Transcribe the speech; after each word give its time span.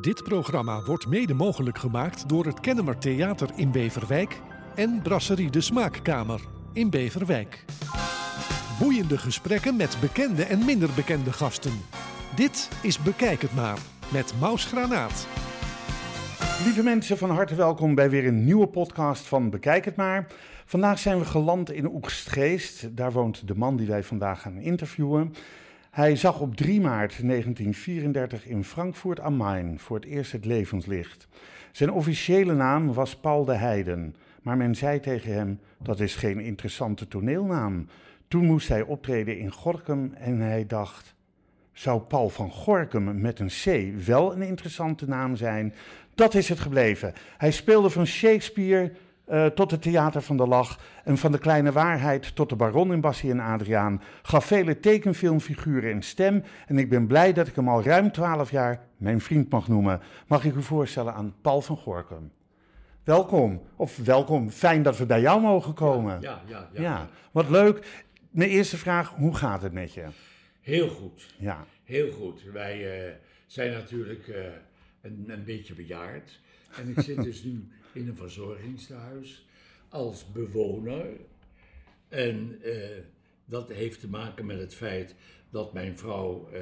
Dit 0.00 0.22
programma 0.22 0.82
wordt 0.82 1.06
mede 1.06 1.34
mogelijk 1.34 1.78
gemaakt 1.78 2.28
door 2.28 2.46
het 2.46 2.60
Kennemer 2.60 2.98
Theater 2.98 3.50
in 3.56 3.70
Beverwijk 3.70 4.40
en 4.74 5.00
Brasserie 5.02 5.50
de 5.50 5.60
Smaakkamer 5.60 6.40
in 6.72 6.90
Beverwijk. 6.90 7.64
Boeiende 8.78 9.18
gesprekken 9.18 9.76
met 9.76 9.96
bekende 10.00 10.44
en 10.44 10.64
minder 10.64 10.88
bekende 10.96 11.32
gasten. 11.32 11.72
Dit 12.36 12.68
is 12.82 13.02
Bekijk 13.02 13.42
het 13.42 13.54
maar 13.54 13.78
met 14.12 14.34
Maus 14.40 14.64
Granaat. 14.64 15.26
Lieve 16.64 16.82
mensen, 16.82 17.18
van 17.18 17.30
harte 17.30 17.54
welkom 17.54 17.94
bij 17.94 18.10
weer 18.10 18.26
een 18.26 18.44
nieuwe 18.44 18.66
podcast 18.66 19.26
van 19.26 19.50
Bekijk 19.50 19.84
het 19.84 19.96
maar. 19.96 20.26
Vandaag 20.64 20.98
zijn 20.98 21.18
we 21.18 21.24
geland 21.24 21.72
in 21.72 21.92
Oegstgeest. 21.92 22.96
Daar 22.96 23.12
woont 23.12 23.48
de 23.48 23.54
man 23.54 23.76
die 23.76 23.86
wij 23.86 24.02
vandaag 24.02 24.40
gaan 24.40 24.58
interviewen. 24.58 25.34
Hij 25.90 26.16
zag 26.16 26.40
op 26.40 26.56
3 26.56 26.80
maart 26.80 27.22
1934 27.22 28.46
in 28.46 28.64
Frankfurt 28.64 29.20
am 29.20 29.36
Main 29.36 29.78
voor 29.78 29.96
het 29.96 30.04
eerst 30.04 30.32
het 30.32 30.44
levenslicht. 30.44 31.28
Zijn 31.72 31.92
officiële 31.92 32.54
naam 32.54 32.92
was 32.92 33.16
Paul 33.16 33.44
de 33.44 33.54
Heiden, 33.54 34.14
maar 34.42 34.56
men 34.56 34.74
zei 34.74 35.00
tegen 35.00 35.32
hem 35.32 35.60
dat 35.78 36.00
is 36.00 36.14
geen 36.14 36.40
interessante 36.40 37.08
toneelnaam. 37.08 37.86
Toen 38.28 38.44
moest 38.44 38.68
hij 38.68 38.82
optreden 38.82 39.38
in 39.38 39.52
Gorkum 39.52 40.12
en 40.14 40.40
hij 40.40 40.66
dacht, 40.66 41.14
zou 41.72 42.00
Paul 42.00 42.28
van 42.28 42.50
Gorkum 42.50 43.20
met 43.20 43.38
een 43.38 43.50
C 43.64 43.94
wel 44.06 44.32
een 44.32 44.42
interessante 44.42 45.08
naam 45.08 45.36
zijn? 45.36 45.74
Dat 46.14 46.34
is 46.34 46.48
het 46.48 46.60
gebleven. 46.60 47.12
Hij 47.36 47.50
speelde 47.50 47.90
van 47.90 48.06
Shakespeare 48.06 48.92
uh, 49.30 49.46
tot 49.46 49.70
het 49.70 49.82
Theater 49.82 50.22
van 50.22 50.36
de 50.36 50.46
Lach 50.46 50.78
en 51.04 51.18
van 51.18 51.32
de 51.32 51.38
Kleine 51.38 51.72
Waarheid 51.72 52.34
tot 52.34 52.48
de 52.48 52.56
Baron 52.56 52.92
in 52.92 53.00
Bassie 53.00 53.30
en 53.30 53.40
Adriaan. 53.40 54.02
Gaf 54.22 54.44
vele 54.44 54.80
tekenfilmfiguren 54.80 55.90
een 55.90 56.02
stem 56.02 56.42
en 56.66 56.78
ik 56.78 56.88
ben 56.88 57.06
blij 57.06 57.32
dat 57.32 57.46
ik 57.46 57.54
hem 57.54 57.68
al 57.68 57.82
ruim 57.82 58.12
twaalf 58.12 58.50
jaar 58.50 58.86
mijn 58.96 59.20
vriend 59.20 59.50
mag 59.50 59.68
noemen. 59.68 60.00
Mag 60.26 60.44
ik 60.44 60.54
u 60.54 60.62
voorstellen 60.62 61.14
aan 61.14 61.34
Paul 61.40 61.60
van 61.60 61.76
Gorkum. 61.76 62.32
Welkom, 63.04 63.62
of 63.76 63.96
welkom, 63.96 64.50
fijn 64.50 64.82
dat 64.82 64.96
we 64.96 65.06
bij 65.06 65.20
jou 65.20 65.40
mogen 65.40 65.74
komen. 65.74 66.20
Ja, 66.20 66.42
ja, 66.46 66.68
ja. 66.72 66.80
ja 66.82 67.08
wat 67.30 67.50
leuk. 67.50 68.04
Mijn 68.30 68.50
eerste 68.50 68.76
vraag, 68.76 69.08
hoe 69.08 69.36
gaat 69.36 69.62
het 69.62 69.72
met 69.72 69.94
je? 69.94 70.04
Heel 70.60 70.88
goed. 70.88 71.34
Ja. 71.38 71.64
Heel 71.84 72.10
goed. 72.10 72.42
Wij 72.52 73.06
uh, 73.08 73.12
zijn 73.46 73.72
natuurlijk 73.72 74.26
uh, 74.26 74.36
een, 75.00 75.24
een 75.26 75.44
beetje 75.44 75.74
bejaard. 75.74 76.40
En 76.76 76.88
ik 76.88 77.00
zit 77.00 77.22
dus 77.22 77.42
nu 77.42 77.68
in 77.92 78.08
een 78.08 78.16
verzorgingstehuis 78.16 79.46
als 79.88 80.32
bewoner. 80.32 81.06
En 82.08 82.58
uh, 82.64 82.74
dat 83.44 83.68
heeft 83.68 84.00
te 84.00 84.08
maken 84.08 84.46
met 84.46 84.58
het 84.58 84.74
feit 84.74 85.14
dat 85.50 85.72
mijn 85.72 85.98
vrouw 85.98 86.48
uh, 86.52 86.60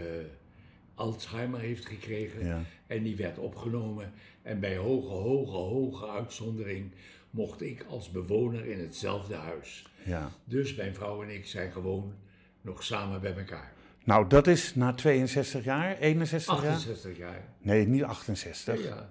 Alzheimer 0.94 1.60
heeft 1.60 1.86
gekregen. 1.86 2.46
Ja. 2.46 2.62
En 2.86 3.02
die 3.02 3.16
werd 3.16 3.38
opgenomen. 3.38 4.12
En 4.42 4.60
bij 4.60 4.76
hoge, 4.76 5.08
hoge, 5.08 5.56
hoge 5.56 6.08
uitzondering 6.08 6.92
mocht 7.30 7.62
ik 7.62 7.84
als 7.88 8.10
bewoner 8.10 8.66
in 8.66 8.78
hetzelfde 8.78 9.34
huis. 9.34 9.86
Ja. 10.04 10.30
Dus 10.44 10.74
mijn 10.74 10.94
vrouw 10.94 11.22
en 11.22 11.28
ik 11.28 11.46
zijn 11.46 11.72
gewoon 11.72 12.14
nog 12.60 12.84
samen 12.84 13.20
bij 13.20 13.36
elkaar. 13.36 13.72
Nou, 14.04 14.28
dat 14.28 14.46
is 14.46 14.74
na 14.74 14.92
62 14.92 15.64
jaar, 15.64 15.98
61 15.98 16.54
68 16.54 17.16
jaar? 17.16 17.32
jaar? 17.32 17.48
Nee, 17.58 17.86
niet 17.86 18.02
68. 18.02 18.82
Ja, 18.82 18.86
ja. 18.86 19.10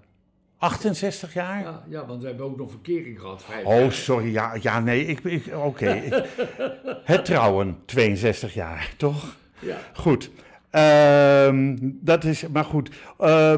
68 0.57 1.33
jaar? 1.33 1.61
Ja, 1.61 1.83
ja, 1.89 2.05
want 2.05 2.21
we 2.21 2.27
hebben 2.27 2.45
ook 2.45 2.57
nog 2.57 2.69
verkering 2.69 3.19
gehad. 3.19 3.45
Oh, 3.63 3.79
jaar. 3.79 3.91
sorry. 3.91 4.31
Ja, 4.31 4.57
ja 4.61 4.79
nee, 4.79 5.05
ik, 5.05 5.19
ik, 5.23 5.45
oké. 5.47 5.65
Okay. 5.65 6.23
het 7.03 7.25
trouwen, 7.25 7.77
62 7.85 8.53
jaar, 8.53 8.93
toch? 8.97 9.37
Ja. 9.59 9.77
Goed. 9.93 10.31
Uh, 10.71 11.73
dat 11.83 12.23
is, 12.23 12.47
maar 12.47 12.65
goed. 12.65 12.89
Uh, 13.19 13.55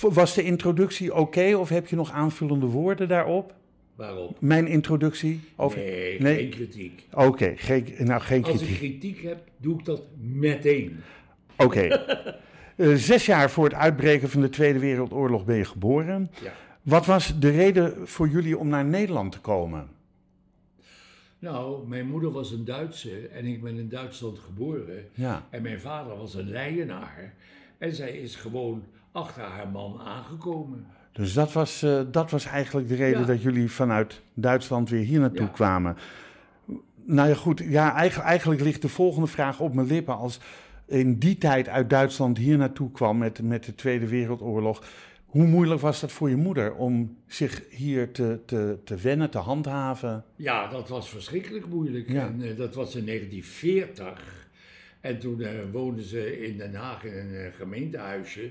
was 0.00 0.34
de 0.34 0.42
introductie 0.42 1.10
oké 1.10 1.20
okay, 1.20 1.52
of 1.52 1.68
heb 1.68 1.88
je 1.88 1.96
nog 1.96 2.12
aanvullende 2.12 2.66
woorden 2.66 3.08
daarop? 3.08 3.54
Waarom? 3.94 4.36
Mijn 4.38 4.66
introductie? 4.66 5.40
Over... 5.56 5.78
Nee, 5.78 6.20
nee, 6.20 6.36
geen 6.36 6.50
kritiek. 6.50 7.06
Oké, 7.12 7.26
okay, 7.26 7.56
geen, 7.56 7.94
nou 7.98 8.20
geen 8.20 8.44
Als 8.44 8.56
kritiek. 8.56 8.70
ik 8.70 8.78
kritiek 8.78 9.22
heb, 9.22 9.38
doe 9.56 9.78
ik 9.78 9.84
dat 9.84 10.02
meteen. 10.18 11.00
Oké. 11.56 11.88
Uh, 12.80 12.94
zes 12.96 13.26
jaar 13.26 13.50
voor 13.50 13.64
het 13.64 13.74
uitbreken 13.74 14.30
van 14.30 14.40
de 14.40 14.48
Tweede 14.48 14.78
Wereldoorlog 14.78 15.44
ben 15.44 15.56
je 15.56 15.64
geboren. 15.64 16.30
Ja. 16.42 16.52
Wat 16.82 17.06
was 17.06 17.38
de 17.38 17.50
reden 17.50 18.08
voor 18.08 18.28
jullie 18.28 18.58
om 18.58 18.68
naar 18.68 18.84
Nederland 18.84 19.32
te 19.32 19.40
komen? 19.40 19.88
Nou, 21.38 21.88
mijn 21.88 22.06
moeder 22.06 22.30
was 22.30 22.50
een 22.50 22.64
Duitse 22.64 23.28
en 23.28 23.44
ik 23.46 23.62
ben 23.62 23.76
in 23.78 23.88
Duitsland 23.88 24.38
geboren. 24.38 25.04
Ja. 25.14 25.42
En 25.50 25.62
mijn 25.62 25.80
vader 25.80 26.16
was 26.16 26.34
een 26.34 26.50
Leidenaar. 26.50 27.34
En 27.78 27.94
zij 27.94 28.10
is 28.10 28.36
gewoon 28.36 28.82
achter 29.12 29.42
haar 29.42 29.68
man 29.68 30.00
aangekomen. 30.04 30.86
Dus 31.12 31.32
dat 31.32 31.52
was, 31.52 31.82
uh, 31.82 32.00
dat 32.10 32.30
was 32.30 32.44
eigenlijk 32.46 32.88
de 32.88 32.94
reden 32.94 33.20
Ja. 33.20 33.26
dat 33.26 33.42
jullie 33.42 33.70
vanuit 33.70 34.20
Duitsland 34.34 34.90
weer 34.90 35.04
hier 35.04 35.20
naartoe 35.20 35.46
Ja. 35.46 35.52
kwamen. 35.52 35.96
Nou 37.04 37.28
ja, 37.28 37.34
goed. 37.34 37.62
Ja, 37.64 37.94
eigenlijk, 37.94 38.28
eigenlijk 38.28 38.60
ligt 38.60 38.82
de 38.82 38.88
volgende 38.88 39.26
vraag 39.26 39.60
op 39.60 39.74
mijn 39.74 39.86
lippen. 39.86 40.16
Als 40.16 40.40
in 40.90 41.18
die 41.18 41.38
tijd 41.38 41.68
uit 41.68 41.90
Duitsland 41.90 42.38
hier 42.38 42.56
naartoe 42.56 42.90
kwam 42.90 43.18
met, 43.18 43.42
met 43.42 43.64
de 43.64 43.74
Tweede 43.74 44.06
Wereldoorlog. 44.06 44.84
Hoe 45.26 45.46
moeilijk 45.46 45.80
was 45.80 46.00
dat 46.00 46.12
voor 46.12 46.28
je 46.28 46.36
moeder 46.36 46.74
om 46.74 47.16
zich 47.26 47.62
hier 47.70 48.12
te, 48.12 48.40
te, 48.46 48.78
te 48.84 48.96
wennen, 48.96 49.30
te 49.30 49.38
handhaven? 49.38 50.24
Ja, 50.36 50.68
dat 50.68 50.88
was 50.88 51.08
verschrikkelijk 51.08 51.66
moeilijk. 51.66 52.08
Ja. 52.08 52.26
En 52.26 52.40
uh, 52.40 52.56
dat 52.56 52.74
was 52.74 52.94
in 52.94 53.06
1940. 53.06 54.48
En 55.00 55.18
toen 55.18 55.40
uh, 55.40 55.48
woonden 55.72 56.04
ze 56.04 56.46
in 56.46 56.56
Den 56.56 56.74
Haag 56.74 57.04
in 57.04 57.12
een 57.12 57.32
uh, 57.32 57.46
gemeentehuisje. 57.56 58.50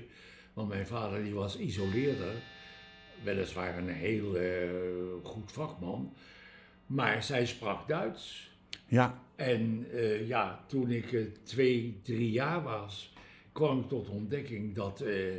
Want 0.52 0.68
mijn 0.68 0.86
vader 0.86 1.22
die 1.22 1.34
was 1.34 1.58
isoleerder. 1.58 2.32
Weliswaar 3.22 3.78
een 3.78 3.88
heel 3.88 4.36
goed 5.22 5.52
vakman. 5.52 6.12
Maar 6.86 7.22
zij 7.22 7.46
sprak 7.46 7.88
Duits. 7.88 8.49
Ja, 8.90 9.22
En 9.36 9.86
uh, 9.94 10.28
ja, 10.28 10.64
toen 10.66 10.90
ik 10.90 11.12
uh, 11.12 11.26
twee, 11.42 12.00
drie 12.02 12.30
jaar 12.30 12.62
was, 12.62 13.12
kwam 13.52 13.80
ik 13.80 13.88
tot 13.88 14.08
ontdekking 14.08 14.74
dat 14.74 15.02
uh, 15.02 15.34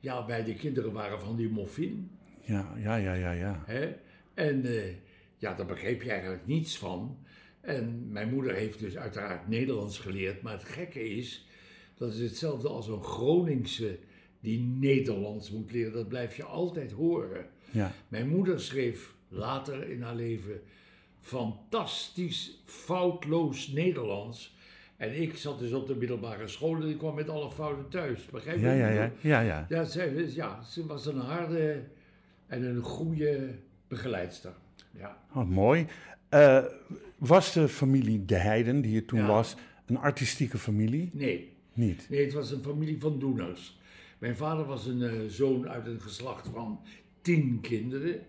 ja, 0.00 0.26
wij 0.26 0.44
de 0.44 0.54
kinderen 0.54 0.92
waren 0.92 1.20
van 1.20 1.36
die 1.36 1.48
moffin. 1.48 2.10
ja, 2.40 2.76
ja, 2.76 2.96
ja, 2.96 3.14
ja. 3.14 3.32
ja. 3.32 3.62
Hè? 3.66 3.94
En 4.34 4.64
ja, 5.38 5.54
daar 5.54 5.66
begreep 5.66 6.02
je 6.02 6.10
eigenlijk 6.10 6.46
niets 6.46 6.78
van. 6.78 7.18
En 7.60 8.12
mijn 8.12 8.30
moeder 8.30 8.54
heeft 8.54 8.78
dus 8.78 8.96
uiteraard 8.96 9.48
Nederlands 9.48 9.98
geleerd. 9.98 10.42
Maar 10.42 10.52
het 10.52 10.64
gekke 10.64 11.08
is, 11.16 11.46
dat 11.94 12.12
is 12.12 12.20
hetzelfde 12.20 12.68
als 12.68 12.88
een 12.88 13.02
Groningse 13.02 13.98
die 14.40 14.60
Nederlands 14.60 15.50
moet 15.50 15.72
leren. 15.72 15.92
Dat 15.92 16.08
blijf 16.08 16.36
je 16.36 16.44
altijd 16.44 16.92
horen. 16.92 17.46
ja. 17.70 17.92
Mijn 18.08 18.28
moeder 18.28 18.60
schreef 18.60 19.14
later 19.28 19.90
in 19.90 20.02
haar 20.02 20.14
leven 20.14 20.60
fantastisch, 21.26 22.58
foutloos 22.64 23.68
Nederlands. 23.68 24.54
En 24.96 25.22
ik 25.22 25.36
zat 25.36 25.58
dus 25.58 25.72
op 25.72 25.86
de 25.86 25.94
middelbare 25.94 26.48
school 26.48 26.76
en 26.76 26.88
ik 26.88 26.98
kwam 26.98 27.14
met 27.14 27.28
alle 27.28 27.50
fouten 27.50 27.88
thuis. 27.88 28.24
Begrijp 28.26 28.56
je? 28.56 28.62
Ja, 28.62 28.70
wat 28.70 28.78
ja, 28.78 28.88
ja, 28.90 29.10
ja, 29.20 29.40
ja. 29.40 29.66
Ja, 30.34 30.62
ze 30.62 30.86
was 30.86 31.06
een 31.06 31.18
harde 31.18 31.82
en 32.46 32.62
een 32.62 32.82
goede 32.82 33.54
begeleidster. 33.88 34.52
Ja. 34.90 35.18
Oh, 35.34 35.48
mooi. 35.48 35.86
Uh, 36.30 36.64
was 37.18 37.52
de 37.52 37.68
familie 37.68 38.24
De 38.24 38.34
Heiden, 38.36 38.80
die 38.80 38.92
je 38.92 39.04
toen 39.04 39.18
Ja. 39.18 39.26
was, 39.26 39.56
een 39.86 39.98
artistieke 39.98 40.58
familie? 40.58 41.10
Nee, 41.12 41.52
Niet. 41.72 42.06
nee, 42.10 42.24
het 42.24 42.32
was 42.32 42.50
een 42.50 42.62
familie 42.62 43.00
van 43.00 43.18
doeners. 43.18 43.78
Mijn 44.18 44.36
vader 44.36 44.64
was 44.64 44.86
een 44.86 45.00
uh, 45.00 45.12
zoon 45.28 45.68
uit 45.68 45.86
een 45.86 46.00
geslacht 46.00 46.48
van 46.52 46.80
tien 47.22 47.58
kinderen. 47.60 48.20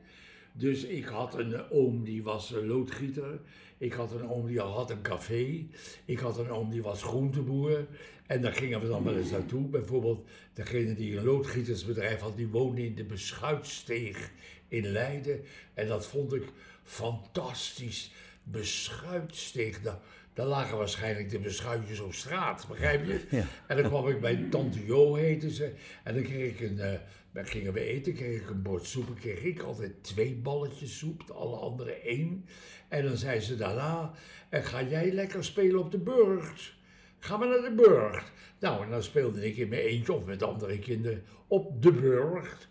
Dus 0.58 0.84
ik 0.84 1.06
had 1.06 1.38
een 1.38 1.50
uh, 1.50 1.62
oom 1.70 2.04
die 2.04 2.24
was 2.24 2.52
uh, 2.52 2.68
loodgieter. 2.68 3.40
Ik 3.78 3.94
had 3.94 4.12
een 4.12 4.30
oom 4.30 4.48
die 4.48 4.62
al 4.62 4.72
had 4.72 4.90
een 4.90 5.02
café. 5.02 5.68
Ik 6.06 6.20
had 6.20 6.38
een 6.38 6.50
oom 6.50 6.70
die 6.70 6.82
was 6.82 7.04
groenteboer. 7.04 7.88
En 8.28 8.42
daar 8.42 8.54
gingen 8.54 8.82
we 8.82 8.88
dan 8.88 9.04
wel 9.04 9.18
eens 9.18 9.32
naartoe. 9.32 9.68
Bijvoorbeeld 9.68 10.28
degene 10.54 10.96
die 10.96 11.18
een 11.18 11.24
loodgietersbedrijf 11.24 12.20
had, 12.20 12.38
die 12.38 12.48
woonde 12.48 12.86
in 12.86 12.96
de 12.96 13.04
Beschuitsteeg 13.04 14.32
in 14.68 14.88
Leiden. 14.88 15.42
En 15.74 15.88
dat 15.88 16.08
vond 16.08 16.34
ik 16.34 16.44
fantastisch. 16.84 18.12
Beschuitsteeg, 18.44 19.82
daar, 19.82 20.00
daar 20.34 20.46
lagen 20.46 20.78
waarschijnlijk 20.78 21.30
de 21.30 21.40
beschuitjes 21.40 22.00
op 22.00 22.14
straat, 22.14 22.66
begrijp 22.68 23.06
je? 23.06 23.22
Ja. 23.30 23.46
En 23.68 23.78
dan 23.78 23.86
kwam 23.86 24.08
ik 24.08 24.22
bij 24.22 24.48
Tante 24.50 24.86
Jo, 24.86 25.16
heette 25.16 25.54
ze. 25.54 25.74
En 26.04 26.14
dan 26.14 26.24
kreeg 26.24 26.52
ik 26.52 26.60
een, 26.60 26.78
uh, 26.78 26.94
dan 27.38 27.48
gingen 27.48 27.74
we 27.74 27.80
eten, 27.80 28.14
kreeg 28.14 28.42
ik 28.42 28.50
een 28.50 28.62
bord 28.62 28.86
soep. 28.86 29.16
Kreeg 29.20 29.44
ik 29.44 29.62
altijd 29.62 30.04
twee 30.04 30.36
balletjes 30.36 30.98
soep, 30.98 31.28
de 31.28 31.34
alle 31.34 31.56
anderen 31.56 32.02
één. 32.02 32.46
En 32.88 33.04
dan 33.04 33.18
zei 33.18 33.40
ze 33.40 33.56
daarna, 33.56 34.12
en 34.50 34.64
ga 34.64 34.84
jij 34.84 35.12
lekker 35.12 35.44
spelen 35.44 35.80
op 35.80 35.92
de 35.92 35.98
burcht? 35.98 36.74
Ga 37.20 37.38
maar 37.38 37.48
naar 37.48 37.70
de 37.70 37.76
burcht. 37.76 38.32
Nou, 38.60 38.84
en 38.84 38.90
dan 38.90 39.04
speelde 39.04 39.46
ik 39.46 39.58
in 39.58 39.70
mijn 39.70 39.82
eentje 39.82 40.14
of 40.14 40.26
met 40.26 40.44
andere 40.44 40.80
kinderen 40.80 41.24
op 41.48 41.82
de 41.82 41.92
burcht. 41.92 42.68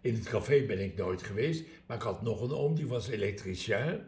In 0.00 0.14
het 0.14 0.28
café 0.28 0.66
ben 0.66 0.80
ik 0.80 0.96
nooit 0.96 1.22
geweest, 1.22 1.64
maar 1.86 1.96
ik 1.96 2.02
had 2.02 2.22
nog 2.22 2.40
een 2.40 2.52
oom, 2.52 2.74
die 2.74 2.86
was 2.86 3.08
elektricien. 3.08 4.00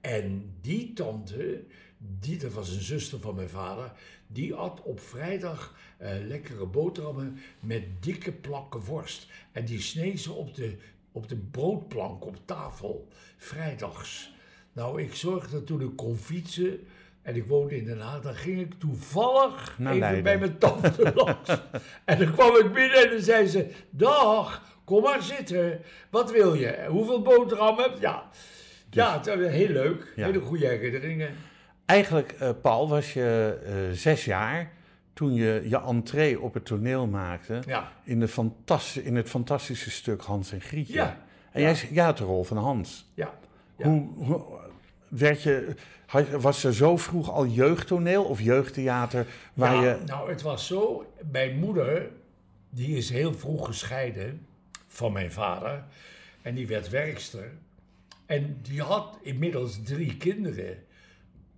En 0.00 0.54
die 0.60 0.92
tante, 0.92 1.64
die, 1.98 2.38
dat 2.38 2.52
was 2.52 2.70
een 2.70 2.82
zuster 2.82 3.20
van 3.20 3.34
mijn 3.34 3.48
vader, 3.48 3.92
die 4.32 4.54
at 4.54 4.80
op 4.82 5.00
vrijdag 5.00 5.74
eh, 5.96 6.10
lekkere 6.26 6.66
boterhammen 6.66 7.38
met 7.60 7.82
dikke 8.00 8.32
plakken 8.32 8.80
worst. 8.80 9.26
En 9.52 9.64
die 9.64 9.80
sneed 9.80 10.20
ze 10.20 10.32
op 10.32 10.54
de, 10.54 10.76
op 11.12 11.28
de 11.28 11.36
broodplank 11.36 12.24
op 12.26 12.36
tafel, 12.44 13.08
vrijdags. 13.36 14.32
Nou, 14.72 15.02
ik 15.02 15.14
zorgde 15.14 15.64
toen 15.64 15.80
ik 15.80 15.96
kon 15.96 16.16
fietsen 16.16 16.86
en 17.22 17.36
ik 17.36 17.46
woonde 17.46 17.76
in 17.76 17.84
Den 17.84 18.00
Haag, 18.00 18.20
dan 18.20 18.34
ging 18.34 18.60
ik 18.60 18.74
toevallig 18.78 19.78
Naar 19.78 19.88
even 19.92 20.00
Leiden. 20.00 20.22
bij 20.22 20.38
mijn 20.38 20.58
tante 20.58 21.12
langs. 21.24 21.48
en 22.04 22.18
dan 22.18 22.32
kwam 22.32 22.56
ik 22.56 22.72
binnen 22.72 23.02
en 23.04 23.10
dan 23.10 23.20
zei 23.22 23.46
ze, 23.46 23.70
dag, 23.90 24.76
kom 24.84 25.02
maar 25.02 25.22
zitten. 25.22 25.80
Wat 26.10 26.30
wil 26.30 26.54
je? 26.54 26.86
Hoeveel 26.88 27.22
boterhammen? 27.22 27.82
heb 27.84 27.94
je?" 27.94 28.00
Ja, 28.00 28.30
ja 28.90 29.16
het 29.18 29.26
was 29.26 29.36
heel 29.52 29.68
leuk. 29.68 29.98
Dus- 30.00 30.08
Ja. 30.16 30.26
Hele 30.26 30.40
goede 30.40 30.66
herinneringen. 30.66 31.34
Eigenlijk, 31.92 32.32
eh, 32.38 32.50
Paul, 32.62 32.88
was 32.88 33.12
je 33.12 33.58
eh, 33.66 33.96
zes 33.96 34.24
jaar 34.24 34.70
toen 35.12 35.34
je 35.34 35.62
je 35.68 35.80
entree 35.80 36.40
op 36.40 36.54
het 36.54 36.64
toneel 36.64 37.06
maakte 37.06 37.62
Ja, 37.66 37.92
in, 38.04 38.20
de 38.20 38.50
in 39.02 39.16
het 39.16 39.28
fantastische 39.28 39.90
stuk 39.90 40.22
Hans 40.22 40.52
en 40.52 40.60
Grietje. 40.60 40.92
Ja. 40.92 41.18
En 41.50 41.62
jij, 41.62 41.88
jij 41.90 42.04
had 42.04 42.18
de 42.18 42.24
rol 42.24 42.44
van 42.44 42.56
Hans. 42.56 43.10
ja. 43.14 43.34
Ja. 43.76 43.88
Hoe, 43.88 44.08
hoe 44.14 44.44
werd 45.08 45.42
je, 45.42 45.74
was 46.40 46.64
er 46.64 46.74
zo 46.74 46.96
vroeg 46.96 47.30
al 47.30 47.46
jeugdtoneel 47.46 48.24
of 48.24 48.40
jeugdtheater 48.40 49.26
waar 49.54 49.74
Ja, 49.74 49.82
je... 49.82 49.98
Nou, 50.06 50.30
het 50.30 50.42
was 50.42 50.66
zo. 50.66 51.06
Mijn 51.30 51.58
moeder, 51.58 52.10
die 52.70 52.96
is 52.96 53.10
heel 53.10 53.34
vroeg 53.34 53.66
gescheiden 53.66 54.46
van 54.88 55.12
mijn 55.12 55.32
vader. 55.32 55.84
En 56.42 56.54
die 56.54 56.66
werd 56.66 56.88
werkster. 56.88 57.50
En 58.26 58.58
die 58.62 58.82
had 58.82 59.18
inmiddels 59.22 59.82
drie 59.82 60.16
kinderen. 60.16 60.84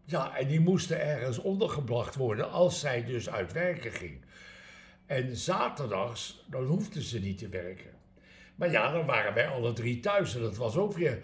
Ja, 0.05 0.37
en 0.37 0.47
die 0.49 0.61
moesten 0.61 1.01
ergens 1.01 1.39
ondergebracht 1.39 2.15
worden 2.15 2.51
als 2.51 2.81
zij 2.81 3.05
dus 3.05 3.31
uit 3.31 3.53
werken 3.53 3.93
ging. 3.93 4.21
En 5.07 5.37
zaterdags, 5.37 6.45
dan 6.51 6.65
hoefden 6.65 7.03
ze 7.03 7.19
niet 7.19 7.39
te 7.39 7.49
werken. 7.49 7.91
Maar 8.55 8.71
ja, 8.71 8.93
dan 8.93 9.07
waren 9.07 9.35
wij 9.35 9.49
alle 9.49 9.73
drie 9.73 10.01
thuis 10.01 10.35
en 10.35 10.41
dat 10.41 10.57
was 10.57 10.77
ook 10.77 10.93
weer 10.93 11.19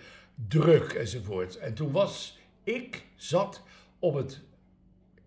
druk 0.49 0.93
enzovoort. 0.93 1.57
En 1.59 1.75
toen 1.75 1.93
was 1.93 2.39
ik 2.65 3.05
zat 3.17 3.63
op 3.99 4.15
het 4.15 4.41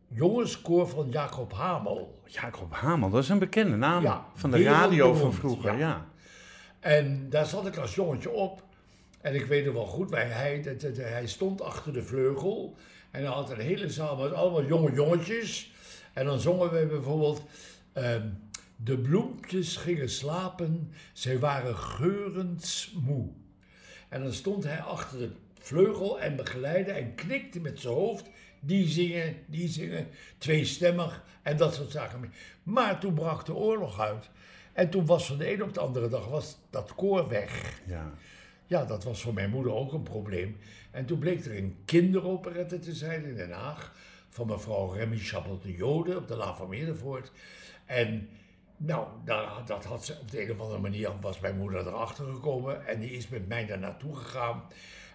jongenskoor 0.07 0.87
van 0.89 1.09
Jacob 1.09 1.53
Hamel. 1.53 2.21
Jacob 2.25 2.73
Hamel, 2.73 3.09
dat 3.09 3.23
is 3.23 3.29
een 3.29 3.39
bekende 3.39 3.75
naam 3.75 4.03
Ja, 4.03 4.25
van 4.33 4.51
de 4.51 4.63
radio 4.63 5.13
van 5.13 5.33
vroeger. 5.33 5.71
ja. 5.71 5.77
Ja. 5.77 6.07
En 6.79 7.29
daar 7.29 7.45
zat 7.45 7.65
ik 7.67 7.77
als 7.77 7.95
jongetje 7.95 8.29
op. 8.31 8.63
En 9.21 9.35
ik 9.35 9.45
weet 9.45 9.65
het 9.65 9.73
wel 9.73 9.85
goed, 9.85 10.09
hij, 10.11 10.61
dat- 10.79 10.95
hij 10.97 11.27
stond 11.27 11.61
achter 11.61 11.93
de 11.93 12.03
vleugel. 12.03 12.75
En 13.13 13.21
hij 13.21 13.31
had 13.31 13.49
een 13.49 13.59
hele 13.59 13.89
zaal 13.89 14.35
allemaal 14.35 14.65
jonge 14.65 14.93
jongetjes. 14.93 15.71
En 16.13 16.25
dan 16.25 16.39
zongen 16.39 16.71
we 16.71 16.85
bijvoorbeeld... 16.85 17.41
ehm, 17.93 18.27
de 18.75 18.97
bloempjes 18.97 19.75
gingen 19.75 20.09
slapen, 20.09 20.93
zij 21.13 21.39
waren 21.39 21.75
geurensmoe. 21.75 23.29
En 24.09 24.23
dan 24.23 24.33
stond 24.33 24.63
hij 24.63 24.81
achter 24.81 25.19
de 25.19 25.31
vleugel 25.59 26.19
en 26.19 26.35
begeleidde 26.35 26.91
en 26.91 27.15
knikte 27.15 27.59
met 27.59 27.79
zijn 27.79 27.93
hoofd. 27.93 28.29
Die 28.59 28.87
zingen, 28.87 29.35
die 29.45 29.67
zingen, 29.67 30.07
tweestemmig 30.37 31.23
en 31.41 31.57
dat 31.57 31.73
soort 31.73 31.91
zaken. 31.91 32.33
Maar 32.63 32.99
toen 32.99 33.13
brak 33.13 33.45
de 33.45 33.53
oorlog 33.53 33.99
uit. 33.99 34.29
En 34.73 34.89
toen 34.89 35.05
was 35.05 35.25
van 35.25 35.37
de 35.37 35.45
ene 35.45 35.63
op 35.63 35.73
de 35.73 35.79
andere 35.79 36.07
dag 36.07 36.27
was 36.27 36.57
dat 36.69 36.95
koor 36.95 37.27
weg. 37.27 37.81
Ja. 37.85 38.13
Ja, 38.65 38.85
dat 38.85 39.03
was 39.03 39.21
voor 39.21 39.33
mijn 39.33 39.49
moeder 39.49 39.73
ook 39.73 39.93
een 39.93 40.03
probleem. 40.03 40.57
En 40.91 41.05
toen 41.05 41.19
bleek 41.19 41.45
er 41.45 41.57
een 41.57 41.77
kinderoperette 41.85 42.79
te 42.79 42.93
zijn 42.93 43.25
in 43.25 43.35
Den 43.35 43.51
Haag. 43.51 43.93
Van 44.29 44.47
mevrouw 44.47 44.91
Remy 44.91 45.17
Chapel 45.17 45.59
de 45.59 45.75
Jode 45.75 46.17
op 46.17 46.27
de 46.27 46.35
La 46.35 46.55
van 46.55 46.69
Meerdervoort. 46.69 47.31
En 47.85 48.29
nou, 48.77 49.07
daar, 49.25 49.65
dat 49.65 49.85
had 49.85 50.05
ze 50.05 50.17
op 50.21 50.31
de 50.31 50.43
een 50.43 50.51
of 50.51 50.59
andere 50.59 50.79
manier, 50.79 51.11
was 51.21 51.39
mijn 51.39 51.57
moeder 51.57 51.87
erachter 51.87 52.25
gekomen. 52.25 52.87
En 52.87 52.99
die 52.99 53.11
is 53.11 53.27
met 53.27 53.47
mij 53.47 53.65
daar 53.65 53.79
naartoe 53.79 54.15
gegaan. 54.15 54.63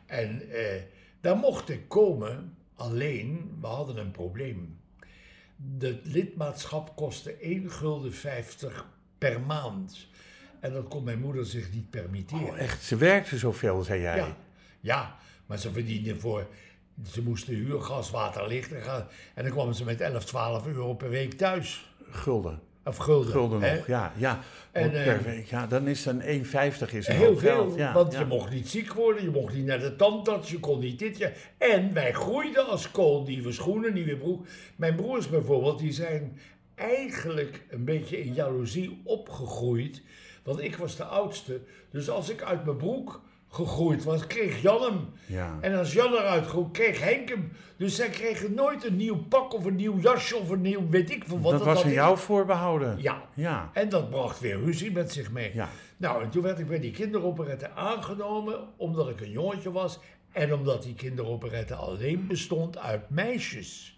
En 0.06 0.50
eh, 0.50 0.82
daar 1.20 1.36
mocht 1.36 1.68
ik 1.68 1.88
komen, 1.88 2.56
alleen, 2.74 3.56
we 3.60 3.66
hadden 3.66 3.96
een 3.96 4.10
probleem. 4.10 4.78
Het 5.78 6.00
lidmaatschap 6.02 6.96
kostte 6.96 7.32
1 7.32 7.70
gulden 7.70 8.12
50 8.12 8.88
per 9.18 9.40
maand. 9.40 10.06
En 10.60 10.72
dat 10.72 10.88
kon 10.88 11.04
mijn 11.04 11.20
moeder 11.20 11.46
zich 11.46 11.72
niet 11.72 11.90
permitteren. 11.90 12.44
Oh, 12.44 12.58
echt, 12.58 12.82
ze 12.82 12.96
werkte 12.96 13.38
zoveel, 13.38 13.82
zei 13.82 14.00
jij. 14.00 14.16
Ja, 14.16 14.36
ja, 14.80 15.16
maar 15.46 15.58
ze 15.58 15.72
verdienden 15.72 16.20
voor. 16.20 16.46
Ze 17.10 17.22
moesten 17.22 17.54
huur, 17.54 17.80
gas, 17.80 18.10
water, 18.10 18.48
licht 18.48 18.72
en 18.72 18.82
gaan. 18.82 19.06
En 19.34 19.42
dan 19.42 19.52
kwamen 19.52 19.74
ze 19.74 19.84
met 19.84 20.00
11, 20.00 20.24
12 20.24 20.66
euro 20.66 20.94
per 20.94 21.10
week 21.10 21.32
thuis. 21.32 21.92
Gulden. 22.10 22.60
Of 22.84 22.96
gulden. 22.96 23.32
Gulden 23.32 23.62
hè? 23.62 23.76
nog, 23.76 23.86
ja. 23.86 24.12
ja. 24.16 24.40
En, 24.72 24.90
per 24.90 25.16
eh, 25.16 25.24
week, 25.24 25.46
ja, 25.46 25.66
dan 25.66 25.88
is 25.88 26.02
dan 26.02 26.22
1,50 26.22 26.26
is 26.26 27.08
een 27.08 27.16
Heel 27.16 27.36
veel, 27.36 27.38
geld. 27.38 27.76
Ja, 27.76 27.92
want 27.92 28.12
ja. 28.12 28.18
je 28.18 28.24
mocht 28.24 28.50
niet 28.50 28.68
ziek 28.68 28.92
worden, 28.92 29.22
je 29.22 29.30
mocht 29.30 29.54
niet 29.54 29.64
naar 29.64 29.78
de 29.78 29.96
tandarts, 29.96 30.50
je 30.50 30.60
kon 30.60 30.78
niet 30.78 30.98
dit. 30.98 31.18
Ja. 31.18 31.30
En 31.58 31.92
wij 31.92 32.12
groeiden 32.12 32.66
als 32.66 32.90
kool, 32.90 33.22
nieuwe 33.22 33.52
schoenen, 33.52 33.94
nieuwe 33.94 34.16
broek. 34.16 34.46
Mijn 34.76 34.94
broers 34.94 35.28
bijvoorbeeld, 35.28 35.78
die 35.78 35.92
zijn 35.92 36.38
eigenlijk 36.74 37.62
een 37.70 37.84
beetje 37.84 38.24
in 38.24 38.34
jaloezie 38.34 39.00
opgegroeid. 39.04 40.02
Want 40.42 40.60
ik 40.60 40.76
was 40.76 40.96
de 40.96 41.04
oudste, 41.04 41.60
dus 41.90 42.10
als 42.10 42.30
ik 42.30 42.42
uit 42.42 42.64
mijn 42.64 42.76
broek 42.76 43.20
gegroeid 43.50 44.04
was, 44.04 44.26
kreeg 44.26 44.62
Jan 44.62 44.82
hem. 44.82 45.08
Ja. 45.26 45.58
En 45.60 45.78
als 45.78 45.92
Jan 45.92 46.12
eruit 46.12 46.46
groeide, 46.46 46.70
kreeg 46.70 47.00
Henk 47.00 47.28
hem. 47.28 47.52
Dus 47.76 47.94
zij 47.96 48.08
kregen 48.08 48.54
nooit 48.54 48.84
een 48.84 48.96
nieuw 48.96 49.16
pak 49.16 49.54
of 49.54 49.64
een 49.64 49.76
nieuw 49.76 49.98
jasje 49.98 50.36
of 50.36 50.50
een 50.50 50.60
nieuw 50.60 50.88
weet 50.88 51.10
ik 51.10 51.24
veel 51.26 51.40
wat. 51.40 51.52
dat 51.52 51.64
was 51.64 51.74
had 51.76 51.84
aan 51.84 51.90
ik. 51.90 51.96
jou 51.96 52.18
voorbehouden. 52.18 52.98
Ja. 53.00 53.22
Ja. 53.34 53.70
En 53.72 53.88
dat 53.88 54.10
bracht 54.10 54.40
weer 54.40 54.60
ruzie 54.64 54.92
met 54.92 55.12
zich 55.12 55.30
mee. 55.30 55.54
Ja. 55.54 55.68
Nou, 55.96 56.22
en 56.22 56.30
toen 56.30 56.42
werd 56.42 56.58
ik 56.58 56.66
bij 56.66 56.80
die 56.80 56.90
kinderoperette 56.90 57.70
aangenomen, 57.70 58.68
omdat 58.76 59.08
ik 59.08 59.20
een 59.20 59.30
jongetje 59.30 59.72
was 59.72 59.98
en 60.32 60.54
omdat 60.54 60.82
die 60.82 60.94
kinderoperette 60.94 61.74
alleen 61.74 62.26
bestond 62.26 62.78
uit 62.78 63.10
meisjes. 63.10 63.97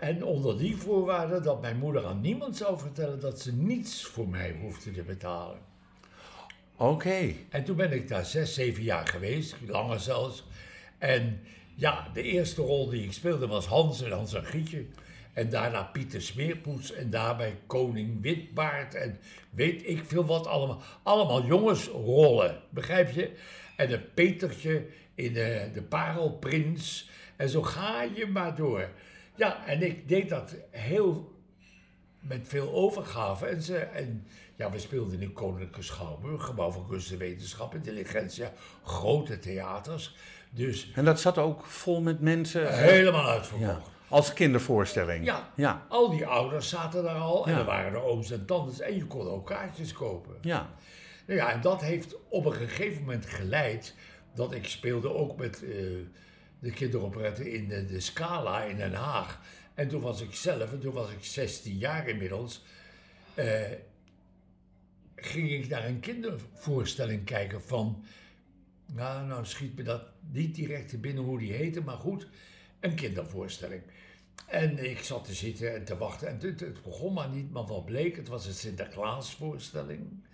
En 0.00 0.24
onder 0.24 0.58
die 0.58 0.76
voorwaarde 0.76 1.40
dat 1.40 1.60
mijn 1.60 1.76
moeder 1.76 2.06
aan 2.06 2.20
niemand 2.20 2.56
zou 2.56 2.78
vertellen 2.78 3.20
dat 3.20 3.40
ze 3.40 3.52
niets 3.52 4.04
voor 4.04 4.28
mij 4.28 4.56
hoefde 4.60 4.90
te 4.90 5.02
betalen. 5.02 5.58
Oké. 6.76 7.34
En 7.48 7.64
toen 7.64 7.76
ben 7.76 7.92
ik 7.92 8.08
daar 8.08 8.24
zes, 8.24 8.54
zeven 8.54 8.82
jaar 8.82 9.06
geweest, 9.06 9.56
langer 9.66 10.00
zelfs. 10.00 10.46
En 10.98 11.40
ja, 11.74 12.08
de 12.12 12.22
eerste 12.22 12.62
rol 12.62 12.88
die 12.88 13.04
ik 13.04 13.12
speelde 13.12 13.46
was 13.46 13.66
Hans 13.66 14.02
en 14.02 14.12
Hans 14.12 14.34
en 14.34 14.44
Grietje. 14.44 14.84
En 15.32 15.50
daarna 15.50 15.82
Pieter 15.82 16.22
Smeerpoets 16.22 16.92
en 16.92 17.10
daarbij 17.10 17.58
Koning 17.66 18.22
Witbaard 18.22 18.94
en 18.94 19.18
weet 19.50 19.88
ik 19.88 20.04
veel 20.04 20.24
wat 20.24 20.46
allemaal. 20.46 20.82
Allemaal 21.02 21.44
jongensrollen, 21.44 22.60
begrijp 22.70 23.10
je? 23.10 23.30
En 23.76 23.92
een 23.92 24.14
Petertje 24.14 24.86
in 25.14 25.32
de, 25.32 25.70
de 25.72 25.82
Parelprins. 25.82 27.10
En 27.36 27.48
zo 27.48 27.62
ga 27.62 28.02
je 28.02 28.26
maar 28.26 28.56
door. 28.56 28.88
Ja, 29.40 29.66
en 29.66 29.82
ik 29.82 30.08
deed 30.08 30.28
dat 30.28 30.54
heel 30.70 31.32
met 32.20 32.48
veel 32.48 32.72
overgave. 32.72 33.46
En, 33.46 33.62
ze, 33.62 33.76
en 33.76 34.26
ja, 34.56 34.70
we 34.70 34.78
speelden 34.78 35.12
in 35.12 35.20
de 35.20 35.32
Koninklijke 35.32 35.82
Schouwburg, 35.82 36.44
Gebouw 36.44 36.70
van 36.70 36.86
Kunst 36.88 37.10
en 37.12 37.18
Wetenschap, 37.18 37.74
Intelligentia, 37.74 38.52
grote 38.84 39.38
theaters. 39.38 40.16
Dus 40.50 40.92
En 40.94 41.04
dat 41.04 41.20
zat 41.20 41.38
ook 41.38 41.64
vol 41.66 42.00
met 42.00 42.20
mensen. 42.20 42.74
helemaal 42.78 43.24
ja. 43.24 43.32
uitverkocht. 43.32 43.90
Als 44.08 44.32
kindervoorstelling. 44.32 45.24
Ja. 45.24 45.50
Ja. 45.56 45.86
Al 45.88 46.10
die 46.10 46.26
ouders 46.26 46.68
zaten 46.68 47.02
daar 47.02 47.18
al 47.18 47.46
en 47.46 47.52
Ja. 47.52 47.58
er 47.58 47.64
waren 47.64 47.92
er 47.92 48.02
ooms 48.02 48.30
en 48.30 48.44
tantes 48.46 48.80
en 48.80 48.94
je 48.96 49.04
kon 49.06 49.28
ook 49.28 49.46
kaartjes 49.46 49.92
kopen. 49.92 50.34
Ja. 50.40 50.70
Nou 51.26 51.38
ja, 51.38 51.52
en 51.52 51.60
dat 51.60 51.80
heeft 51.80 52.16
op 52.28 52.44
een 52.46 52.52
gegeven 52.52 53.00
moment 53.00 53.26
geleid 53.26 53.94
dat 54.34 54.52
ik 54.52 54.66
speelde 54.66 55.14
ook 55.14 55.36
met 55.36 55.62
eh, 55.64 55.76
de 56.60 56.70
kinderoperette 56.70 57.52
in 57.52 57.68
de, 57.68 58.00
Scala 58.00 58.62
in 58.62 58.76
Den 58.76 58.92
Haag. 58.92 59.40
En 59.74 59.88
toen 59.88 60.00
was 60.00 60.20
ik 60.20 60.34
zelf, 60.34 60.72
en 60.72 60.80
toen 60.80 60.92
was 60.92 61.10
ik 61.10 61.24
16 61.24 61.78
jaar 61.78 62.08
inmiddels, 62.08 62.62
eh, 63.34 63.62
ging 65.16 65.50
ik 65.50 65.68
naar 65.68 65.86
een 65.86 66.00
kindervoorstelling 66.00 67.24
kijken 67.24 67.62
van, 67.62 68.04
nou, 68.92 69.26
nou 69.26 69.44
schiet 69.44 69.76
me 69.76 69.82
dat 69.82 70.02
niet 70.30 70.54
direct 70.54 71.00
binnen 71.00 71.24
hoe 71.24 71.38
die 71.38 71.52
heette, 71.52 71.80
maar 71.80 71.96
goed, 71.96 72.26
een 72.80 72.94
kindervoorstelling. 72.94 73.82
En 74.46 74.90
ik 74.90 74.98
zat 74.98 75.24
te 75.24 75.34
zitten 75.34 75.74
en 75.74 75.84
te 75.84 75.96
wachten 75.96 76.28
en 76.28 76.38
het, 76.40 76.60
het 76.60 76.82
begon 76.82 77.12
maar 77.12 77.28
niet, 77.28 77.50
maar 77.50 77.66
wat 77.66 77.84
bleek, 77.84 78.16
het 78.16 78.28
was 78.28 78.46
een 78.46 78.52
Sinterklaasvoorstelling. 78.52 80.24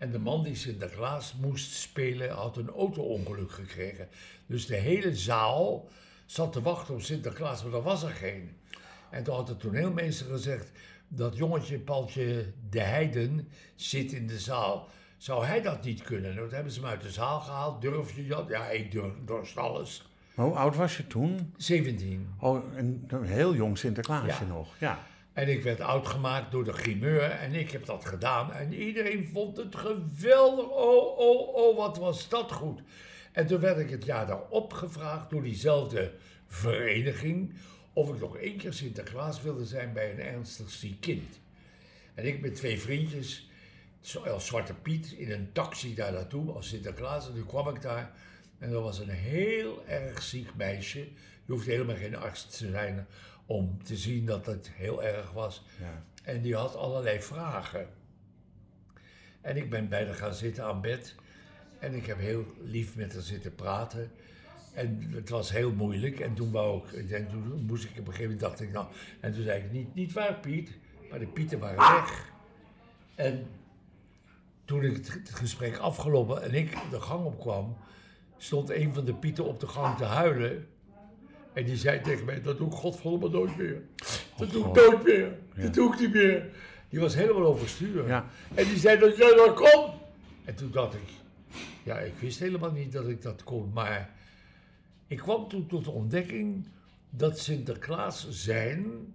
En 0.00 0.10
de 0.10 0.18
man 0.18 0.42
die 0.42 0.54
Sinterklaas 0.54 1.34
moest 1.40 1.72
spelen 1.72 2.30
had 2.30 2.56
een 2.56 2.68
auto-ongeluk 2.68 3.52
gekregen. 3.52 4.08
Dus 4.46 4.66
de 4.66 4.76
hele 4.76 5.16
zaal 5.16 5.88
zat 6.26 6.52
te 6.52 6.62
wachten 6.62 6.94
op 6.94 7.00
Sinterklaas, 7.02 7.64
maar 7.64 7.72
er 7.72 7.82
was 7.82 8.02
er 8.02 8.10
geen. 8.10 8.56
En 9.10 9.22
toen 9.24 9.34
had 9.34 9.46
de 9.46 9.56
toneelmeester 9.56 10.26
gezegd, 10.26 10.70
dat 11.08 11.36
jongetje 11.36 11.78
Paltje 11.78 12.52
de 12.70 12.80
Heiden 12.80 13.48
zit 13.74 14.12
in 14.12 14.26
de 14.26 14.38
zaal. 14.38 14.88
Zou 15.16 15.44
hij 15.44 15.62
dat 15.62 15.84
niet 15.84 16.02
kunnen? 16.02 16.34
Nou, 16.34 16.44
toen 16.46 16.54
hebben 16.54 16.72
ze 16.72 16.80
hem 16.80 16.88
uit 16.88 17.00
de 17.02 17.10
zaal 17.10 17.40
gehaald. 17.40 17.82
Durf 17.82 18.16
je 18.16 18.26
dat? 18.26 18.48
Ja, 18.48 18.68
ik 18.68 18.92
durf, 18.92 19.12
dorst 19.24 19.56
alles. 19.56 20.08
Maar 20.34 20.46
hoe 20.46 20.54
oud 20.54 20.76
was 20.76 20.96
je 20.96 21.06
toen? 21.06 21.54
17. 21.56 22.34
Oh, 22.38 22.74
een, 22.74 23.04
een 23.08 23.24
heel 23.24 23.54
jong 23.54 23.78
Sinterklaasje 23.78 24.44
Ja. 24.44 24.50
nog. 24.52 24.74
Ja. 24.78 25.06
En 25.40 25.48
ik 25.48 25.62
werd 25.62 25.80
oud 25.80 26.06
gemaakt 26.06 26.50
door 26.50 26.64
de 26.64 26.72
grimeur 26.72 27.30
en 27.30 27.54
ik 27.54 27.70
heb 27.70 27.84
dat 27.84 28.04
gedaan. 28.04 28.52
En 28.52 28.74
iedereen 28.74 29.28
vond 29.32 29.56
het 29.56 29.76
geweldig. 29.76 30.66
Oh, 30.66 31.18
oh, 31.18 31.54
oh, 31.54 31.76
wat 31.76 31.96
was 31.96 32.28
dat 32.28 32.52
goed. 32.52 32.80
En 33.32 33.46
toen 33.46 33.60
werd 33.60 33.78
ik 33.78 33.90
het 33.90 34.04
jaar 34.04 34.26
daarop 34.26 34.72
gevraagd 34.72 35.30
door 35.30 35.42
diezelfde 35.42 36.12
vereniging... 36.46 37.54
of 37.92 38.14
ik 38.14 38.20
nog 38.20 38.36
één 38.36 38.56
keer 38.56 38.72
Sinterklaas 38.72 39.42
wilde 39.42 39.66
zijn 39.66 39.92
bij 39.92 40.10
een 40.10 40.20
ernstig 40.20 40.70
ziek 40.70 41.00
kind. 41.00 41.40
En 42.14 42.26
ik 42.26 42.40
met 42.40 42.54
twee 42.54 42.80
vriendjes, 42.80 43.50
als 44.26 44.46
Zwarte 44.46 44.74
Piet, 44.74 45.12
in 45.12 45.30
een 45.30 45.52
taxi 45.52 45.94
daar 45.94 46.12
naartoe 46.12 46.52
als 46.52 46.68
Sinterklaas. 46.68 47.28
En 47.28 47.34
toen 47.34 47.46
kwam 47.46 47.68
ik 47.68 47.82
daar 47.82 48.12
en 48.58 48.70
er 48.70 48.80
was 48.80 48.98
een 48.98 49.08
heel 49.08 49.82
erg 49.86 50.22
ziek 50.22 50.54
meisje. 50.54 50.98
Je 51.44 51.52
hoeft 51.52 51.66
helemaal 51.66 51.96
geen 51.96 52.16
arts 52.16 52.46
te 52.46 52.70
zijn 52.70 53.06
om 53.50 53.82
te 53.82 53.96
zien 53.96 54.26
dat 54.26 54.46
het 54.46 54.70
heel 54.72 55.02
erg 55.02 55.32
was. 55.32 55.64
ja. 55.78 56.04
En 56.22 56.42
die 56.42 56.54
had 56.54 56.76
allerlei 56.76 57.20
vragen. 57.20 57.88
En 59.40 59.56
ik 59.56 59.70
ben 59.70 59.88
bij 59.88 60.04
haar 60.04 60.14
gaan 60.14 60.34
zitten 60.34 60.64
aan 60.64 60.80
bed. 60.80 61.14
En 61.78 61.94
ik 61.94 62.06
heb 62.06 62.18
heel 62.18 62.46
lief 62.62 62.96
met 62.96 63.12
haar 63.12 63.22
zitten 63.22 63.54
praten. 63.54 64.10
En 64.74 65.10
het 65.14 65.28
was 65.28 65.50
heel 65.50 65.72
moeilijk. 65.72 66.20
En 66.20 66.34
toen, 66.34 66.50
wou 66.50 66.88
ik, 66.92 67.10
en 67.10 67.28
toen 67.28 67.64
moest 67.66 67.84
ik 67.84 67.90
op 67.90 67.96
een 67.96 68.04
gegeven 68.04 68.22
moment 68.22 68.40
dacht 68.40 68.60
ik, 68.60 68.72
nou. 68.72 68.86
En 69.20 69.32
toen 69.32 69.42
zei 69.42 69.62
ik, 69.62 69.72
niet, 69.72 69.94
niet 69.94 70.12
waar 70.12 70.34
Piet, 70.34 70.78
maar 71.10 71.18
de 71.18 71.26
Pieten 71.26 71.58
waren 71.58 71.94
weg. 71.94 72.32
En 73.14 73.46
toen 74.64 74.82
ik 74.84 74.96
het, 74.96 75.30
gesprek 75.30 75.76
afgelopen 75.76 76.42
en 76.42 76.54
ik 76.54 76.76
de 76.90 77.00
gang 77.00 77.24
opkwam, 77.24 77.76
stond 78.36 78.70
een 78.70 78.94
van 78.94 79.04
de 79.04 79.14
Pieten 79.14 79.44
op 79.44 79.60
de 79.60 79.66
gang 79.66 79.96
te 79.96 80.04
huilen. 80.04 80.68
En 81.52 81.64
die 81.64 81.76
zei 81.76 82.00
tegen 82.00 82.24
mij, 82.24 82.42
dat 82.42 82.58
doe 82.58 82.66
ik 82.66 82.72
godverdomme 82.72 83.28
nooit 83.28 83.56
meer. 83.56 83.82
Dat 84.36 84.50
doe 84.50 84.66
ik 84.66 84.74
nooit 84.74 85.04
meer. 85.04 85.38
Dat 85.56 85.74
doe 85.74 85.92
ik 85.92 86.00
niet 86.00 86.12
meer. 86.12 86.46
Die 86.88 87.00
was 87.00 87.14
helemaal 87.14 87.44
overstuur. 87.44 88.06
Ja. 88.06 88.26
En 88.54 88.64
die 88.64 88.78
zei 88.78 88.98
dat 88.98 89.16
jij 89.16 89.34
dat 89.34 89.54
kon. 89.54 89.90
En 90.44 90.54
toen 90.54 90.70
dacht 90.70 90.94
ik, 90.94 91.08
ja, 91.82 91.98
ik 91.98 92.14
wist 92.20 92.38
helemaal 92.38 92.72
niet 92.72 92.92
dat 92.92 93.08
ik 93.08 93.22
dat 93.22 93.44
kon. 93.44 93.70
Maar 93.74 94.10
ik 95.06 95.18
kwam 95.18 95.48
toen 95.48 95.66
tot 95.66 95.84
de 95.84 95.90
ontdekking 95.90 96.66
dat 97.10 97.38
Sinterklaas 97.38 98.26
zijn 98.30 99.14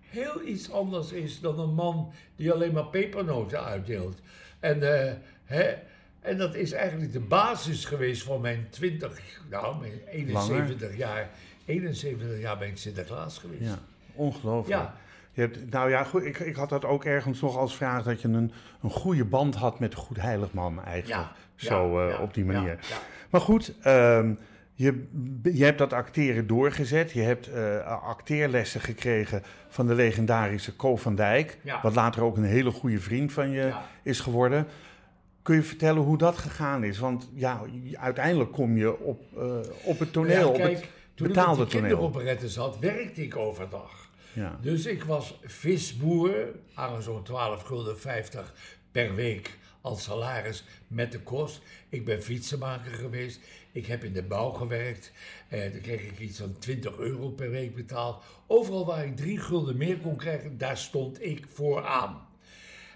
heel 0.00 0.46
iets 0.46 0.70
anders 0.70 1.12
is 1.12 1.40
dan 1.40 1.58
een 1.58 1.74
man 1.74 2.12
die 2.36 2.52
alleen 2.52 2.72
maar 2.72 2.86
pepernoten 2.86 3.64
uitdeelt. 3.64 4.20
En, 4.60 4.82
eh, 4.82 5.12
hè, 5.44 5.74
en 6.20 6.38
dat 6.38 6.54
is 6.54 6.72
eigenlijk 6.72 7.12
de 7.12 7.20
basis 7.20 7.84
geweest 7.84 8.22
van 8.22 8.40
mijn 8.40 8.66
20, 8.70 9.42
nou, 9.50 9.80
mijn 9.80 10.00
71 10.06 10.96
jaar. 10.96 11.30
71 11.68 12.40
jaar 12.40 12.58
ben 12.58 12.68
ik 12.68 12.76
Sinterklaas 12.76 13.38
geweest. 13.38 13.62
ja. 13.62 13.78
Ongelooflijk. 14.14 14.80
Ja. 14.80 14.94
Je 15.32 15.40
hebt, 15.40 15.70
nou 15.70 15.90
ja, 15.90 16.04
goed, 16.04 16.24
ik, 16.24 16.38
ik 16.38 16.56
had 16.56 16.68
dat 16.68 16.84
ook 16.84 17.04
ergens 17.04 17.40
nog 17.40 17.56
als 17.56 17.76
vraag 17.76 18.02
dat 18.04 18.20
je 18.20 18.28
een, 18.28 18.52
een 18.82 18.90
goede 18.90 19.24
band 19.24 19.54
had 19.54 19.78
met 19.78 19.90
de 19.90 19.96
Goed 19.96 20.20
Heiligman 20.20 20.84
eigenlijk. 20.84 21.20
Ja, 21.56 21.68
Zo 21.68 22.06
ja, 22.08 22.14
eh, 22.14 22.20
op 22.22 22.34
die 22.34 22.44
manier. 22.44 22.78
Maar 23.30 23.40
goed, 23.40 23.74
ehm, 23.82 24.32
je, 24.74 25.06
je 25.42 25.64
hebt 25.64 25.78
dat 25.78 25.92
acteren 25.92 26.46
doorgezet. 26.46 27.10
Je 27.12 27.20
hebt 27.20 27.48
eh, 27.48 28.02
acteerlessen 28.02 28.80
gekregen 28.80 29.42
van 29.68 29.86
de 29.86 29.94
legendarische 29.94 30.76
Co 30.76 30.96
van 30.96 31.14
Dijk. 31.14 31.58
Wat 31.82 31.94
later 31.94 32.22
ook 32.22 32.36
een 32.36 32.44
hele 32.44 32.70
goede 32.70 33.00
vriend 33.00 33.32
van 33.32 33.50
je 33.50 33.72
is 34.02 34.20
geworden. 34.20 34.66
Kun 35.42 35.56
je 35.56 35.62
vertellen 35.62 36.02
hoe 36.02 36.18
dat 36.18 36.36
gegaan 36.38 36.84
is? 36.84 36.98
Want 36.98 37.30
ja, 37.34 37.60
uiteindelijk 37.92 38.52
kom 38.52 38.76
je 38.76 38.98
op, 38.98 39.22
eh, 39.36 39.44
op 39.84 39.98
het 39.98 40.12
toneel, 40.12 40.40
Ja, 40.40 40.46
op 40.46 40.62
het 40.62 40.84
toen 41.18 41.28
betaalde 41.28 41.62
ik 41.62 41.68
toneel. 41.68 41.88
kinderoperetten 41.88 42.48
zat, 42.48 42.78
werkte 42.78 43.22
ik 43.22 43.36
overdag. 43.36 44.10
Ja. 44.32 44.58
Dus 44.60 44.86
ik 44.86 45.04
was 45.04 45.38
visboer, 45.42 46.48
aan 46.74 47.02
zo'n 47.02 47.22
12 47.22 47.62
gulden 47.62 47.98
50 47.98 48.54
per 48.92 49.14
week 49.14 49.58
als 49.80 50.02
salaris 50.02 50.64
met 50.86 51.12
de 51.12 51.20
kost. 51.20 51.60
Ik 51.88 52.04
ben 52.04 52.22
fietsenmaker 52.22 52.92
geweest. 52.92 53.40
Ik 53.72 53.86
heb 53.86 54.04
in 54.04 54.12
de 54.12 54.22
bouw 54.22 54.50
gewerkt. 54.50 55.12
Eh, 55.48 55.72
dan 55.72 55.80
kreeg 55.80 56.02
ik 56.02 56.18
iets 56.18 56.38
van 56.38 56.58
20 56.58 56.96
euro 56.96 57.28
per 57.28 57.50
week 57.50 57.74
betaald. 57.74 58.22
Overal 58.46 58.86
waar 58.86 59.04
ik 59.04 59.16
3 59.16 59.38
gulden 59.38 59.76
meer 59.76 59.98
kon 59.98 60.16
krijgen, 60.16 60.58
daar 60.58 60.76
stond 60.76 61.24
ik 61.24 61.46
vooraan. 61.52 62.26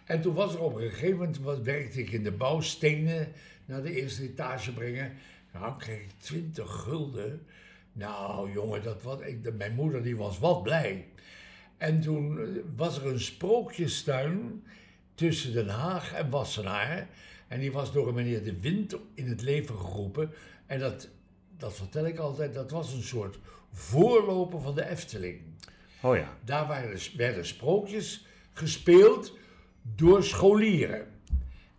En 0.05 0.21
toen 0.21 0.35
was 0.35 0.55
er 0.55 0.61
op 0.61 0.75
een 0.75 0.91
gegeven 0.91 1.17
moment, 1.17 1.39
was, 1.39 1.59
werkte 1.61 2.01
ik 2.01 2.11
in 2.11 2.23
de 2.23 2.33
bouw, 2.33 2.61
stenen 2.61 3.33
naar 3.65 3.83
de 3.83 4.01
eerste 4.01 4.23
etage 4.23 4.73
brengen. 4.73 5.13
Nou, 5.53 5.65
dan 5.65 5.79
kreeg 5.79 6.01
ik 6.01 6.11
20 6.19 6.71
gulden. 6.71 7.47
Nou, 7.93 8.53
jongen, 8.53 8.83
dat 8.83 9.03
wat, 9.03 9.23
ik, 9.23 9.45
de- 9.45 9.53
mijn 9.53 9.75
moeder 9.75 10.03
die 10.03 10.17
was 10.17 10.39
wat 10.39 10.63
blij. 10.63 11.09
En 11.77 12.01
toen 12.01 12.39
eh, 12.39 12.47
was 12.77 12.99
er 12.99 13.07
een 13.07 13.21
sprookjestuin 13.21 14.65
tussen 15.15 15.53
Den 15.53 15.69
Haag 15.69 16.13
en 16.13 16.31
Wassenaar. 16.31 17.09
En 17.49 17.61
die 17.61 17.73
was 17.73 17.93
door 17.93 18.09
een 18.09 18.15
meneer 18.15 18.45
De 18.45 18.61
Wind 18.61 18.97
in 19.15 19.29
het 19.29 19.43
leven 19.43 19.77
geroepen. 19.79 20.31
En 20.67 20.79
dat, 20.79 21.09
dat 21.57 21.75
vertel 21.75 22.07
ik 22.07 22.19
altijd, 22.19 22.55
dat 22.55 22.71
was 22.71 22.93
een 22.93 23.03
soort 23.03 23.39
voorloper 23.73 24.61
van 24.61 24.75
de 24.75 24.89
Efteling. 24.89 25.41
Oh 26.03 26.17
ja. 26.17 26.37
Daar 26.45 26.67
waren, 26.67 26.99
werden 27.17 27.47
sprookjes 27.47 28.27
gespeeld 28.53 29.39
door 29.97 30.25
scholieren. 30.25 31.07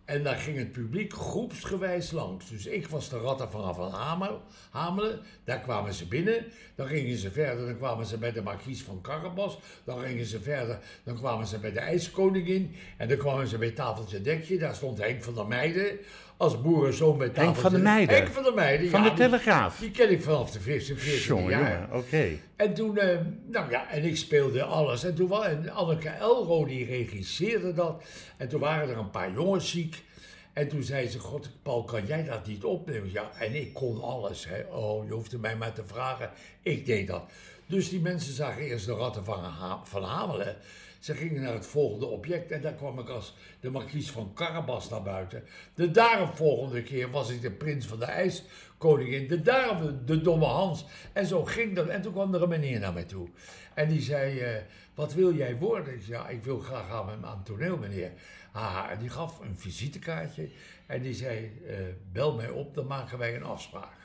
En 0.04 0.22
daar 0.22 0.36
ging 0.36 0.58
het 0.58 0.72
publiek 0.72 1.12
groepsgewijs 1.12 2.10
langs. 2.10 2.48
Dus 2.48 2.66
ik 2.66 2.88
was 2.88 3.08
de 3.08 3.18
ratten 3.18 3.50
vanaf 3.50 3.76
van 3.76 3.90
Hamel, 3.92 4.42
Hamelen. 4.70 5.20
Daar 5.44 5.60
kwamen 5.60 5.94
ze 5.94 6.06
binnen. 6.06 6.44
Dan 6.74 6.86
gingen 6.86 7.16
ze 7.16 7.30
verder. 7.30 7.66
Dan 7.66 7.76
kwamen 7.76 8.06
ze 8.06 8.18
bij 8.18 8.32
de 8.32 8.42
markies 8.42 8.82
van 8.82 9.00
Carabas. 9.00 9.58
Dan 9.84 10.00
gingen 10.00 10.26
ze 10.26 10.40
verder. 10.40 10.78
Dan 11.04 11.16
kwamen 11.16 11.46
ze 11.46 11.58
bij 11.58 11.72
de 11.72 11.80
ijskoningin. 11.80 12.74
En 12.96 13.08
dan 13.08 13.16
kwamen 13.16 13.46
ze 13.46 13.58
bij 13.58 13.70
Tafeltje 13.70 14.20
Dekje. 14.20 14.58
Daar 14.58 14.74
stond 14.74 14.98
Henk 14.98 15.22
van 15.22 15.34
der 15.34 15.46
Meijden. 15.46 15.98
Als 16.36 16.60
boerenzoon 16.62 17.18
van 17.54 17.72
der 17.72 17.80
Meijden? 17.80 18.14
Henk 18.16 18.28
van 18.28 18.42
der 18.42 18.54
Meijden, 18.54 18.90
Van 18.90 19.02
ja, 19.02 19.08
de 19.10 19.14
die- 19.14 19.24
Telegraaf? 19.24 19.78
Die 19.78 19.90
ken 19.90 20.10
ik 20.10 20.22
vanaf 20.22 20.50
de 20.50 20.60
14 20.60 20.96
14 20.98 21.26
Jongen, 21.26 21.50
jaar. 21.50 21.88
oké. 21.92 22.28
En 22.56 22.74
toen, 22.74 22.98
eh, 22.98 23.18
nou 23.46 23.70
ja, 23.70 23.90
en 23.90 24.04
ik 24.04 24.16
speelde 24.16 24.62
alles. 24.62 25.04
En 25.04 25.14
toen 25.14 25.28
was 25.28 25.46
en 25.46 25.70
Anneke 25.70 26.08
Elro, 26.08 26.64
die 26.64 26.86
regisseerde 26.86 27.72
dat. 27.74 28.02
En 28.36 28.48
toen 28.48 28.60
waren 28.60 28.88
er 28.88 28.96
een 28.98 29.10
paar 29.10 29.32
jongens 29.32 29.70
ziek. 29.70 30.02
En 30.52 30.68
toen 30.68 30.82
zei 30.82 31.08
ze, 31.08 31.18
god, 31.18 31.50
Paul, 31.62 31.84
kan 31.84 32.06
jij 32.06 32.24
dat 32.24 32.46
niet 32.46 32.64
opnemen? 32.64 33.12
Ja, 33.12 33.30
en 33.38 33.54
ik 33.54 33.72
kon 33.74 34.02
alles. 34.02 34.46
Hè. 34.48 34.60
Oh, 34.76 35.06
je 35.06 35.12
hoefde 35.12 35.38
mij 35.38 35.56
maar 35.56 35.72
te 35.72 35.82
vragen. 35.86 36.30
Ik 36.62 36.86
deed 36.86 37.06
dat. 37.06 37.22
Dus 37.66 37.88
die 37.88 38.00
mensen 38.00 38.34
zagen 38.34 38.62
eerst 38.62 38.86
de 38.86 38.92
ratten 38.92 39.24
van, 39.24 39.44
Ha- 39.44 39.80
van 39.84 40.02
Hamelen. 40.02 40.56
Ze 41.04 41.14
gingen 41.14 41.42
naar 41.42 41.52
het 41.52 41.66
volgende 41.66 42.06
object 42.06 42.50
en 42.50 42.60
daar 42.60 42.74
kwam 42.74 42.98
ik 42.98 43.08
als 43.08 43.34
de 43.60 43.70
markies 43.70 44.10
van 44.10 44.32
Carabas 44.34 44.88
naar 44.88 45.02
buiten. 45.02 45.44
De 45.74 45.90
daaropvolgende 45.90 46.82
keer 46.82 47.10
was 47.10 47.30
ik 47.30 47.40
de 47.40 47.50
prins 47.50 47.86
van 47.86 47.98
de 47.98 48.04
ijskoningin. 48.04 49.28
De 49.28 49.42
daarop 49.42 50.06
de, 50.06 50.20
domme 50.20 50.44
Hans. 50.44 50.84
En 51.12 51.26
zo 51.26 51.44
ging 51.44 51.74
dat. 51.74 51.88
En 51.88 52.02
toen 52.02 52.12
kwam 52.12 52.34
er 52.34 52.42
een 52.42 52.48
meneer 52.48 52.80
naar 52.80 52.92
mij 52.92 53.04
toe. 53.04 53.28
En 53.74 53.88
die 53.88 54.00
zei, 54.00 54.38
eh, 54.38 54.62
wat 54.94 55.14
wil 55.14 55.34
jij 55.34 55.56
worden? 55.56 55.94
Ik 55.94 56.02
zei, 56.02 56.12
ja, 56.12 56.28
ik 56.28 56.44
wil 56.44 56.58
graag 56.58 56.90
aan, 56.90 57.24
aan 57.24 57.36
het 57.36 57.46
toneel, 57.46 57.76
meneer. 57.76 58.12
Ah, 58.52 58.86
en 58.90 58.98
die 58.98 59.10
gaf 59.10 59.40
een 59.40 59.56
visitekaartje. 59.56 60.48
En 60.86 61.02
die 61.02 61.14
zei, 61.14 61.60
eh, 61.66 61.76
bel 62.12 62.34
mij 62.34 62.48
op, 62.48 62.74
dan 62.74 62.86
maken 62.86 63.18
wij 63.18 63.36
een 63.36 63.44
afspraak. 63.44 63.96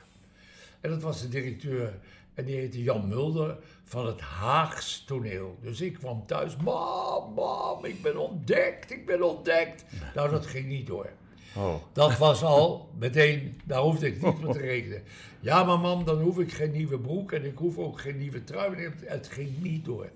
En 0.80 0.90
dat 0.90 1.02
was 1.02 1.20
de 1.20 1.28
directeur, 1.28 1.98
en 2.34 2.44
die 2.44 2.56
heette 2.56 2.82
Jan 2.82 3.08
Mulder 3.08 3.58
van 3.90 4.06
het 4.06 4.20
Haags 4.20 5.04
toneel. 5.04 5.58
Dus 5.62 5.80
ik 5.80 5.92
kwam 5.94 6.26
thuis, 6.26 6.56
mam, 6.56 7.32
mam, 7.34 7.84
ik 7.84 8.02
ben 8.02 8.16
ontdekt, 8.16 8.90
ik 8.90 9.06
ben 9.06 9.22
ontdekt. 9.22 9.84
Nou, 10.14 10.30
dat 10.30 10.46
ging 10.46 10.66
niet 10.68 10.86
door. 10.86 11.10
Oh. 11.56 11.74
Dat 11.92 12.18
was 12.18 12.42
al 12.42 12.88
meteen, 12.98 13.60
daar 13.64 13.80
hoefde 13.80 14.06
ik 14.06 14.22
niet 14.22 14.42
meer 14.42 14.52
te 14.52 14.58
rekenen. 14.58 15.02
Ja, 15.40 15.64
maar 15.64 15.78
mam, 15.78 16.04
dan 16.04 16.20
hoef 16.20 16.38
ik 16.38 16.52
geen 16.52 16.70
nieuwe 16.72 16.98
broek 16.98 17.32
en 17.32 17.44
ik 17.44 17.56
hoef 17.58 17.78
ook 17.78 18.00
geen 18.00 18.18
nieuwe 18.18 18.44
trui. 18.44 18.76
Het- 18.76 18.94
Het 19.08 19.28
ging 19.28 19.62
niet 19.62 19.84
door. 19.84 20.10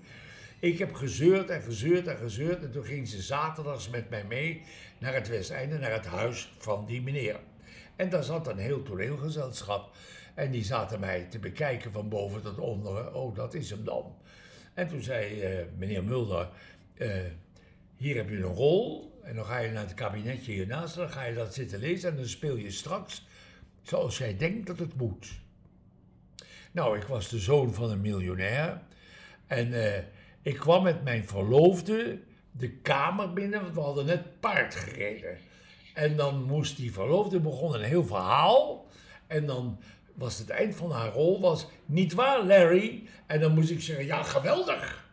Ik 0.59 0.77
heb 0.79 0.93
gezeurd 0.93 1.49
en 1.49 1.61
gezeurd 1.61 2.07
en 2.07 2.17
gezeurd. 2.17 2.63
En 2.63 2.71
toen 2.71 2.83
ging 2.85 3.07
ze 3.07 3.21
zaterdags 3.21 3.89
met 3.89 4.09
mij 4.09 4.23
mee 4.27 4.61
naar 4.99 5.13
het 5.13 5.27
Westeinde, 5.27 5.77
naar 5.77 5.91
het 5.91 6.05
huis 6.05 6.53
van 6.57 6.85
die 6.85 7.01
meneer. 7.01 7.39
En 7.95 8.09
daar 8.09 8.23
zat 8.23 8.47
een 8.47 8.57
heel 8.57 8.83
toneelgezelschap. 8.83 9.89
En 10.35 10.51
die 10.51 10.63
zaten 10.63 10.99
mij 10.99 11.23
te 11.23 11.39
bekijken 11.39 11.91
van 11.91 12.09
boven 12.09 12.41
tot 12.41 12.59
onder. 12.59 13.13
Oh, 13.13 13.35
dat 13.35 13.53
is 13.53 13.69
hem 13.69 13.83
dan. 13.83 14.15
En 14.73 14.87
toen 14.87 15.01
zei 15.01 15.41
eh, 15.41 15.65
meneer 15.77 16.03
Mulder, 16.03 16.49
eh, 16.93 17.09
hier 17.95 18.15
heb 18.15 18.29
je 18.29 18.35
een 18.35 18.43
rol. 18.43 19.13
En 19.23 19.35
dan 19.35 19.45
ga 19.45 19.57
je 19.57 19.71
naar 19.71 19.83
het 19.83 19.93
kabinetje 19.93 20.51
hiernaast. 20.51 20.95
Dan 20.95 21.09
ga 21.09 21.23
je 21.23 21.35
dat 21.35 21.53
zitten 21.53 21.79
lezen. 21.79 22.09
En 22.09 22.15
dan 22.15 22.27
speel 22.27 22.55
je 22.55 22.71
straks 22.71 23.25
zoals 23.81 24.17
jij 24.17 24.37
denkt 24.37 24.67
dat 24.67 24.79
het 24.79 24.95
moet. 24.95 25.27
Nou, 26.71 26.97
ik 26.97 27.03
was 27.03 27.29
de 27.29 27.39
zoon 27.39 27.73
van 27.73 27.91
een 27.91 28.01
miljonair. 28.01 28.81
En 29.47 29.73
eh, 29.73 30.03
ik 30.41 30.55
kwam 30.55 30.83
met 30.83 31.03
mijn 31.03 31.27
verloofde 31.27 32.19
de 32.51 32.71
kamer 32.71 33.33
binnen, 33.33 33.61
want 33.61 33.73
we 33.73 33.81
hadden 33.81 34.05
net 34.05 34.39
paard 34.39 34.75
gereden. 34.75 35.37
En 35.93 36.15
dan 36.15 36.43
moest 36.43 36.77
die 36.77 36.93
verloofde 36.93 37.39
begon 37.39 37.73
een 37.73 37.83
heel 37.83 38.05
verhaal. 38.05 38.87
En 39.27 39.45
dan 39.45 39.79
was 40.15 40.37
het 40.37 40.49
eind 40.49 40.75
van 40.75 40.91
haar 40.91 41.11
rol, 41.11 41.41
was 41.41 41.67
niet 41.85 42.13
waar 42.13 42.43
Larry? 42.43 43.07
En 43.25 43.39
dan 43.39 43.53
moest 43.53 43.69
ik 43.69 43.81
zeggen, 43.81 44.05
ja 44.05 44.23
geweldig. 44.23 45.03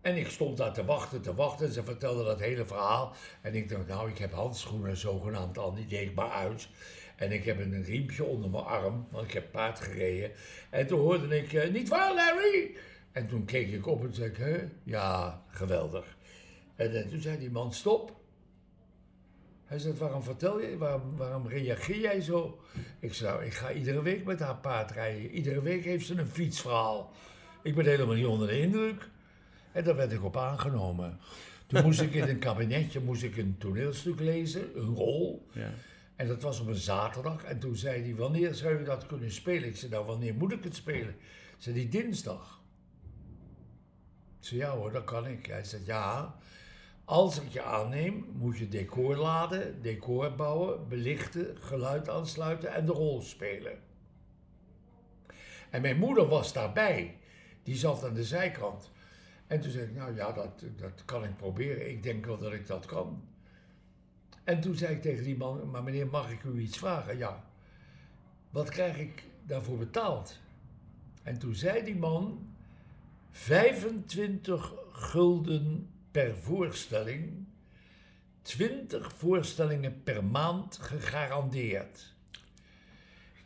En 0.00 0.16
ik 0.16 0.28
stond 0.28 0.56
daar 0.56 0.72
te 0.72 0.84
wachten, 0.84 1.22
te 1.22 1.34
wachten. 1.34 1.66
En 1.66 1.72
ze 1.72 1.84
vertelde 1.84 2.24
dat 2.24 2.40
hele 2.40 2.64
verhaal. 2.64 3.14
En 3.40 3.54
ik 3.54 3.68
dacht, 3.68 3.86
nou, 3.86 4.10
ik 4.10 4.18
heb 4.18 4.32
handschoenen 4.32 4.96
zogenaamd 4.96 5.58
al, 5.58 5.74
die 5.74 5.86
deed 5.86 6.14
maar 6.14 6.30
uit. 6.30 6.68
En 7.16 7.32
ik 7.32 7.44
heb 7.44 7.58
een 7.58 7.84
riempje 7.84 8.24
onder 8.24 8.50
mijn 8.50 8.64
arm, 8.64 9.06
want 9.10 9.26
ik 9.26 9.32
heb 9.32 9.52
paard 9.52 9.80
gereden. 9.80 10.30
En 10.70 10.86
toen 10.86 11.00
hoorde 11.00 11.38
ik, 11.38 11.52
eh, 11.52 11.70
niet 11.70 11.88
waar 11.88 12.14
Larry? 12.14 12.76
En 13.12 13.28
toen 13.28 13.44
keek 13.44 13.72
ik 13.72 13.86
op 13.86 14.04
en 14.04 14.14
zei 14.14 14.30
ik? 14.30 14.68
Ja, 14.82 15.42
geweldig. 15.48 16.16
En, 16.76 16.94
eh, 16.94 17.08
toen 17.08 17.20
zei 17.20 17.38
die 17.38 17.50
man, 17.50 17.72
stop. 17.72 18.21
Hij 19.72 19.80
zei, 19.80 19.94
waarom 19.94 20.22
vertel 20.22 20.60
je, 20.60 20.78
waarom, 20.78 21.16
waarom 21.16 21.46
reageer 21.46 22.00
jij 22.00 22.20
zo? 22.20 22.60
Ik 23.00 23.14
zei, 23.14 23.32
nou, 23.32 23.44
ik 23.44 23.54
ga 23.54 23.72
iedere 23.72 24.02
week 24.02 24.24
met 24.24 24.40
haar 24.40 24.56
paard 24.56 24.90
rijden. 24.90 25.30
Iedere 25.30 25.62
week 25.62 25.84
heeft 25.84 26.06
ze 26.06 26.18
een 26.18 26.26
fietsverhaal. 26.26 27.12
Ik 27.62 27.74
ben 27.74 27.84
helemaal 27.84 28.14
niet 28.14 28.26
onder 28.26 28.48
de 28.48 28.60
indruk. 28.60 29.08
En 29.72 29.84
daar 29.84 29.96
werd 29.96 30.12
ik 30.12 30.24
op 30.24 30.36
aangenomen. 30.36 31.18
Toen 31.66 31.82
moest 31.82 32.00
ik 32.00 32.14
in 32.14 32.28
een 32.28 32.38
kabinetje 32.48 33.00
moest 33.00 33.22
ik 33.22 33.36
een 33.36 33.56
toneelstuk 33.58 34.20
lezen, 34.20 34.78
een 34.78 34.94
rol. 34.94 35.48
Ja. 35.52 35.70
En 36.16 36.26
dat 36.26 36.42
was 36.42 36.60
op 36.60 36.66
een 36.66 36.74
zaterdag. 36.74 37.44
En 37.44 37.58
toen 37.58 37.76
zei 37.76 38.02
hij, 38.02 38.14
wanneer 38.14 38.54
zou 38.54 38.78
je 38.78 38.84
dat 38.84 39.06
kunnen 39.06 39.32
spelen? 39.32 39.68
Ik 39.68 39.76
zei, 39.76 39.90
nou, 39.90 40.06
wanneer 40.06 40.34
moet 40.34 40.52
ik 40.52 40.64
het 40.64 40.74
spelen? 40.74 41.16
Zei 41.58 41.74
die 41.74 41.88
dinsdag. 41.88 42.62
Ik 44.40 44.46
zei, 44.46 44.60
ja 44.60 44.70
hoor, 44.70 44.92
dat 44.92 45.04
kan 45.04 45.26
ik. 45.26 45.46
Hij 45.46 45.64
zei, 45.64 45.82
ja, 45.86 46.36
als 47.04 47.40
ik 47.40 47.48
je 47.48 47.62
aanneem, 47.62 48.26
moet 48.32 48.58
je 48.58 48.68
decor 48.68 49.16
laden, 49.16 49.82
decor 49.82 50.34
bouwen, 50.34 50.88
belichten, 50.88 51.56
geluid 51.60 52.08
aansluiten 52.08 52.72
en 52.72 52.86
de 52.86 52.92
rol 52.92 53.20
spelen. 53.20 53.78
En 55.70 55.82
mijn 55.82 55.98
moeder 55.98 56.28
was 56.28 56.52
daarbij. 56.52 57.16
Die 57.62 57.76
zat 57.76 58.04
aan 58.04 58.14
de 58.14 58.24
zijkant. 58.24 58.90
En 59.46 59.60
toen 59.60 59.70
zei 59.70 59.84
ik, 59.84 59.94
nou 59.94 60.14
ja, 60.14 60.32
dat, 60.32 60.64
dat 60.76 61.04
kan 61.04 61.24
ik 61.24 61.36
proberen. 61.36 61.90
Ik 61.90 62.02
denk 62.02 62.26
wel 62.26 62.38
dat 62.38 62.52
ik 62.52 62.66
dat 62.66 62.86
kan. 62.86 63.22
En 64.44 64.60
toen 64.60 64.74
zei 64.74 64.94
ik 64.94 65.02
tegen 65.02 65.24
die 65.24 65.36
man, 65.36 65.70
maar 65.70 65.82
meneer, 65.82 66.06
mag 66.06 66.30
ik 66.30 66.42
u 66.42 66.60
iets 66.60 66.78
vragen? 66.78 67.18
Ja. 67.18 67.44
Wat 68.50 68.68
krijg 68.68 68.98
ik 68.98 69.24
daarvoor 69.46 69.78
betaald? 69.78 70.40
En 71.22 71.38
toen 71.38 71.54
zei 71.54 71.84
die 71.84 71.96
man, 71.96 72.54
25 73.30 74.72
gulden 74.92 75.91
per 76.12 76.36
voorstelling, 76.36 77.46
20 78.42 79.12
voorstellingen 79.16 80.02
per 80.02 80.24
maand 80.24 80.78
gegarandeerd. 80.80 82.14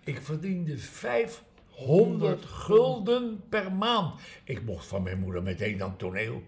Ik 0.04 0.20
verdiende 0.20 0.78
500 0.78 2.44
gulden 2.44 3.48
per 3.48 3.72
maand. 3.72 4.20
Ik 4.44 4.62
mocht 4.62 4.86
van 4.86 5.02
mijn 5.02 5.18
moeder 5.18 5.42
meteen 5.42 5.82
aan 5.82 5.96
toneel. 5.96 6.42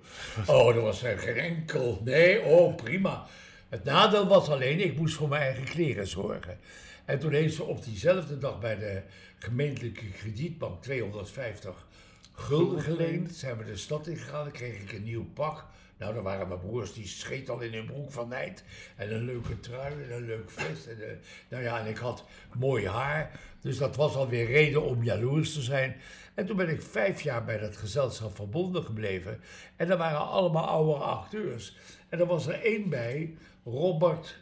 Oh, 0.46 0.74
er 0.74 0.80
was 0.80 1.02
er 1.02 1.18
geen 1.18 1.36
enkel. 1.36 2.00
Nee, 2.04 2.42
oh 2.42 2.74
prima. 2.76 3.26
Het 3.68 3.84
nadeel 3.84 4.26
was 4.26 4.48
alleen, 4.48 4.80
ik 4.80 4.96
moest 4.96 5.14
voor 5.14 5.28
mijn 5.28 5.42
eigen 5.42 5.64
kleren 5.64 6.06
zorgen. 6.06 6.58
En 7.04 7.18
toen 7.18 7.32
heeft 7.32 7.54
ze 7.54 7.62
op 7.62 7.84
diezelfde 7.84 8.38
dag 8.38 8.60
bij 8.60 8.78
de 8.78 9.02
gemeentelijke 9.38 10.08
kredietbank 10.10 10.82
250 10.82 11.86
gulden 12.32 12.82
geleend. 12.82 13.34
Zijn 13.34 13.58
we 13.58 13.64
de 13.64 13.76
stad 13.76 14.06
ingegaan, 14.06 14.44
dan 14.44 14.52
kreeg 14.52 14.80
ik 14.80 14.92
een 14.92 15.04
nieuw 15.04 15.24
pak. 15.34 15.66
Nou, 15.98 16.14
dan 16.14 16.22
waren 16.22 16.48
mijn 16.48 16.60
broers, 16.60 16.92
die 16.92 17.06
scheet 17.06 17.48
al 17.48 17.60
in 17.60 17.72
hun 17.72 17.86
broek 17.86 18.12
van 18.12 18.28
nijd. 18.28 18.64
En 18.96 19.14
een 19.14 19.24
leuke 19.24 19.60
trui 19.60 20.02
en 20.02 20.12
een 20.12 20.26
leuk 20.26 20.50
vest. 20.50 20.86
En, 20.86 21.10
eh, 21.10 21.16
nou 21.48 21.62
ja, 21.62 21.80
en 21.80 21.86
ik 21.86 21.96
had 21.96 22.24
mooi 22.58 22.86
haar. 22.86 23.40
Dus 23.60 23.78
dat 23.78 23.96
was 23.96 24.14
alweer 24.14 24.46
reden 24.46 24.82
om 24.82 25.02
jaloers 25.02 25.52
te 25.52 25.62
zijn. 25.62 25.96
En 26.34 26.46
toen 26.46 26.56
ben 26.56 26.68
ik 26.68 26.82
vijf 26.82 27.20
jaar 27.20 27.44
bij 27.44 27.58
dat 27.58 27.76
gezelschap 27.76 28.36
verbonden 28.36 28.84
gebleven. 28.84 29.40
En 29.76 29.88
daar 29.88 29.98
waren 29.98 30.28
allemaal 30.28 30.66
oude 30.66 31.04
acteurs. 31.04 31.76
En 32.08 32.20
er 32.20 32.26
was 32.26 32.46
er 32.46 32.62
één 32.62 32.88
bij, 32.88 33.36
Robert, 33.64 34.38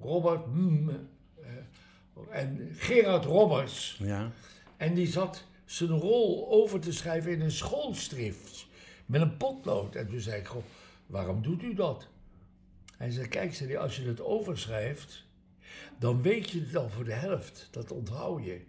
Robert, 0.00 0.46
mm, 0.46 1.08
eh, 1.42 1.50
en 2.30 2.68
Gerard 2.76 3.24
Roberts. 3.24 3.96
Ja. 4.02 4.32
En 4.76 4.94
die 4.94 5.06
zat 5.06 5.44
zijn 5.64 5.90
rol 5.90 6.50
over 6.50 6.80
te 6.80 6.92
schrijven 6.92 7.32
in 7.32 7.40
een 7.40 7.50
schoolschrift. 7.50 8.65
Met 9.06 9.20
een 9.20 9.36
potlood. 9.36 9.94
En 9.94 10.08
toen 10.08 10.20
zei 10.20 10.40
ik, 10.40 10.46
goh, 10.46 10.62
waarom 11.06 11.42
doet 11.42 11.62
u 11.62 11.74
dat? 11.74 12.08
Hij 12.96 13.10
zei, 13.10 13.28
kijk, 13.28 13.54
zei 13.54 13.70
hij, 13.70 13.78
als 13.78 13.96
je 13.96 14.06
het 14.06 14.20
overschrijft, 14.22 15.24
dan 15.98 16.22
weet 16.22 16.50
je 16.50 16.60
het 16.60 16.76
al 16.76 16.88
voor 16.88 17.04
de 17.04 17.12
helft. 17.12 17.68
Dat 17.70 17.92
onthoud 17.92 18.44
je. 18.44 18.60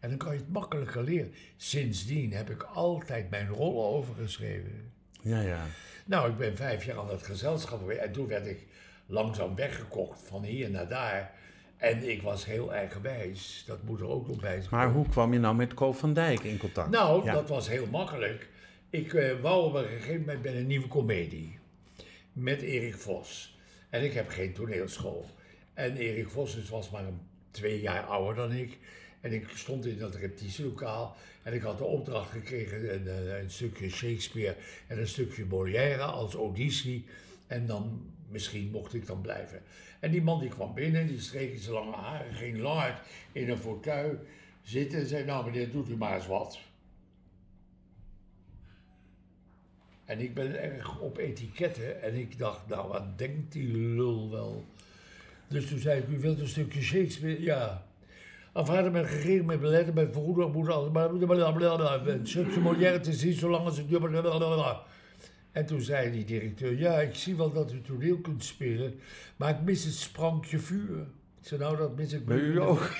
En 0.00 0.08
dan 0.08 0.18
kan 0.18 0.32
je 0.32 0.38
het 0.38 0.52
makkelijker 0.52 1.02
leren. 1.02 1.32
Sindsdien 1.56 2.32
heb 2.32 2.50
ik 2.50 2.62
altijd 2.62 3.30
mijn 3.30 3.48
rollen 3.48 3.84
overgeschreven. 3.84 4.92
Ja, 5.22 5.40
ja. 5.40 5.60
Nou, 6.06 6.30
ik 6.30 6.36
ben 6.36 6.56
vijf 6.56 6.84
jaar 6.84 6.98
aan 6.98 7.08
het 7.08 7.22
gezelschap 7.22 7.78
geweest. 7.78 8.00
En 8.00 8.12
toen 8.12 8.26
werd 8.26 8.46
ik 8.46 8.66
langzaam 9.06 9.54
weggekocht 9.54 10.20
van 10.22 10.42
hier 10.44 10.70
naar 10.70 10.88
daar. 10.88 11.32
En 11.76 12.10
ik 12.10 12.22
was 12.22 12.44
heel 12.44 12.72
eigenwijs. 12.74 13.64
Dat 13.66 13.82
moet 13.82 14.00
er 14.00 14.08
ook 14.08 14.26
nog 14.28 14.40
bij 14.40 14.56
zijn. 14.56 14.68
Maar 14.70 14.90
hoe 14.90 15.08
kwam 15.08 15.32
je 15.32 15.38
nou 15.38 15.54
met 15.54 15.74
Ko 15.74 15.92
van 15.92 16.12
Dijk 16.14 16.40
in 16.40 16.56
contact? 16.58 16.90
Nou, 16.90 17.24
Ja. 17.24 17.32
dat 17.32 17.48
was 17.48 17.68
heel 17.68 17.86
makkelijk. 17.86 18.48
Ik 18.94 19.14
eh, 19.14 19.40
wou 19.40 19.66
op 19.66 19.74
een 19.74 19.84
gegeven 19.84 20.20
moment 20.20 20.42
bij 20.42 20.56
een 20.56 20.66
nieuwe 20.66 20.88
komedie. 20.88 21.58
Met 22.32 22.62
Erik 22.62 22.96
Vos. 22.96 23.58
En 23.90 24.04
ik 24.04 24.12
heb 24.12 24.28
geen 24.28 24.52
toneelschool. 24.52 25.26
En 25.72 25.96
Erik 25.96 26.28
Vos 26.28 26.68
was 26.68 26.90
maar 26.90 27.04
een, 27.04 27.20
twee 27.50 27.80
jaar 27.80 28.02
ouder 28.02 28.34
dan 28.34 28.52
ik. 28.52 28.78
En 29.20 29.32
ik 29.32 29.48
stond 29.54 29.86
in 29.86 29.98
dat 29.98 30.14
repetitielokaal. 30.14 31.16
En 31.42 31.52
ik 31.52 31.62
had 31.62 31.78
de 31.78 31.84
opdracht 31.84 32.30
gekregen 32.30 32.94
een, 32.94 33.06
eh, 33.06 33.38
een 33.42 33.50
stukje 33.50 33.90
Shakespeare 33.90 34.56
en 34.86 34.98
een 34.98 35.08
stukje 35.08 35.44
Molière 35.44 36.02
als 36.02 36.34
auditie. 36.34 37.04
En 37.46 37.66
dan, 37.66 38.12
misschien 38.28 38.70
mocht 38.70 38.94
ik 38.94 39.06
dan 39.06 39.20
blijven. 39.20 39.62
En 40.00 40.10
die 40.10 40.22
man 40.22 40.40
die 40.40 40.48
kwam 40.48 40.74
binnen, 40.74 41.06
die 41.06 41.20
streek 41.20 41.58
zijn 41.58 41.74
lange 41.74 41.96
haren, 41.96 42.34
ging 42.34 42.58
lang 42.58 42.94
in 43.32 43.50
een 43.50 43.58
fauteuil 43.58 44.18
zitten 44.62 44.98
en 44.98 45.06
zei, 45.06 45.24
nou 45.24 45.44
meneer, 45.44 45.70
doet 45.70 45.88
u 45.88 45.96
maar 45.96 46.14
eens 46.14 46.26
wat. 46.26 46.58
En 50.04 50.20
ik 50.20 50.34
ben 50.34 50.62
erg 50.62 50.98
op 50.98 51.18
etiketten 51.18 52.02
en 52.02 52.14
ik 52.14 52.38
dacht, 52.38 52.60
nou 52.68 52.88
wat 52.88 53.18
denkt 53.18 53.52
die 53.52 53.76
lul 53.76 54.30
wel. 54.30 54.64
Dus 55.48 55.68
toen 55.68 55.78
zei 55.78 56.00
ik, 56.00 56.08
u 56.08 56.20
wilt 56.20 56.40
een 56.40 56.48
stukje 56.48 56.82
Shakespeare? 56.82 57.42
Ja. 57.42 57.86
Aanvaarden 58.52 58.92
met 58.92 59.04
regering, 59.04 59.46
met 59.46 59.60
beleid, 59.60 59.94
met 59.94 60.12
vergoeding, 60.12 60.52
moet 60.52 60.68
alles, 60.68 60.92
maar 60.92 61.08
blablabla. 61.08 62.06
een 62.06 62.26
stukje 62.26 62.60
Molière 62.60 63.00
te 63.00 63.12
zien, 63.12 63.32
zolang 63.32 63.64
als. 63.64 63.80
En 65.52 65.66
toen 65.66 65.80
zei 65.80 66.10
die 66.10 66.24
directeur, 66.24 66.78
ja, 66.78 67.00
ik 67.00 67.14
zie 67.14 67.36
wel 67.36 67.52
dat 67.52 67.72
u 67.72 67.80
toneel 67.80 68.18
kunt 68.18 68.44
spelen, 68.44 68.94
maar 69.36 69.50
ik 69.50 69.60
mis 69.60 69.84
het 69.84 69.94
sprankje 69.94 70.58
vuur. 70.58 70.98
Ik 71.40 71.48
zei, 71.48 71.60
nou, 71.60 71.76
dat 71.76 71.96
mis 71.96 72.12
ik 72.12 72.24
Bij 72.26 72.38
u 72.38 72.60
ook? 72.60 72.90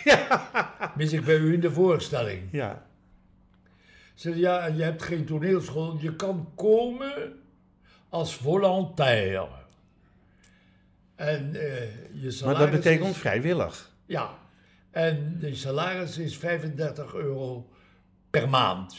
Mis 0.97 1.13
ik 1.13 1.25
bij 1.25 1.37
u 1.37 1.53
in 1.53 1.61
de 1.61 1.71
voorstelling. 1.71 2.43
Ja. 2.51 2.87
Ze 4.15 4.29
zei, 4.29 4.41
ja, 4.41 4.67
je 4.67 4.83
hebt 4.83 5.03
geen 5.03 5.25
toneelschool. 5.25 5.99
Je 6.01 6.17
kan 6.17 6.49
komen 6.55 7.33
als 8.09 8.35
volontair. 8.35 9.49
En 11.15 11.55
eh, 11.55 12.13
je 12.23 12.31
salaris 12.31 12.41
Maar 12.43 12.55
dat 12.59 12.71
betekent 12.71 13.09
is- 13.11 13.17
vrijwillig. 13.17 13.91
Ja. 14.07 14.39
En 14.91 15.37
de 15.41 15.55
salaris 15.55 16.19
is 16.19 16.37
35 16.39 17.15
euro 17.15 17.69
per 18.31 18.49
maand. 18.49 18.93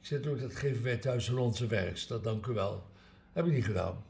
Ik 0.00 0.06
zei 0.06 0.20
toen, 0.20 0.38
dat 0.38 0.56
geven 0.56 0.82
wij 0.82 0.96
thuis 0.96 1.28
aan 1.30 1.38
onze 1.38 1.66
werkster, 1.66 2.22
dank 2.22 2.46
u 2.46 2.52
wel. 2.52 2.86
Heb 3.32 3.46
ik 3.46 3.52
niet 3.52 3.64
gedaan. 3.64 4.04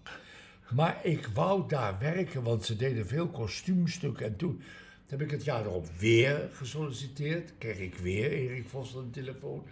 Maar 0.71 0.99
ik 1.03 1.27
wou 1.35 1.69
daar 1.69 1.99
werken, 1.99 2.43
want 2.43 2.65
ze 2.65 2.77
deden 2.77 3.07
veel 3.07 3.29
kostuumstukken. 3.29 4.27
En 4.27 4.37
toen 4.37 4.63
heb 5.11 5.21
ik 5.21 5.31
het 5.31 5.45
jaar 5.45 5.67
erop 5.67 5.87
weer 5.99 6.49
gesolliciteerd. 6.53 7.53
Kreeg 7.59 7.79
ik 7.79 7.95
weer 7.95 8.31
Erik 8.33 8.69
Vos 8.69 8.97
aan 8.97 9.05
de 9.05 9.11
telefoon. 9.11 9.67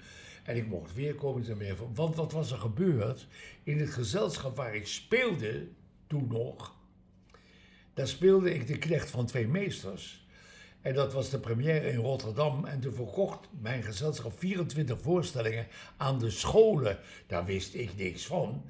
En 0.45 0.57
ik 0.57 0.67
mocht 0.67 0.95
weer 0.95 1.15
komen 1.15 1.43
te. 1.43 1.75
Want 1.95 2.17
wat 2.17 2.33
was 2.33 2.51
er 2.51 2.59
gebeurd? 2.59 3.27
In 3.63 3.79
het 3.79 3.91
gezelschap 3.91 4.57
waar 4.57 4.75
ik 4.75 4.87
speelde, 4.87 5.67
toen 6.07 6.29
nog, 6.31 6.77
daar 7.95 8.09
speelde 8.09 8.55
ik 8.55 8.67
de 8.67 8.79
knecht 8.79 9.11
van 9.11 9.27
twee 9.27 9.49
meesters. 9.49 10.27
En 10.81 10.95
dat 10.95 11.13
was 11.13 11.31
de 11.31 11.39
première 11.39 11.91
in 11.91 11.99
Rotterdam. 11.99 12.65
En 12.65 12.81
toen 12.81 12.95
verkocht 12.95 13.49
mijn 13.61 13.83
gezelschap 13.83 14.39
24 14.39 15.01
voorstellingen 15.01 15.67
aan 15.97 16.19
de 16.19 16.31
scholen. 16.31 16.99
Daar 17.27 17.45
wist 17.45 17.75
ik 17.75 17.97
niks 17.97 18.27
van. 18.27 18.65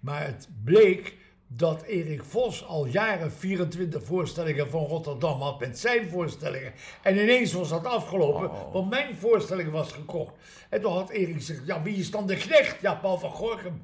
Maar 0.00 0.26
het 0.26 0.48
bleek 0.64 1.16
dat 1.46 1.82
Erik 1.82 2.24
Vos 2.24 2.66
al 2.66 2.86
jaren 2.86 3.32
24 3.32 4.04
voorstellingen 4.04 4.70
van 4.70 4.84
Rotterdam 4.84 5.40
had 5.40 5.60
met 5.60 5.78
zijn 5.78 6.08
voorstellingen. 6.08 6.72
En 7.02 7.16
ineens 7.16 7.52
was 7.52 7.68
dat 7.68 7.84
afgelopen, 7.84 8.50
want 8.72 8.90
mijn 8.90 9.16
voorstelling 9.16 9.70
was 9.70 9.92
gekocht. 9.92 10.34
En 10.68 10.80
toen 10.80 10.92
had 10.92 11.10
Erik 11.10 11.34
gezegd, 11.34 11.66
ja 11.66 11.82
wie 11.82 11.96
is 11.96 12.10
dan 12.10 12.26
de 12.26 12.36
knecht? 12.36 12.80
Ja, 12.80 12.94
Paul 12.94 13.18
van 13.18 13.30
Gorkum. 13.30 13.82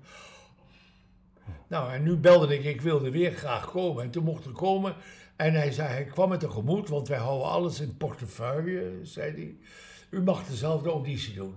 Nou, 1.69 1.93
en 1.93 2.03
nu 2.03 2.17
belde 2.17 2.59
ik, 2.59 2.65
ik 2.65 2.81
wilde 2.81 3.11
weer 3.11 3.33
graag 3.33 3.71
komen. 3.71 4.05
En 4.05 4.11
toen 4.11 4.25
mocht 4.25 4.47
ik 4.47 4.55
komen. 4.55 4.95
En 5.37 5.55
hij 5.55 5.73
zei, 5.73 5.89
hij 5.89 6.05
kwam 6.05 6.29
me 6.29 6.37
tegemoet, 6.37 6.89
want 6.89 7.09
wij 7.09 7.19
houden 7.19 7.49
alles 7.49 7.81
in 7.81 7.97
portefeuille, 7.97 8.99
zei 9.03 9.33
hij. 9.33 9.57
U 10.11 10.23
mag 10.23 10.47
dezelfde 10.47 10.91
auditie 10.91 11.35
doen. 11.35 11.55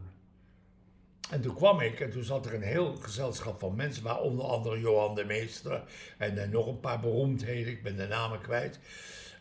En 1.34 1.42
toen 1.42 1.56
kwam 1.56 1.80
ik 1.80 2.00
en 2.00 2.12
toen 2.12 2.24
zat 2.24 2.46
er 2.46 2.54
een 2.54 2.62
heel 2.62 2.96
gezelschap 2.96 3.60
van 3.60 3.76
mensen, 3.76 4.04
waaronder 4.04 4.46
andere 4.46 4.80
Johan 4.80 5.16
de 5.16 5.26
Meester 5.26 5.84
en 6.18 6.38
eh, 6.38 6.50
nog 6.50 6.68
een 6.68 6.80
paar 6.80 7.00
beroemdheden, 7.00 7.72
ik 7.72 7.84
ben 7.84 7.96
de 7.96 8.08
namen 8.08 8.42
kwijt. 8.42 8.80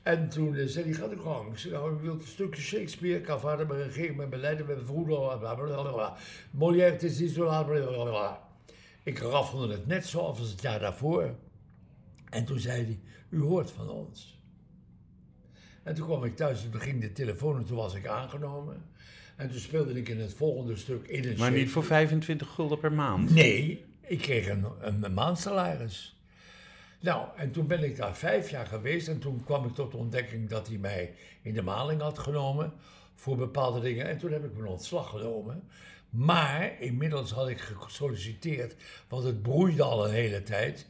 En 0.02 0.28
toen 0.28 0.56
eh, 0.56 0.66
zei 0.66 0.84
hij, 0.84 0.94
gaat 0.94 1.10
de 1.10 1.18
gang. 1.18 1.50
Ik 1.50 1.58
zei, 1.58 1.72
nou, 1.72 1.96
ik 1.96 2.12
een 2.12 2.26
stukje 2.26 2.62
Shakespeare, 2.62 3.20
Cavada, 3.20 3.64
mijn 3.64 3.82
regering, 3.82 4.16
mijn 4.16 4.28
beleid, 4.28 4.66
mijn 4.66 4.84
vroeder, 4.84 5.38
blablabla. 5.38 6.16
Molière, 6.50 6.92
het 6.92 7.02
is 7.02 7.18
niet 7.18 7.30
zo 7.30 7.44
laat, 7.44 7.66
blablabla. 7.66 8.48
Ik 9.02 9.18
raffelde 9.18 9.72
het 9.72 9.86
net 9.86 10.06
zoals 10.06 10.50
het 10.50 10.62
jaar 10.62 10.80
daarvoor. 10.80 11.34
En 12.30 12.44
toen 12.44 12.58
zei 12.58 12.84
hij, 12.84 13.00
u 13.28 13.40
hoort 13.40 13.70
van 13.70 13.88
ons. 13.88 14.40
En 15.82 15.94
toen 15.94 16.06
kwam 16.06 16.24
ik 16.24 16.36
thuis 16.36 16.64
en 16.64 16.70
toen 16.70 16.80
ging 16.80 17.00
de 17.00 17.12
telefoon 17.12 17.56
en 17.56 17.64
toen 17.64 17.76
was 17.76 17.94
ik 17.94 18.06
aangenomen. 18.06 18.90
En 19.42 19.50
toen 19.50 19.60
speelde 19.60 19.92
ik 19.92 20.08
in 20.08 20.20
het 20.20 20.34
volgende 20.34 20.76
stuk 20.76 21.06
in 21.06 21.28
een 21.28 21.38
Maar 21.38 21.50
niet 21.50 21.70
voor 21.70 21.82
Shakespeare. 21.82 22.06
25 22.06 22.48
gulden 22.48 22.78
per 22.78 22.92
maand. 22.92 23.30
Nee, 23.30 23.84
ik 24.00 24.18
kreeg 24.18 24.48
een, 24.48 24.64
een, 24.80 25.14
maandsalaris. 25.14 26.16
Nou, 27.00 27.26
en 27.36 27.50
toen 27.50 27.66
ben 27.66 27.84
ik 27.84 27.96
daar 27.96 28.16
vijf 28.16 28.50
jaar 28.50 28.66
geweest 28.66 29.08
en 29.08 29.18
toen 29.18 29.44
kwam 29.44 29.66
ik 29.66 29.74
tot 29.74 29.90
de 29.90 29.96
ontdekking 29.96 30.48
dat 30.48 30.68
hij 30.68 30.76
mij 30.76 31.14
in 31.42 31.54
de 31.54 31.62
maling 31.62 32.00
had 32.00 32.18
genomen 32.18 32.72
voor 33.14 33.36
bepaalde 33.36 33.80
dingen. 33.80 34.08
En 34.08 34.18
toen 34.18 34.32
heb 34.32 34.44
ik 34.44 34.52
mijn 34.52 34.70
ontslag 34.70 35.10
genomen. 35.10 35.68
Maar 36.10 36.80
inmiddels 36.80 37.30
had 37.30 37.48
ik 37.48 37.60
gesolliciteerd, 37.60 38.76
want 39.08 39.24
het 39.24 39.42
broeide 39.42 39.82
al 39.82 40.06
een 40.06 40.14
hele 40.14 40.42
tijd, 40.42 40.86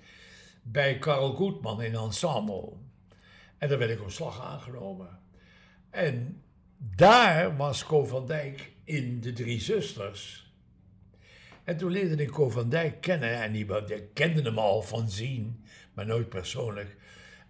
bij 0.62 0.99
Karel 0.99 1.35
Goedman 1.35 1.83
in 1.83 1.95
Ensemble. 1.95 2.73
En 3.59 3.69
daar 3.69 3.79
werd 3.79 3.91
ik 3.91 4.01
op 4.01 4.11
slag 4.11 4.43
aangenomen. 4.43 5.19
En 5.91 6.43
daar 6.97 7.57
was 7.57 7.85
Co 7.85 8.05
van 8.05 8.27
Dijk 8.27 8.73
in 8.85 9.21
De 9.21 9.33
Drie 9.33 9.61
Zusters. 9.61 10.53
En 11.64 11.77
toen 11.77 11.90
leerde 11.90 12.23
ik 12.23 12.31
Co 12.31 12.51
van 12.51 12.68
Dijk 12.68 13.01
kennen. 13.01 13.42
En 13.42 13.53
die, 13.53 13.66
die 13.85 14.03
kende 14.12 14.42
hem 14.42 14.59
al 14.59 14.83
van 14.83 15.11
zien, 15.11 15.64
maar 15.95 16.07
nooit 16.07 16.29
persoonlijk. 16.29 16.97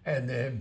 En 0.01 0.29
eh, 0.29 0.51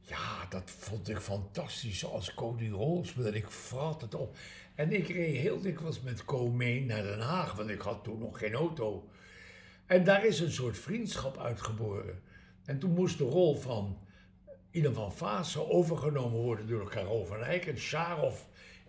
ja, 0.00 0.46
dat 0.48 0.70
vond 0.70 1.08
ik 1.08 1.18
fantastisch 1.18 2.04
als 2.04 2.34
Co 2.34 2.54
die 2.54 2.70
rol 2.70 3.04
speelde. 3.04 3.36
Ik 3.36 3.50
vrat 3.50 4.00
het 4.00 4.14
op. 4.14 4.36
En 4.74 4.92
ik 4.92 5.08
reed 5.08 5.36
heel 5.36 5.60
dikwijls 5.60 6.00
met 6.00 6.24
Co 6.24 6.50
mee 6.50 6.84
naar 6.84 7.02
Den 7.02 7.20
Haag, 7.20 7.52
want 7.52 7.70
ik 7.70 7.80
had 7.80 8.04
toen 8.04 8.18
nog 8.18 8.38
geen 8.38 8.54
auto. 8.54 9.08
En 9.86 10.04
daar 10.04 10.26
is 10.26 10.40
een 10.40 10.50
soort 10.50 10.78
vriendschap 10.78 11.38
uitgeboren. 11.38 12.22
En 12.64 12.78
toen 12.78 12.90
moest 12.90 13.18
de 13.18 13.24
rol 13.24 13.56
van 13.56 13.98
Ina 14.76 14.92
van 14.92 15.12
Vaassen 15.12 15.70
overgenomen 15.70 16.40
worden 16.40 16.68
door 16.68 16.90
Caro 16.90 17.24
van 17.24 17.42
Eyck. 17.42 17.66
En 17.66 17.78
Sharov, 17.78 18.40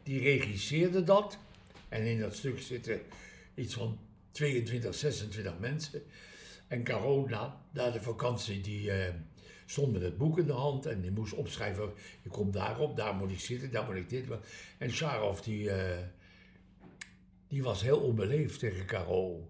die 0.04 0.22
regisseerde 0.22 1.04
dat. 1.04 1.38
En 1.90 2.04
in 2.04 2.20
dat 2.20 2.36
stuk 2.36 2.62
zitten 2.62 3.02
iets 3.56 3.74
van 3.74 4.00
22, 4.32 4.96
26 4.96 5.60
mensen. 5.60 6.02
En 6.68 6.84
Caro, 6.84 7.28
na, 7.28 7.62
de 7.74 8.02
vakantie, 8.02 8.62
die 8.62 8.92
eh, 8.92 9.14
stond 9.66 9.94
met 9.94 10.02
het 10.02 10.18
boek 10.18 10.38
in 10.38 10.46
de 10.46 10.54
hand. 10.54 10.86
En 10.86 11.02
die 11.02 11.12
moest 11.12 11.34
opschrijven, 11.34 11.94
je 12.22 12.30
komt 12.30 12.54
daarop, 12.54 12.96
daar 12.96 13.14
moet 13.14 13.32
ik 13.32 13.40
zitten, 13.40 13.72
daar 13.72 13.86
moet 13.86 13.96
ik 13.96 14.10
dit. 14.10 14.26
En 14.78 14.92
Sharov, 14.92 15.40
die, 15.40 15.70
eh, 15.70 16.04
die 17.48 17.64
was 17.64 17.82
heel 17.82 18.00
onbeleefd 18.00 18.60
tegen 18.60 18.86
Caro. 18.86 19.50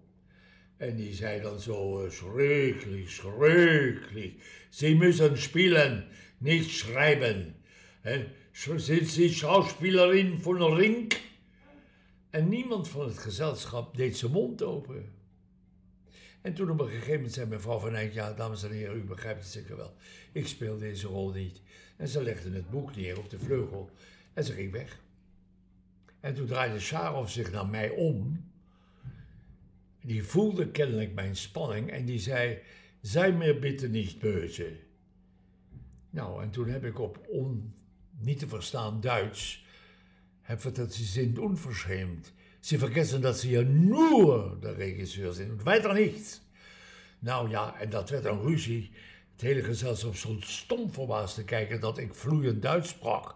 En 0.78 0.96
die 0.96 1.14
zei 1.14 1.40
dan 1.40 1.60
zo, 1.60 2.04
uh, 2.04 2.10
schrecklich, 2.10 3.10
schrecklich. 3.10 4.32
Sie 4.70 4.94
müssen 4.94 5.36
spielen, 5.36 6.06
nicht 6.38 6.70
schreiben. 6.70 7.54
Hè? 8.02 8.26
Sind 8.52 9.08
Sie 9.08 9.28
Schauspielerin 9.28 10.38
von 10.38 10.62
Ring? 10.74 11.12
En 12.30 12.48
niemand 12.48 12.88
van 12.88 13.06
het 13.06 13.18
gezelschap 13.18 13.96
deed 13.96 14.16
zijn 14.16 14.32
mond 14.32 14.62
open. 14.62 15.12
En 16.40 16.54
toen 16.54 16.70
op 16.70 16.80
een 16.80 16.88
gegeven 16.88 17.14
moment 17.14 17.32
zei 17.32 17.46
mevrouw 17.46 17.78
van 17.78 17.94
Eyck, 17.94 18.12
ja, 18.12 18.32
dames 18.32 18.62
en 18.62 18.70
heren, 18.70 18.96
u 18.96 19.00
begrijpt 19.00 19.42
het 19.42 19.52
zeker 19.52 19.76
wel. 19.76 19.94
Ik 20.32 20.46
speel 20.46 20.78
deze 20.78 21.06
rol 21.06 21.32
niet. 21.32 21.60
En 21.96 22.08
ze 22.08 22.22
legde 22.22 22.50
het 22.50 22.70
boek 22.70 22.96
neer 22.96 23.18
op 23.18 23.30
de 23.30 23.38
vleugel 23.38 23.90
en 24.32 24.44
ze 24.44 24.52
ging 24.52 24.72
weg. 24.72 25.00
En 26.20 26.34
toen 26.34 26.46
draaide 26.46 26.80
Sharov 26.80 27.30
zich 27.30 27.50
naar 27.50 27.66
mij 27.66 27.90
om 27.90 28.44
die 30.08 30.24
voelde 30.24 30.70
kennelijk 30.70 31.14
mijn 31.14 31.36
spanning 31.36 31.90
en 31.90 32.04
die 32.04 32.18
zei: 32.18 32.58
Zij 33.00 33.32
mir 33.32 33.58
bitte 33.58 33.88
niet 33.88 34.18
beuze. 34.18 34.76
Nou, 36.10 36.42
en 36.42 36.50
toen 36.50 36.68
heb 36.68 36.84
ik 36.84 36.98
op 36.98 37.26
on, 37.28 37.74
niet 38.18 38.38
te 38.38 38.48
verstaan 38.48 39.00
Duits, 39.00 39.64
heb 40.40 40.60
verteld, 40.60 40.94
ze 40.94 41.04
zijn 41.04 41.36
onverschämt. 41.38 42.32
Ze 42.60 42.78
vergessen 42.78 43.20
dat 43.20 43.38
ze 43.38 43.46
hier 43.46 43.64
nur 43.64 44.60
de 44.60 44.72
regisseur 44.72 45.32
zijn, 45.32 45.48
en 45.48 45.64
weiter 45.64 45.94
niets. 45.94 46.40
Nou 47.18 47.50
ja, 47.50 47.80
en 47.80 47.90
dat 47.90 48.10
werd 48.10 48.24
een 48.24 48.42
ruzie. 48.42 48.90
Het 49.32 49.40
hele 49.40 49.62
gezelschap 49.62 50.14
stond 50.14 50.44
stom 50.44 50.90
verbaasd 50.90 51.34
te 51.34 51.44
kijken 51.44 51.80
dat 51.80 51.98
ik 51.98 52.14
vloeiend 52.14 52.62
Duits 52.62 52.88
sprak. 52.88 53.34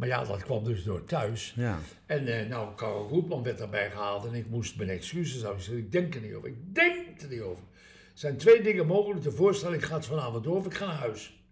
Maar 0.00 0.08
ja, 0.08 0.24
dat 0.24 0.42
kwam 0.42 0.64
dus 0.64 0.82
door 0.82 1.04
thuis. 1.04 1.52
Ja. 1.56 1.78
En 2.06 2.26
eh, 2.26 2.48
nou, 2.48 2.74
Karel 2.74 3.08
Goedman 3.08 3.42
werd 3.42 3.58
daarbij 3.58 3.90
gehaald 3.90 4.24
en 4.24 4.34
ik 4.34 4.48
moest 4.48 4.76
mijn 4.76 4.88
excuses 4.88 5.44
afzeggen. 5.44 5.84
Ik 5.84 5.92
denk 5.92 6.14
er 6.14 6.20
niet 6.20 6.34
over. 6.34 6.48
Ik 6.48 6.74
denk 6.74 7.20
er 7.20 7.28
niet 7.28 7.40
over. 7.40 7.64
Er 8.12 8.18
zijn 8.18 8.36
twee 8.36 8.62
dingen 8.62 8.86
mogelijk. 8.86 9.22
De 9.22 9.32
voorstelling 9.32 9.86
gaat 9.86 10.06
vanavond 10.06 10.44
door 10.44 10.56
of 10.56 10.66
ik 10.66 10.74
ga 10.74 10.86
naar 10.86 10.94
huis. 10.94 11.42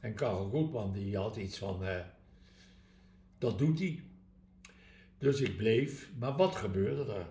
En 0.00 0.14
Karel 0.14 0.48
Goedman 0.48 0.92
die 0.92 1.16
had 1.16 1.36
iets 1.36 1.58
van, 1.58 1.84
eh, 1.84 2.00
dat 3.38 3.58
doet 3.58 3.78
hij. 3.78 4.02
Dus 5.18 5.40
ik 5.40 5.56
bleef. 5.56 6.10
Maar 6.18 6.36
wat 6.36 6.56
gebeurde 6.56 7.12
er? 7.12 7.26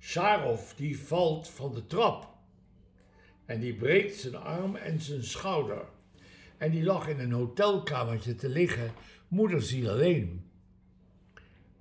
Sharov 0.00 0.72
die 0.72 0.98
valt 1.00 1.48
van 1.48 1.74
de 1.74 1.86
trap. 1.86 2.28
En 3.44 3.60
die 3.60 3.74
breekt 3.74 4.16
zijn 4.16 4.36
arm 4.36 4.76
en 4.76 5.00
zijn 5.00 5.24
schouder. 5.24 5.84
En 6.58 6.70
die 6.70 6.82
lag 6.82 7.08
in 7.08 7.18
een 7.18 7.32
hotelkamertje 7.32 8.34
te 8.34 8.48
liggen, 8.48 8.92
moederziel 9.28 9.90
alleen. 9.90 10.42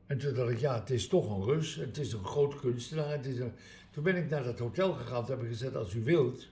En 0.07 0.17
toen 0.17 0.33
dacht 0.33 0.51
ik, 0.51 0.59
ja, 0.59 0.79
het 0.79 0.89
is 0.89 1.07
toch 1.07 1.37
een 1.37 1.43
Rus, 1.43 1.75
het 1.75 1.97
is 1.97 2.13
een 2.13 2.25
groot 2.25 2.59
kunstenaar. 2.59 3.11
Het 3.11 3.25
is 3.25 3.39
een... 3.39 3.51
Toen 3.91 4.03
ben 4.03 4.15
ik 4.15 4.29
naar 4.29 4.43
dat 4.43 4.59
hotel 4.59 4.93
gegaan, 4.93 5.25
toen 5.25 5.35
heb 5.35 5.45
ik 5.45 5.51
gezegd, 5.51 5.75
als 5.75 5.93
u 5.93 6.03
wilt, 6.03 6.47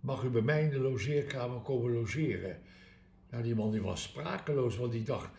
mag 0.00 0.22
u 0.22 0.28
bij 0.28 0.42
mij 0.42 0.62
in 0.62 0.70
de 0.70 0.78
logeerkamer 0.78 1.60
komen 1.60 1.92
logeren. 1.92 2.58
Nou, 3.30 3.42
die 3.42 3.54
man 3.54 3.70
die 3.70 3.82
was 3.82 4.02
sprakeloos, 4.02 4.76
want 4.76 4.92
die 4.92 5.02
dacht... 5.02 5.30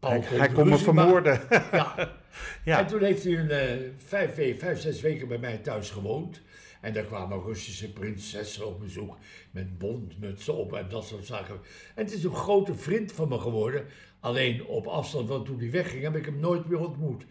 Hij, 0.00 0.18
komt 0.18 0.38
hij 0.38 0.48
kon 0.48 0.68
me 0.68 0.78
vermoorden. 0.78 1.40
Ja. 1.50 1.94
Ja. 2.64 2.78
En 2.78 2.86
toen 2.86 3.02
heeft 3.02 3.24
hij 3.24 3.38
een, 3.38 3.50
eh, 3.50 3.90
vijf, 3.96 4.58
vijf, 4.58 4.80
zes 4.80 5.00
weken 5.00 5.28
bij 5.28 5.38
mij 5.38 5.58
thuis 5.58 5.90
gewoond. 5.90 6.40
En 6.86 6.92
daar 6.92 7.04
kwamen 7.04 7.42
Russische 7.42 7.92
prinsessen 7.92 8.66
op 8.66 8.80
bezoek 8.80 9.18
met 9.50 9.78
bondmutsen 9.78 10.54
op 10.54 10.72
en 10.74 10.88
dat 10.88 11.06
soort 11.06 11.26
zaken. 11.26 11.54
En 11.94 12.04
het 12.04 12.12
is 12.12 12.24
een 12.24 12.34
grote 12.34 12.74
vriend 12.74 13.12
van 13.12 13.28
me 13.28 13.38
geworden. 13.38 13.84
Alleen 14.20 14.64
op 14.64 14.86
afstand, 14.86 15.28
want 15.28 15.46
toen 15.46 15.58
hij 15.58 15.70
wegging 15.70 16.02
heb 16.02 16.16
ik 16.16 16.24
hem 16.24 16.40
nooit 16.40 16.68
meer 16.68 16.78
ontmoet. 16.78 17.24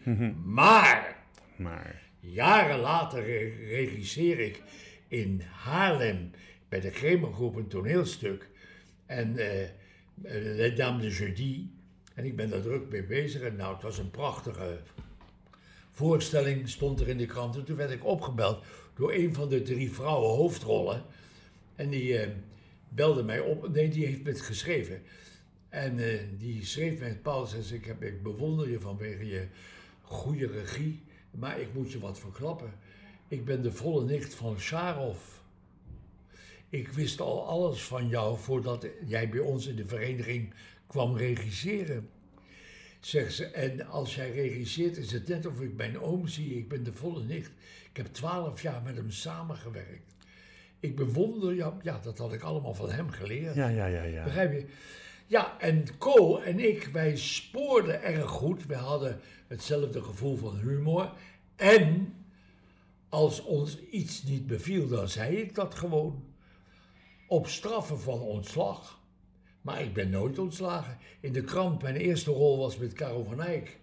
Maar 0.44 1.16
Maar, 1.56 2.02
jaren 2.20 2.78
later 2.78 3.24
re- 3.24 3.66
regisseer 3.68 4.38
ik 4.38 4.62
in 5.08 5.42
Haarlem 5.52 6.30
bij 6.68 6.80
de 6.80 6.90
Kremergroep 6.90 7.56
een 7.56 7.68
toneelstuk. 7.68 8.48
En 9.06 9.36
eh, 9.36 9.68
Les 10.56 10.74
Dames 10.76 11.02
de 11.02 11.24
Jeudi. 11.24 11.74
En 12.14 12.24
ik 12.24 12.36
ben 12.36 12.50
daar 12.50 12.62
druk 12.62 12.88
mee 12.90 13.04
bezig. 13.04 13.40
En 13.42 13.56
nou, 13.56 13.74
het 13.74 13.82
was 13.82 13.98
een 13.98 14.10
prachtige 14.10 14.80
voorstelling, 15.96 16.68
stond 16.68 17.00
er 17.00 17.08
in 17.08 17.18
de 17.18 17.26
krant. 17.26 17.56
En 17.56 17.64
toen 17.64 17.76
werd 17.76 17.90
ik 17.90 18.04
opgebeld 18.04 18.64
door 18.94 19.12
een 19.12 19.34
van 19.34 19.48
de 19.48 19.62
drie 19.62 19.92
vrouwen 19.92 20.36
hoofdrollen. 20.36 21.02
En 21.76 21.88
die 21.88 22.18
eh, 22.18 22.30
belde 22.88 23.22
mij 23.22 23.40
op. 23.40 23.68
Nee, 23.68 23.88
die 23.88 24.06
heeft 24.06 24.26
het 24.26 24.40
geschreven. 24.40 25.02
En 25.68 25.98
eh, 25.98 26.20
die 26.38 26.64
schreef 26.64 27.00
mij, 27.00 27.16
Paul, 27.16 27.46
zei 27.46 27.62
ze, 27.62 27.74
ik, 27.74 27.84
heb, 27.84 28.02
ik 28.02 28.22
bewonder 28.22 28.70
je 28.70 28.80
vanwege 28.80 29.26
je 29.26 29.46
goede 30.02 30.46
regie. 30.46 31.02
Maar 31.30 31.60
ik 31.60 31.74
moet 31.74 31.92
je 31.92 31.98
wat 31.98 32.18
verklappen. 32.18 32.72
Ik 33.28 33.44
ben 33.44 33.62
de 33.62 33.72
volle 33.72 34.04
nicht 34.04 34.34
van 34.34 34.58
Sharov. 34.58 35.18
Ik 36.68 36.88
wist 36.88 37.20
al 37.20 37.46
alles 37.46 37.82
van 37.82 38.08
jou 38.08 38.38
voordat 38.38 38.86
jij 39.06 39.28
bij 39.28 39.40
ons 39.40 39.66
in 39.66 39.76
de 39.76 39.86
vereniging 39.86 40.54
kwam 40.86 41.16
regisseren. 41.16 42.08
Zegt 43.06 43.34
ze, 43.34 43.46
en 43.46 43.86
als 43.86 44.14
jij 44.14 44.30
regisseert 44.30 44.96
is 44.96 45.12
het 45.12 45.28
net 45.28 45.46
of 45.46 45.60
ik 45.60 45.76
mijn 45.76 46.00
oom 46.00 46.28
zie. 46.28 46.56
Ik 46.56 46.68
ben 46.68 46.84
de 46.84 46.92
volle 46.92 47.24
nicht. 47.24 47.50
Ik 47.90 47.96
heb 47.96 48.06
twaalf 48.06 48.62
jaar 48.62 48.82
met 48.82 48.96
hem 48.96 49.10
samengewerkt. 49.10 50.14
Ik 50.80 50.96
bewonder 50.96 51.54
jou. 51.54 51.74
Ja, 51.82 52.00
dat 52.02 52.18
had 52.18 52.32
ik 52.32 52.42
allemaal 52.42 52.74
van 52.74 52.90
hem 52.90 53.10
geleerd. 53.10 53.54
ja, 53.54 53.68
ja, 53.68 53.86
ja, 53.86 54.02
ja. 54.02 54.24
Begrijp 54.24 54.52
je? 54.52 54.66
Ja, 55.26 55.60
en 55.60 55.98
Co 55.98 56.38
en 56.38 56.58
ik, 56.60 56.84
wij 56.84 57.16
spoorden 57.16 58.02
erg 58.02 58.30
goed. 58.30 58.66
We 58.66 58.74
hadden 58.74 59.20
hetzelfde 59.46 60.02
gevoel 60.02 60.36
van 60.36 60.58
humor. 60.58 61.12
En 61.56 62.14
als 63.08 63.42
ons 63.42 63.78
iets 63.90 64.22
niet 64.22 64.46
beviel, 64.46 64.88
dan 64.88 65.08
zei 65.08 65.36
ik 65.36 65.54
dat 65.54 65.74
gewoon. 65.74 66.24
Op 67.26 67.46
straffen 67.46 68.00
van 68.00 68.20
ontslag. 68.20 68.95
Maar 69.66 69.82
ik 69.82 69.92
ben 69.92 70.10
nooit 70.10 70.38
ontslagen. 70.38 70.98
In 71.20 71.32
de 71.32 71.44
krant, 71.44 71.82
mijn 71.82 71.96
eerste 71.96 72.30
rol 72.30 72.58
was 72.58 72.76
met 72.76 72.92
Karel 72.92 73.24
van 73.24 73.42
Eyck. 73.42 73.78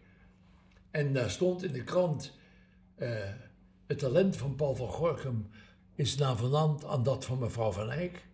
En 0.92 1.14
daar 1.14 1.30
stond 1.30 1.64
in 1.64 1.72
de 1.72 1.84
krant: 1.84 2.38
eh, 2.96 3.10
het 3.88 4.00
talent 4.00 4.38
van 4.38 4.56
Paul 4.56 4.76
van 4.76 4.90
Gorkum 4.90 5.50
is 5.96 6.18
navenant 6.18 6.86
aan 6.86 7.04
dat 7.04 7.26
van 7.26 7.40
mevrouw 7.40 7.72
van 7.72 7.92
Eyck. 7.92 8.26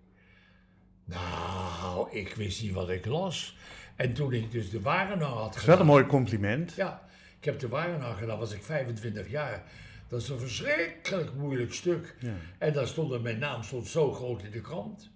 Nou, 1.06 2.12
ik 2.12 2.34
wist 2.36 2.62
niet 2.62 2.72
wat 2.72 2.90
ik 2.90 3.06
las. 3.06 3.58
En 3.96 4.14
toen 4.14 4.34
ik 4.34 4.52
dus 4.52 4.70
de 4.70 4.82
Wagenaar 4.82 5.30
had 5.30 5.54
Dat 5.54 5.56
is 5.56 5.66
wel 5.66 5.80
een 5.80 5.86
mooi 5.86 6.06
compliment. 6.06 6.74
Ja, 6.74 7.08
ik 7.40 7.46
heb 7.46 7.60
de 7.60 7.68
Wagenaar 7.68 8.16
gedaan, 8.16 8.40
was 8.40 8.54
ik 8.54 8.64
25 8.64 9.30
jaar. 9.30 9.64
Dat 10.08 10.22
is 10.22 10.30
een 10.30 10.40
verschrikkelijk 10.40 11.34
moeilijk 11.34 11.74
stuk. 11.74 12.16
Ja. 12.20 12.34
En 12.58 12.74
daar 12.74 12.88
stond 12.88 13.22
mijn 13.22 13.40
naam 13.40 13.64
stond 13.64 13.88
zo 13.88 14.14
groot 14.14 14.44
in 14.44 14.52
de 14.52 14.62
krant. 14.62 15.10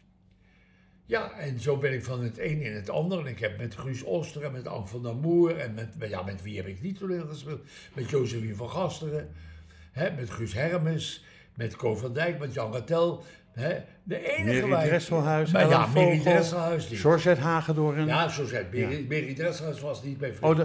Ja, 1.05 1.31
en 1.31 1.59
zo 1.59 1.77
ben 1.77 1.93
ik 1.93 2.03
van 2.03 2.23
het 2.23 2.39
een 2.39 2.61
in 2.61 2.73
het 2.73 2.89
ander. 2.89 3.19
En 3.19 3.25
ik 3.25 3.39
heb 3.39 3.57
met 3.57 3.75
Guus 3.75 4.03
Oster 4.03 4.43
en 4.43 4.51
met 4.51 4.67
Anne 4.67 4.87
van 4.87 5.03
der 5.03 5.15
Moer 5.15 5.57
en 5.57 5.73
met, 5.73 6.09
ja, 6.09 6.21
met 6.23 6.41
wie 6.41 6.57
heb 6.57 6.67
ik 6.67 6.81
niet 6.81 6.97
toneel 6.97 7.27
gespeeld? 7.27 7.61
Met 7.93 8.09
Josephine 8.09 8.55
van 8.55 8.69
Gasteren, 8.69 9.29
hè, 9.91 10.11
met 10.11 10.29
Guus 10.29 10.53
Hermes, 10.53 11.23
met 11.53 11.75
Co 11.75 11.95
van 11.95 12.13
Dijk, 12.13 12.39
met 12.39 12.53
Jan 12.53 12.71
Rattel. 12.71 13.23
Hè. 13.53 13.75
De 14.03 14.37
enige 14.37 14.67
Mary 14.67 14.87
Dresselhuis, 14.87 15.51
Maar 15.51 15.69
ja, 15.69 15.85
Mary 15.93 16.19
Dresselhuis 16.19 16.89
niet. 16.89 16.99
Georgette 16.99 17.41
Hagedorn. 17.41 18.05
Ja, 18.05 18.27
zo 18.29 18.45
zei 18.45 18.63
het. 18.63 18.73
Mary, 18.81 19.05
Mary 19.09 19.33
Dresselhuis 19.33 19.79
was 19.79 20.03
niet 20.03 20.17
bij 20.17 20.33
Oh, 20.41 20.59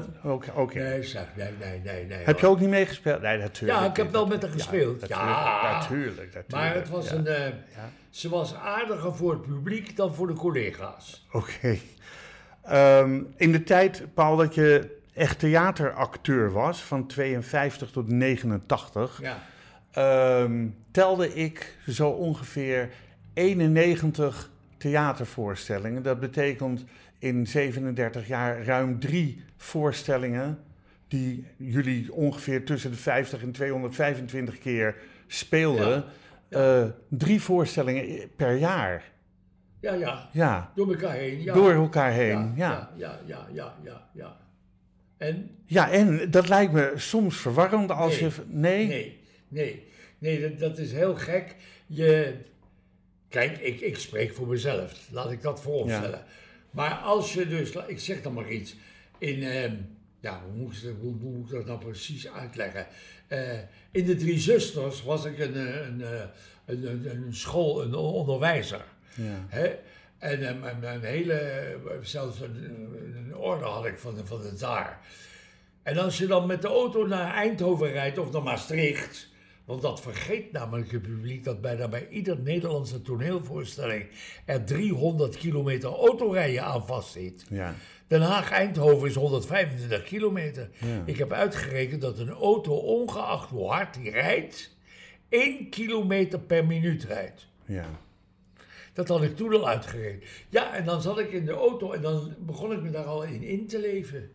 oké. 0.55 0.79
Nee, 0.79 1.03
zeg, 1.03 1.25
nee, 1.37 1.49
nee, 1.61 1.81
nee, 1.85 2.05
nee. 2.07 2.25
Heb 2.25 2.39
je 2.39 2.47
ook 2.47 2.61
niet 2.61 2.69
meegespeeld? 2.69 3.23
Nee, 3.23 3.39
natuurlijk. 3.39 3.81
Ja, 3.81 3.87
ik 3.87 3.97
heb 3.97 4.11
wel 4.11 4.27
met 4.27 4.43
haar 4.43 4.51
gespeeld. 4.51 5.09
Ja, 5.09 5.17
Ja. 5.29 5.79
natuurlijk. 5.79 6.17
natuurlijk, 6.35 6.51
Maar 6.51 6.75
het 6.75 6.89
was 6.89 7.09
ja. 7.09 7.15
een, 7.15 7.27
eh, 7.27 7.53
ze 8.11 8.29
was 8.29 8.55
aardiger 8.55 9.15
voor 9.15 9.33
het 9.33 9.43
publiek 9.43 9.97
dan 9.97 10.15
voor 10.15 10.27
de 10.27 10.33
collega's. 10.35 11.27
Oké. 11.33 11.77
Ehm, 12.63 13.21
in 13.37 13.53
de 13.53 13.63
tijd, 13.65 14.03
Paul, 14.15 14.37
dat 14.37 14.55
je 14.55 14.97
echt 15.15 15.39
theateracteur 15.39 16.53
was, 16.53 16.83
van 16.83 17.07
52 17.07 17.91
tot 17.91 18.09
89, 18.09 19.21
Ja. 19.23 19.39
ehm, 19.91 20.67
telde 20.99 21.35
ik 21.35 21.77
zo 21.89 22.09
ongeveer 22.09 22.91
91 23.35 24.51
theatervoorstellingen. 24.77 26.03
Dat 26.03 26.21
betekent 26.21 26.85
in 27.19 27.47
37 27.47 28.27
jaar 28.29 28.63
ruim 28.65 28.99
drie 29.01 29.43
voorstellingen 29.57 30.59
die 31.09 31.47
jullie 31.57 32.13
ongeveer 32.13 32.65
tussen 32.65 32.91
de 32.91 32.97
50 32.97 33.43
en 33.43 33.53
225 33.53 34.59
keer 34.59 34.97
speelden. 35.27 36.05
Eh, 36.49 36.85
drie 37.09 37.41
voorstellingen 37.43 38.31
per 38.37 38.57
jaar. 38.57 39.13
Ja, 39.81 39.93
ja. 39.95 40.29
Ja, 40.33 40.73
Door 40.75 40.89
elkaar 40.93 41.15
heen. 41.15 41.43
Ja. 41.43 41.55
door 41.55 41.73
elkaar 41.73 42.13
heen. 42.13 42.53
Ja, 42.57 42.91
Ja, 42.97 42.97
ja, 42.97 43.19
ja, 43.27 43.47
ja, 43.53 43.75
ja, 43.83 44.07
ja. 44.13 44.37
En? 45.17 45.51
ja. 45.67 45.91
en 45.91 46.31
dat 46.31 46.49
lijkt 46.49 46.73
me 46.73 46.93
soms 46.97 47.37
verwarrend 47.37 47.91
als 47.91 48.21
Nee. 48.21 48.31
je. 48.31 48.43
Nee? 48.47 48.87
Nee, 48.87 49.19
nee. 49.49 49.87
Nee, 50.19 50.41
dat, 50.41 50.59
dat 50.59 50.79
is 50.79 50.93
heel 50.93 51.15
gek. 51.15 51.55
Je... 51.87 52.35
Kijk, 53.29 53.59
ik, 53.59 53.81
ik 53.81 53.97
spreek 53.99 54.35
voor 54.35 54.47
mezelf. 54.47 55.09
Laat 55.11 55.31
ik 55.31 55.43
dat 55.43 55.61
vooropstellen. 55.63 56.25
Maar 56.71 56.93
als 56.95 57.33
je 57.33 57.49
dus... 57.49 57.73
Ik 57.87 57.99
zeg 58.01 58.23
dan 58.23 58.33
maar 58.33 58.51
iets. 58.51 58.77
In... 59.19 59.43
ehm, 59.43 59.75
ja, 60.21 60.43
hoe 60.45 60.53
moet, 60.63 60.75
ik, 60.85 60.95
hoe, 61.01 61.15
hoe 61.21 61.31
moet 61.33 61.49
ik 61.51 61.57
dat 61.57 61.67
nou 61.67 61.79
precies 61.79 62.29
uitleggen? 62.31 62.87
Eh, 63.27 63.59
in 63.91 64.05
de 64.05 64.17
Drie 64.17 64.39
Zusters 64.39 65.03
was 65.03 65.25
ik 65.25 65.39
een, 65.39 65.55
eh, 65.55 65.87
een, 65.87 66.03
eh, 66.03 66.21
een, 66.67 66.87
een, 66.87 67.11
een 67.11 67.35
school, 67.35 67.83
een 67.83 67.95
onderwijzer. 67.95 68.85
Ja. 69.15 69.45
Hè? 69.49 69.75
En 70.19 70.61
mijn, 70.61 70.79
mijn 70.81 71.03
hele, 71.03 71.77
zelfs 72.03 72.41
een, 72.41 72.65
een 73.17 73.37
orde 73.37 73.65
had 73.65 73.87
ik 73.87 73.99
van, 73.99 74.15
de- 74.15 74.27
van 74.27 74.43
de 74.43 74.57
zaar. 74.57 75.01
En 75.83 75.99
als 75.99 76.19
je 76.19 76.27
dan 76.27 76.47
met 76.47 76.63
de 76.63 76.69
auto 76.69 77.07
naar 77.07 77.35
Eindhoven 77.35 77.91
rijdt 77.93 78.19
of 78.19 78.33
naar 78.33 78.43
Maastricht, 78.43 79.29
want 79.69 79.83
dat 79.83 80.01
vergeet 80.01 80.53
namelijk 80.53 80.93
het 80.93 81.03
publiek 81.03 81.45
dat 81.45 81.61
bijna 81.61 81.89
bij 81.89 82.09
ieder 82.09 82.39
Nederlandse 82.39 83.03
toneelvoorstelling 83.03 84.07
er 84.45 84.65
300 84.65 85.37
kilometer 85.37 85.91
autorijden 85.91 86.65
aan 86.65 86.87
vastzit. 86.87 87.45
Ja. 87.51 87.75
Den 88.07 88.21
Haag-Eindhoven 88.21 89.09
is 89.09 89.15
125 89.15 90.03
kilometer. 90.03 90.71
Ja. 90.79 91.03
Ik 91.05 91.17
heb 91.17 91.33
uitgerekend 91.33 92.01
dat 92.01 92.19
een 92.19 92.31
auto, 92.31 92.75
ongeacht 92.75 93.51
hoe 93.51 93.71
hard 93.71 93.95
die 93.95 94.11
rijdt, 94.11 94.77
1 95.29 95.69
kilometer 95.69 96.41
per 96.41 96.67
minuut 96.67 97.05
rijdt. 97.05 97.47
ja. 97.65 97.87
Dat 98.93 99.09
had 99.09 99.23
ik 99.23 99.37
toen 99.37 99.53
al 99.53 99.69
uitgerekend. 99.69 100.25
Ja, 100.49 100.75
en 100.75 100.85
dan 100.85 101.03
zat 101.03 101.19
ik 101.19 101.33
in 101.33 101.45
de 101.45 101.53
auto 101.53 101.93
en 101.93 102.03
dan 102.03 102.35
begon 102.39 102.73
ik 102.73 102.83
me 102.83 102.91
daar 102.91 103.05
al 103.05 103.23
in 103.23 103.43
in 103.43 103.67
te 103.67 103.81
leven. 103.81 104.31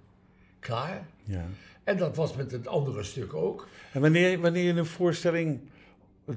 Klaar. 0.60 1.08
ja. 1.24 1.46
En 1.84 1.98
dat 1.98 2.16
was 2.16 2.36
met 2.36 2.52
het 2.52 2.68
andere 2.68 3.04
stuk 3.04 3.34
ook. 3.34 3.68
En 3.92 4.02
wanneer, 4.02 4.40
wanneer 4.40 4.64
je 4.64 4.80
een 4.80 4.86
voorstelling 4.86 5.60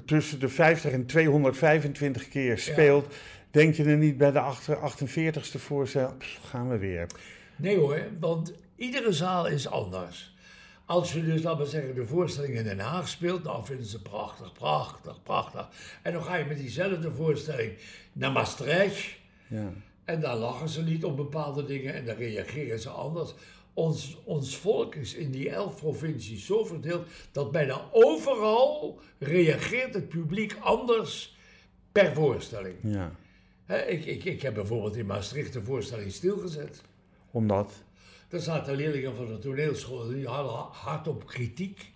tussen 0.05 0.39
de 0.39 0.49
50 0.49 0.91
en 0.91 1.05
225 1.05 2.29
keer 2.29 2.57
speelt, 2.57 3.13
denk 3.51 3.75
je 3.75 3.83
er 3.83 3.97
niet 3.97 4.17
bij 4.17 4.31
de 4.31 4.39
achter- 4.39 4.77
48ste 4.77 5.59
voorstelling, 5.59 6.17
pff, 6.17 6.39
gaan 6.43 6.69
we 6.69 6.77
weer. 6.77 7.07
Nee 7.55 7.77
hoor, 7.77 8.01
want 8.19 8.53
iedere 8.75 9.11
zaal 9.11 9.47
is 9.47 9.67
anders. 9.67 10.35
Als 10.85 11.13
je 11.13 11.25
dus, 11.25 11.43
laten 11.43 11.63
we 11.63 11.69
zeggen, 11.69 11.95
de 11.95 12.05
voorstelling 12.07 12.55
in 12.55 12.63
Den 12.63 12.79
Haag 12.79 13.07
speelt, 13.07 13.43
dan 13.43 13.65
vinden 13.65 13.85
ze 13.85 14.01
prachtig, 14.01 14.53
prachtig, 14.53 15.23
prachtig. 15.23 15.67
En 16.01 16.13
dan 16.13 16.23
ga 16.23 16.35
je 16.35 16.45
met 16.45 16.57
diezelfde 16.57 17.11
voorstelling 17.11 17.71
naar 18.13 18.31
Maastricht. 18.31 19.15
Ja. 19.47 19.71
En 20.05 20.21
daar 20.21 20.35
lachen 20.35 20.69
ze 20.69 20.83
niet 20.83 21.03
op 21.03 21.17
bepaalde 21.17 21.65
dingen 21.65 21.93
en 21.93 22.05
dan 22.05 22.15
reageren 22.15 22.79
ze 22.79 22.89
anders. 22.89 23.33
Ons, 23.77 24.17
ons 24.23 24.57
volk 24.57 24.95
is 24.95 25.13
in 25.13 25.31
die 25.31 25.49
elf 25.49 25.75
provincies 25.79 26.45
zo 26.45 26.65
verdeeld 26.65 27.07
dat 27.31 27.51
bijna 27.51 27.81
overal 27.91 28.99
reageert 29.19 29.93
het 29.93 30.09
publiek 30.09 30.55
anders 30.59 31.37
per 31.91 32.13
voorstelling. 32.13 32.75
ja. 32.81 33.11
Ik, 33.87 34.05
ik, 34.05 34.23
ik 34.23 34.41
heb 34.41 34.53
bijvoorbeeld 34.53 34.95
in 34.95 35.05
Maastricht 35.05 35.53
de 35.53 35.61
voorstelling 35.61 36.11
stilgezet. 36.11 36.81
Omdat? 37.31 37.83
Daar 38.27 38.39
zaten 38.39 38.75
leerlingen 38.75 39.15
van 39.15 39.25
de 39.27 39.39
toneelschool 39.39 40.07
die 40.07 40.27
hadden 40.27 40.53
hard 40.71 41.07
op 41.07 41.25
kritiek. 41.25 41.91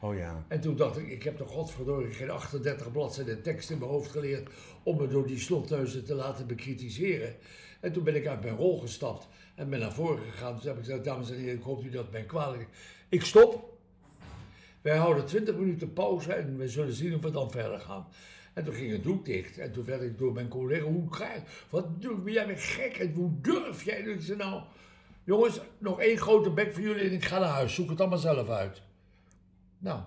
Oh 0.00 0.16
ja. 0.16 0.44
En 0.48 0.60
toen 0.60 0.76
dacht 0.76 0.96
ik, 0.96 1.08
ik 1.08 1.22
heb 1.22 1.36
toch 1.36 1.50
godverdorie 1.50 2.12
geen 2.12 2.30
38 2.30 2.92
bladzijden 2.92 3.42
tekst 3.42 3.70
in 3.70 3.78
mijn 3.78 3.90
hoofd 3.90 4.10
geleerd 4.10 4.50
om 4.82 4.96
me 4.96 5.08
door 5.08 5.26
die 5.26 5.38
slotneuzen 5.38 6.04
te 6.04 6.14
laten 6.14 6.46
bekritiseren. 6.46 7.34
En 7.82 7.92
toen 7.92 8.04
ben 8.04 8.16
ik 8.16 8.26
uit 8.26 8.42
mijn 8.42 8.56
rol 8.56 8.78
gestapt 8.78 9.28
en 9.54 9.70
ben 9.70 9.80
naar 9.80 9.92
voren 9.92 10.22
gegaan. 10.30 10.58
Toen 10.58 10.68
heb 10.68 10.76
ik 10.78 10.84
gezegd, 10.84 11.04
dames 11.04 11.30
en 11.30 11.36
heren, 11.36 11.54
ik 11.54 11.62
hoop 11.62 11.84
u 11.84 11.90
dat 11.90 12.10
mij 12.10 12.22
kwalijk 12.22 12.68
Ik 13.08 13.24
stop. 13.24 13.78
Wij 14.80 14.96
houden 14.96 15.26
20 15.26 15.54
minuten 15.54 15.92
pauze 15.92 16.32
en 16.32 16.56
we 16.56 16.68
zullen 16.68 16.92
zien 16.92 17.14
of 17.14 17.20
we 17.22 17.30
dan 17.30 17.50
verder 17.50 17.80
gaan. 17.80 18.06
En 18.52 18.64
toen 18.64 18.74
ging 18.74 18.92
het 18.92 19.02
doek 19.02 19.24
dicht. 19.24 19.58
En 19.58 19.72
toen 19.72 19.84
werd 19.84 20.02
ik 20.02 20.18
door 20.18 20.32
mijn 20.32 20.48
collega, 20.48 20.84
hoe 20.84 21.14
ga 21.14 21.32
wat 21.70 22.02
doe 22.02 22.16
ben 22.18 22.32
jij 22.32 22.46
weer 22.46 22.58
gek? 22.58 23.08
Hoe 23.14 23.30
durf 23.40 23.84
jij? 23.84 24.02
En 24.02 24.10
ik 24.10 24.20
zei, 24.20 24.38
nou, 24.38 24.62
jongens, 25.24 25.60
nog 25.78 26.00
één 26.00 26.18
grote 26.18 26.50
bek 26.50 26.72
voor 26.72 26.82
jullie 26.82 27.04
en 27.04 27.12
ik 27.12 27.24
ga 27.24 27.38
naar 27.38 27.48
huis. 27.48 27.74
Zoek 27.74 27.90
het 27.90 28.00
allemaal 28.00 28.18
zelf 28.18 28.48
uit. 28.48 28.82
Nou, 29.78 30.00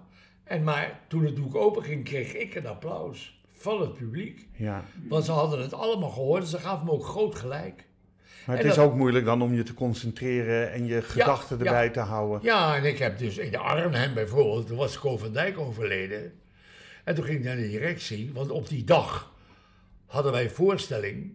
en 0.44 0.64
maar 0.64 1.00
toen 1.08 1.26
het 1.26 1.36
doek 1.36 1.56
open 1.56 1.84
ging, 1.84 2.04
kreeg 2.04 2.34
ik 2.34 2.56
een 2.56 2.68
applaus 2.68 3.35
van 3.56 3.82
het 3.82 3.94
publiek. 3.94 4.48
ja. 4.54 4.84
Want 5.08 5.26
ze 5.26 5.32
hadden 5.32 5.62
het 5.62 5.74
allemaal 5.74 6.10
gehoord 6.10 6.42
en 6.42 6.48
ze 6.50 6.60
gaven 6.60 6.86
me 6.86 6.92
ook 6.92 7.06
groot 7.06 7.36
gelijk. 7.36 7.86
Maar 8.46 8.56
het 8.56 8.66
En 8.66 8.70
is 8.72 8.76
dat- 8.78 8.86
ook 8.86 8.96
moeilijk 8.96 9.26
dan 9.26 9.42
om 9.42 9.54
je 9.54 9.64
te 9.64 9.74
concentreren 9.74 10.72
en 10.72 10.86
je 10.86 11.02
gedachten 11.02 11.58
ja. 11.58 11.64
erbij 11.66 11.90
te 11.90 12.00
houden. 12.00 12.40
Ja, 12.44 12.76
en 12.76 12.84
ik 12.84 12.98
heb 12.98 13.18
dus 13.18 13.38
in 13.38 13.58
Arnhem 13.58 14.14
bijvoorbeeld, 14.14 14.68
toen 14.68 14.78
was 14.78 15.00
Co 15.00 15.18
van 15.18 15.32
Dijk 15.34 15.58
overleden. 15.58 16.34
En 17.04 17.16
toen 17.16 17.24
ging 17.24 17.38
ik 17.38 17.44
naar 17.46 17.56
de 17.56 17.70
directie, 17.70 18.32
want 18.34 18.52
op 18.52 18.68
die 18.68 18.84
dag 18.84 19.34
hadden 20.06 20.32
wij 20.32 20.50
voorstelling. 20.50 21.34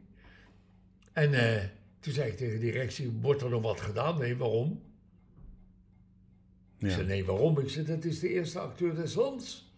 En 1.12 1.35
eh, 1.35 1.62
toen 2.00 2.12
zei 2.12 2.30
ik 2.30 2.37
tegen 2.37 2.61
de 2.61 2.64
directie, 2.66 3.18
wordt 3.20 3.42
er 3.42 3.50
nog 3.50 3.62
wat 3.62 3.80
gedaan? 3.80 4.18
Nee, 4.18 4.37
waarom? 4.37 4.83
Ik 6.78 6.87
Ja. 6.88 6.94
zei, 6.94 7.06
nee, 7.06 7.24
waarom? 7.24 7.59
Ik 7.59 7.68
zei, 7.70 7.85
dat 7.87 8.04
is 8.04 8.18
de 8.20 8.28
eerste 8.28 8.59
acteur 8.59 8.94
des 8.94 9.14
lands. 9.14 9.69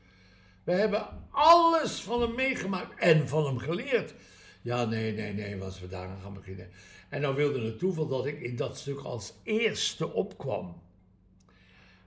We 0.65 0.73
hebben 0.73 1.07
alles 1.31 2.01
van 2.01 2.21
hem 2.21 2.35
meegemaakt 2.35 2.99
en 2.99 3.29
van 3.29 3.45
hem 3.47 3.59
geleerd. 3.59 4.15
Ja, 4.63 4.85
nee, 4.85 5.13
nee, 5.13 5.33
nee, 5.33 5.59
was 5.59 5.81
we 5.81 5.89
daar 5.89 6.09
aan 6.09 6.21
gaan 6.23 6.35
beginnen. 6.35 6.71
En 7.09 7.21
dan 7.23 7.35
wilde 7.35 7.65
het 7.65 7.79
toeval 7.79 8.07
dat 8.07 8.27
ik 8.27 8.41
in 8.41 8.57
dat 8.57 8.79
stuk 8.79 8.99
als 8.99 9.33
eerste 9.43 10.13
opkwam. 10.13 10.83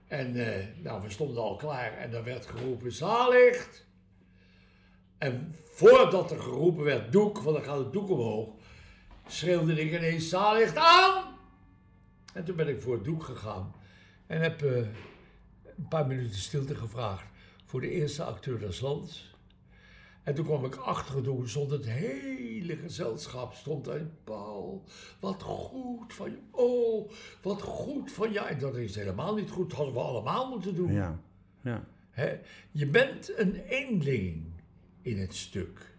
En 0.06 0.36
eh, 0.36 0.64
nou, 0.82 1.02
we 1.02 1.10
stonden 1.10 1.42
al 1.42 1.56
klaar 1.56 1.98
en 1.98 2.12
er 2.12 2.24
werd 2.24 2.46
geroepen, 2.46 2.92
zaallicht. 2.92 3.86
En 5.18 5.54
voordat 5.64 6.30
er 6.30 6.40
geroepen 6.40 6.84
werd, 6.84 7.12
doek, 7.12 7.38
want 7.38 7.56
dan 7.56 7.64
gaat 7.64 7.78
het 7.78 7.92
doek 7.92 8.10
omhoog, 8.10 8.48
schreeuwde 9.26 9.80
ik 9.80 9.92
ineens, 9.92 10.28
zaallicht 10.28 10.76
aan! 10.76 11.24
En 12.32 12.44
toen 12.44 12.56
ben 12.56 12.68
ik 12.68 12.82
voor 12.82 12.94
het 12.94 13.04
doek 13.04 13.24
gegaan 13.24 13.74
en 14.26 14.40
heb 14.40 14.62
eh, 14.62 14.76
een 14.76 15.88
paar 15.88 16.06
minuten 16.06 16.38
stilte 16.38 16.74
gevraagd. 16.74 17.24
Voor 17.66 17.80
de 17.80 17.90
eerste 17.90 18.24
acteur 18.24 18.58
des 18.58 18.80
lands. 18.80 19.34
En 20.22 20.34
toen 20.34 20.44
kwam 20.44 20.64
ik 20.64 20.74
achter, 20.74 21.22
toen 21.22 21.48
stond 21.48 21.70
het 21.70 21.86
hele 21.86 22.76
gezelschap, 22.76 23.54
stond 23.54 23.86
er, 23.86 24.06
Paul, 24.24 24.84
wat 25.20 25.42
goed 25.42 26.14
van 26.14 26.30
je, 26.30 26.38
oh, 26.50 27.10
wat 27.42 27.62
goed 27.62 28.12
van 28.12 28.32
je. 28.32 28.40
En 28.40 28.58
dat 28.58 28.76
is 28.76 28.96
helemaal 28.96 29.34
niet 29.34 29.50
goed, 29.50 29.68
dat 29.68 29.76
hadden 29.78 29.94
we 29.94 30.00
allemaal 30.00 30.48
moeten 30.50 30.74
doen. 30.74 30.92
Ja, 30.92 31.20
ja. 31.60 31.84
Je 32.70 32.86
bent 32.86 33.38
een 33.38 33.54
eenling 33.54 34.44
in 35.02 35.18
het 35.18 35.34
stuk. 35.34 35.94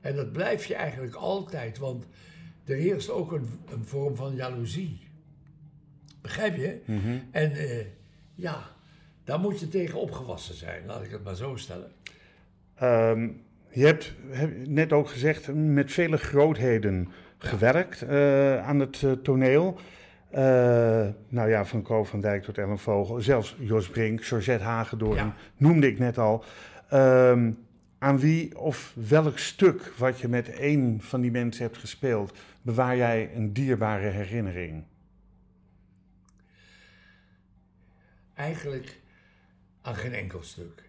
En 0.00 0.16
dat 0.16 0.32
blijf 0.32 0.64
je 0.66 0.74
eigenlijk 0.74 1.14
altijd, 1.14 1.78
want 1.78 2.06
er 2.64 2.76
heerst 2.76 3.10
ook 3.10 3.32
een, 3.32 3.48
een 3.66 3.84
vorm 3.84 4.16
van 4.16 4.34
jaloezie. 4.34 5.08
Begrijp 6.20 6.56
je? 6.56 6.80
En 7.30 7.52
eh, 7.52 7.86
ja, 8.34 8.73
daar 9.24 9.38
moet 9.40 9.60
je 9.60 9.68
tegen 9.68 10.00
opgewassen 10.00 10.54
zijn, 10.54 10.86
laat 10.86 11.02
ik 11.04 11.10
het 11.10 11.24
maar 11.24 11.34
zo 11.36 11.56
stellen. 11.56 11.90
Ehm, 12.74 13.28
je 13.70 13.86
hebt, 13.86 14.12
heb 14.28 14.66
net 14.66 14.92
ook 14.92 15.08
gezegd 15.08 15.54
met 15.54 15.92
vele 15.92 16.16
grootheden 16.16 17.08
gewerkt 17.38 18.02
eh, 18.02 18.66
aan 18.66 18.80
het 18.80 19.02
eh, 19.02 19.12
toneel. 19.12 19.78
Eh, 20.30 20.42
nou 21.28 21.48
ja, 21.48 21.64
van 21.64 21.82
Ko 21.82 22.04
van 22.04 22.20
Dijk 22.20 22.42
tot 22.42 22.58
Ellen 22.58 22.78
Vogel, 22.78 23.20
zelfs 23.20 23.56
Jos 23.58 23.88
Brink, 23.88 24.24
Georgette 24.24 24.64
Hagedoorn, 24.64 25.16
Ja. 25.16 25.34
noemde 25.56 25.86
ik 25.86 25.98
net 25.98 26.18
al. 26.18 26.44
Ehm, 26.88 27.52
aan 27.98 28.18
wie 28.18 28.58
of 28.58 28.92
welk 29.08 29.38
stuk 29.38 29.92
wat 29.96 30.20
je 30.20 30.28
met 30.28 30.50
één 30.50 31.00
van 31.00 31.20
die 31.20 31.30
mensen 31.30 31.64
hebt 31.64 31.78
gespeeld, 31.78 32.38
bewaar 32.62 32.96
jij 32.96 33.30
een 33.34 33.52
dierbare 33.52 34.08
herinnering? 34.08 34.84
Eigenlijk 38.34 39.00
aan 39.84 39.96
geen 39.96 40.12
enkel 40.14 40.42
stuk. 40.42 40.82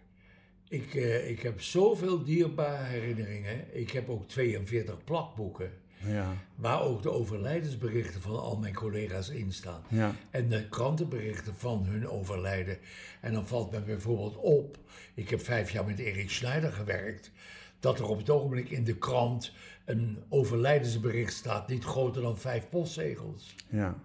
Ik, 0.67 0.95
eh, 0.95 1.29
ik 1.29 1.41
heb 1.41 1.61
zoveel 1.61 2.23
dierbare 2.23 2.83
herinneringen. 2.83 3.77
Ik 3.77 3.91
heb 3.91 4.09
ook 4.09 4.27
42 4.27 5.03
plakboeken. 5.03 5.71
Ja, 5.97 6.33
Waar 6.55 6.81
ook 6.81 7.01
de 7.01 7.11
overlijdensberichten 7.11 8.21
van 8.21 8.39
al 8.39 8.57
mijn 8.57 8.73
collega's 8.73 9.29
in 9.29 9.51
staan. 9.51 9.81
ja, 9.87 10.15
En 10.29 10.49
de 10.49 10.69
krantenberichten 10.69 11.53
van 11.57 11.85
hun 11.85 12.07
overlijden. 12.07 12.77
En 13.21 13.33
dan 13.33 13.47
valt 13.47 13.71
me 13.71 13.81
bijvoorbeeld 13.81 14.35
op, 14.37 14.77
ik 15.13 15.29
heb 15.29 15.41
vijf 15.41 15.71
jaar 15.71 15.85
met 15.85 15.99
Erik 15.99 16.29
Schneider 16.29 16.71
gewerkt, 16.71 17.31
dat 17.79 17.99
er 17.99 18.05
op 18.05 18.17
het 18.17 18.29
ogenblik 18.29 18.69
in 18.69 18.83
de 18.83 18.97
krant 18.97 19.53
een 19.85 20.23
overlijdensbericht 20.29 21.33
staat, 21.33 21.67
niet 21.67 21.83
groter 21.83 22.21
dan 22.21 22.37
vijf 22.37 22.69
postzegels. 22.69 23.55
ja, 23.69 23.95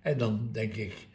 En 0.00 0.18
dan 0.18 0.48
denk 0.52 0.74
ik, 0.74 1.08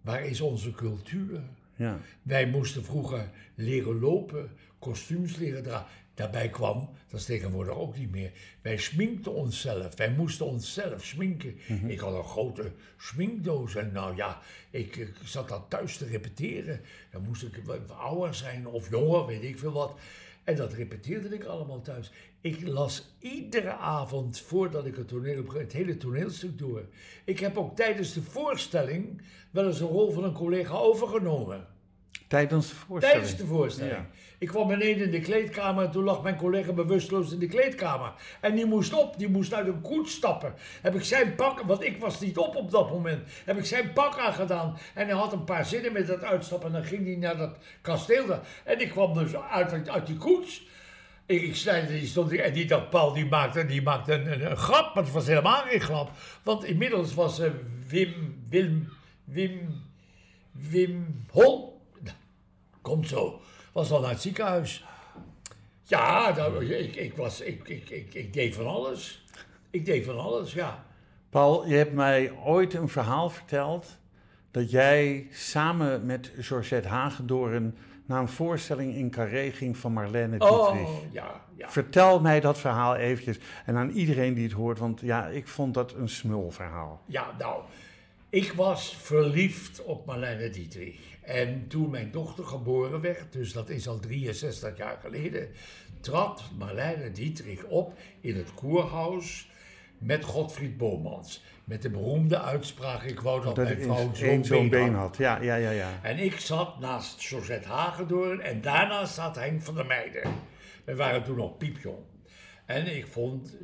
waar 0.00 0.24
is 0.24 0.40
onze 0.40 0.70
cultuur? 0.72 1.40
Ja. 1.76 1.98
Wij 2.22 2.46
moesten 2.46 2.84
vroeger 2.84 3.30
leren 3.54 3.98
lopen, 3.98 4.50
kostuums 4.78 5.36
leren 5.36 5.62
dragen. 5.62 5.86
Daarbij 6.14 6.48
kwam, 6.48 6.90
dat 7.08 7.20
is 7.20 7.26
tegenwoordig 7.26 7.74
ook 7.74 7.98
niet 7.98 8.10
meer, 8.10 8.32
wij 8.60 8.76
schminkten 8.76 9.34
onszelf. 9.34 9.96
Wij 9.96 10.10
moesten 10.10 10.46
onszelf 10.46 11.04
schminken. 11.04 11.58
Ik 11.86 11.98
had 11.98 12.14
een 12.14 12.24
grote 12.24 12.72
schminkdoos 12.98 13.74
en 13.74 13.92
nou 13.92 14.16
ja, 14.16 14.40
ik, 14.70 14.96
ik 14.96 15.14
zat 15.24 15.48
dan 15.48 15.68
thuis 15.68 15.96
te 15.96 16.06
repeteren. 16.06 16.80
Dan 17.10 17.22
moest 17.22 17.42
ik 17.42 17.62
ouder 17.98 18.34
zijn 18.34 18.66
of 18.66 18.90
jonger, 18.90 19.26
weet 19.26 19.42
ik 19.42 19.58
veel 19.58 19.72
wat. 19.72 19.98
En 20.44 20.56
dat 20.56 20.72
repeteerde 20.72 21.28
ik 21.34 21.44
allemaal 21.44 21.82
thuis. 21.82 22.12
Ik 22.46 22.66
las 22.66 23.16
iedere 23.18 23.72
avond, 23.72 24.40
voordat 24.40 24.86
ik 24.86 24.96
het 24.96 25.08
toneel 25.08 25.40
op 25.40 25.52
het 25.52 25.72
hele 25.72 25.96
toneelstuk 25.96 26.58
door. 26.58 26.82
Ik 27.24 27.38
heb 27.38 27.58
ook 27.58 27.76
tijdens 27.76 28.12
de 28.12 28.22
voorstelling 28.22 29.22
wel 29.50 29.66
eens 29.66 29.80
een 29.80 29.86
rol 29.86 30.10
van 30.10 30.24
een 30.24 30.32
collega 30.32 30.74
overgenomen. 30.74 31.66
Tijdens 32.28 32.68
de 32.68 32.74
voorstelling. 32.74 33.20
Tijdens 33.20 33.40
de 33.40 33.46
voorstelling. 33.46 33.94
Ja. 33.94 34.06
Ik 34.38 34.48
kwam 34.48 34.68
beneden 34.68 35.04
in 35.04 35.10
de 35.10 35.20
kleedkamer 35.20 35.84
en 35.84 35.90
toen 35.90 36.04
lag 36.04 36.22
mijn 36.22 36.36
collega 36.36 36.72
bewusteloos 36.72 37.32
in 37.32 37.38
de 37.38 37.46
kleedkamer. 37.46 38.12
En 38.40 38.54
die 38.54 38.66
moest 38.66 38.92
op, 38.92 39.18
die 39.18 39.28
moest 39.28 39.54
uit 39.54 39.66
een 39.66 39.80
koets 39.80 40.12
stappen. 40.12 40.54
Heb 40.82 40.94
ik 40.94 41.04
zijn 41.04 41.34
pak, 41.34 41.60
want 41.60 41.84
ik 41.84 41.96
was 41.96 42.20
niet 42.20 42.38
op 42.38 42.56
op 42.56 42.70
dat 42.70 42.90
moment, 42.90 43.28
heb 43.44 43.58
ik 43.58 43.64
zijn 43.64 43.92
pak 43.92 44.18
aangedaan. 44.18 44.78
En 44.94 45.06
hij 45.06 45.16
had 45.16 45.32
een 45.32 45.44
paar 45.44 45.64
zinnen 45.64 45.92
met 45.92 46.06
dat 46.06 46.22
uitstappen 46.22 46.68
en 46.68 46.74
dan 46.74 46.84
ging 46.84 47.06
hij 47.06 47.16
naar 47.16 47.36
dat 47.36 47.56
kasteel. 47.80 48.40
En 48.64 48.80
ik 48.80 48.90
kwam 48.90 49.14
dus 49.14 49.36
uit, 49.36 49.88
uit 49.88 50.06
die 50.06 50.16
koets. 50.16 50.65
Erik 51.26 51.56
Snijder 51.56 51.98
die 51.98 52.06
stond 52.06 52.32
en 52.32 52.52
die 52.52 52.66
dacht, 52.66 52.90
Paul 52.90 53.12
die 53.12 53.26
maakte, 53.26 53.66
die 53.66 53.82
maakte 53.82 54.12
een, 54.12 54.56
grap, 54.56 54.94
maar 54.94 55.04
het 55.04 55.12
was 55.12 55.26
helemaal 55.26 55.62
geen 55.62 55.80
grap. 55.80 56.10
Want 56.42 56.64
inmiddels 56.64 57.14
was 57.14 57.40
eh, 57.40 57.50
Wim, 57.88 58.42
Wim, 58.48 58.88
Wim, 59.24 59.82
Wim 60.52 61.24
Hol, 61.30 61.80
nou, 62.00 62.16
komt 62.80 63.08
zo, 63.08 63.40
was 63.72 63.90
al 63.90 64.00
naar 64.00 64.10
het 64.10 64.20
ziekenhuis. 64.20 64.84
Ja, 65.82 66.32
dat, 66.32 66.60
ik, 66.60 66.96
ik, 66.96 67.16
was, 67.16 67.40
ik, 67.40 67.68
ik, 67.68 67.90
ik, 67.90 68.14
ik 68.14 68.32
deed 68.32 68.54
van 68.54 68.66
alles. 68.66 69.24
Ik 69.70 69.84
deed 69.84 70.04
van 70.04 70.18
alles, 70.18 70.52
ja. 70.52 70.84
Paul, 71.30 71.66
je 71.66 71.74
hebt 71.74 71.92
mij 71.92 72.32
ooit 72.32 72.74
een 72.74 72.88
verhaal 72.88 73.30
verteld 73.30 73.98
dat 74.50 74.70
jij 74.70 75.28
samen 75.32 76.06
met 76.06 76.32
Georgette 76.38 76.88
Hagedoorn 76.88 77.76
naar 78.06 78.20
een 78.20 78.28
voorstelling 78.28 78.94
in 78.94 79.10
Carré 79.10 79.50
ging 79.50 79.76
van 79.76 79.92
Marlene 79.92 80.38
Dietrich. 80.38 80.86
Oh, 80.86 81.12
ja, 81.12 81.44
ja. 81.56 81.70
Vertel 81.70 82.20
mij 82.20 82.40
dat 82.40 82.58
verhaal 82.58 82.96
eventjes 82.96 83.38
en 83.64 83.76
aan 83.76 83.90
iedereen 83.90 84.34
die 84.34 84.44
het 84.44 84.52
hoort, 84.52 84.78
want 84.78 85.00
ja, 85.00 85.26
ik 85.26 85.48
vond 85.48 85.74
dat 85.74 85.94
een 85.94 86.08
smulverhaal. 86.08 87.02
Ja, 87.06 87.34
nou, 87.38 87.62
ik 88.28 88.52
was 88.52 88.96
verliefd 88.96 89.82
op 89.84 90.06
Marlene 90.06 90.50
Dietrich. 90.50 91.14
En 91.22 91.68
toen 91.68 91.90
mijn 91.90 92.10
dochter 92.10 92.44
geboren 92.44 93.00
werd, 93.00 93.32
dus 93.32 93.52
dat 93.52 93.68
is 93.68 93.88
al 93.88 94.00
63 94.00 94.76
jaar 94.76 94.98
geleden, 95.00 95.48
trad 96.00 96.42
Marlene 96.58 97.12
Dietrich 97.12 97.64
op 97.64 97.98
in 98.20 98.36
het 98.36 98.54
koerhuis 98.54 99.48
met 99.98 100.24
Godfried 100.24 100.76
Bomans. 100.76 101.44
Met 101.64 101.82
de 101.82 101.90
beroemde 101.90 102.40
uitspraak, 102.40 103.02
ik 103.02 103.20
wou 103.20 103.44
dat, 103.44 103.56
Dat 103.56 103.64
mijn 103.64 103.80
vrouw 103.80 104.14
zo'n 104.14 104.44
zo'n 104.44 104.68
been 104.68 104.94
had. 104.94 105.06
had. 105.06 105.16
Ja, 105.16 105.40
ja, 105.42 105.54
ja, 105.54 105.70
ja. 105.70 105.90
En 106.02 106.18
ik 106.18 106.38
zat 106.38 106.80
naast 106.80 107.22
Josette 107.22 107.68
Hagedoorn 107.68 108.40
en 108.40 108.60
daarnaast 108.60 109.14
zat 109.14 109.36
Henk 109.36 109.62
van 109.62 109.74
der 109.74 109.86
Meijden. 109.86 110.22
We 110.84 110.94
waren 110.96 111.24
toen 111.24 111.36
nog 111.36 111.56
piepjong. 111.56 111.98
En 112.66 112.96
ik 112.96 113.06
vond 113.06 113.56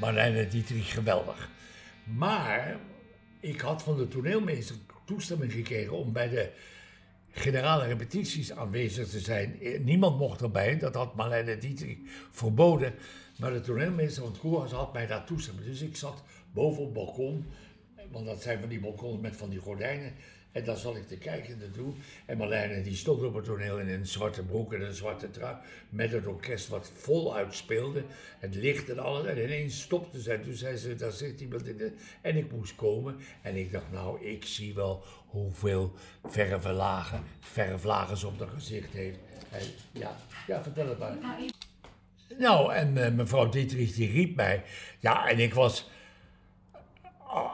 Marlene 0.00 0.46
Dietrich 0.46 0.92
geweldig. 0.92 1.50
Maar 2.04 2.76
ik 3.40 3.60
had 3.60 3.82
van 3.82 3.96
de 3.96 4.08
toneelmeester 4.08 4.76
toestemming 5.04 5.52
gekregen 5.52 5.92
om 5.92 6.12
bij 6.12 6.28
de 6.28 6.50
generale 7.30 7.86
repetities 7.86 8.52
aanwezig 8.52 9.08
te 9.08 9.20
zijn. 9.20 9.58
Niemand 9.80 10.18
mocht 10.18 10.40
erbij, 10.40 10.78
dat 10.78 10.94
had 10.94 11.14
Marlene 11.16 11.58
Dietrich 11.58 11.98
verboden. 12.30 12.94
Maar 13.38 13.52
de 13.52 13.60
toneelmeester 13.60 14.22
van 14.22 14.62
het 14.62 14.72
had 14.72 14.92
mij 14.92 15.06
daar 15.06 15.24
toestemming. 15.24 15.66
Dus 15.66 15.80
ik 15.80 15.96
zat 15.96 16.22
boven 16.52 16.82
op 16.82 16.84
het 16.84 16.94
balkon, 16.94 17.46
want 18.10 18.26
dat 18.26 18.42
zijn 18.42 18.60
van 18.60 18.68
die 18.68 18.80
balkons 18.80 19.20
met 19.20 19.36
van 19.36 19.50
die 19.50 19.58
gordijnen. 19.58 20.12
En 20.52 20.64
daar 20.64 20.76
zat 20.76 20.96
ik 20.96 21.06
te 21.06 21.16
kijken 21.16 21.58
naartoe. 21.58 21.92
En 22.26 22.36
Marlene 22.36 22.82
die 22.82 22.96
stond 22.96 23.22
op 23.22 23.34
het 23.34 23.44
toneel 23.44 23.78
in 23.78 23.88
een 23.88 24.06
zwarte 24.06 24.42
broek 24.42 24.72
en 24.72 24.80
een 24.80 24.94
zwarte 24.94 25.30
trui. 25.30 25.56
Met 25.88 26.12
het 26.12 26.26
orkest 26.26 26.68
wat 26.68 26.90
voluit 26.94 27.54
speelde. 27.54 28.04
Het 28.38 28.54
licht 28.54 28.88
en 28.88 28.98
alles. 28.98 29.26
En 29.26 29.42
ineens 29.42 29.80
stopte 29.80 30.20
zij. 30.20 30.38
Toen 30.38 30.54
zei 30.54 30.76
ze, 30.76 30.94
daar 30.94 31.12
zit 31.12 31.40
iemand 31.40 31.66
in 31.66 31.76
de... 31.76 31.92
En 32.20 32.36
ik 32.36 32.52
moest 32.52 32.74
komen. 32.74 33.16
En 33.42 33.56
ik 33.56 33.72
dacht, 33.72 33.92
nou, 33.92 34.24
ik 34.24 34.44
zie 34.44 34.74
wel 34.74 35.04
hoeveel 35.26 35.92
verflagen 37.40 38.16
ze 38.16 38.26
op 38.26 38.38
haar 38.38 38.48
gezicht 38.48 38.92
heeft. 38.92 39.18
En, 39.50 39.66
ja, 39.92 40.16
ja, 40.46 40.62
vertel 40.62 40.88
het 40.88 40.98
maar. 40.98 41.16
Nou, 42.38 42.72
en 42.74 43.04
eh, 43.04 43.12
mevrouw 43.12 43.48
Dietrich 43.48 43.94
die 43.94 44.10
riep 44.10 44.36
mij. 44.36 44.62
Ja, 44.98 45.28
en 45.28 45.38
ik 45.38 45.54
was 45.54 45.90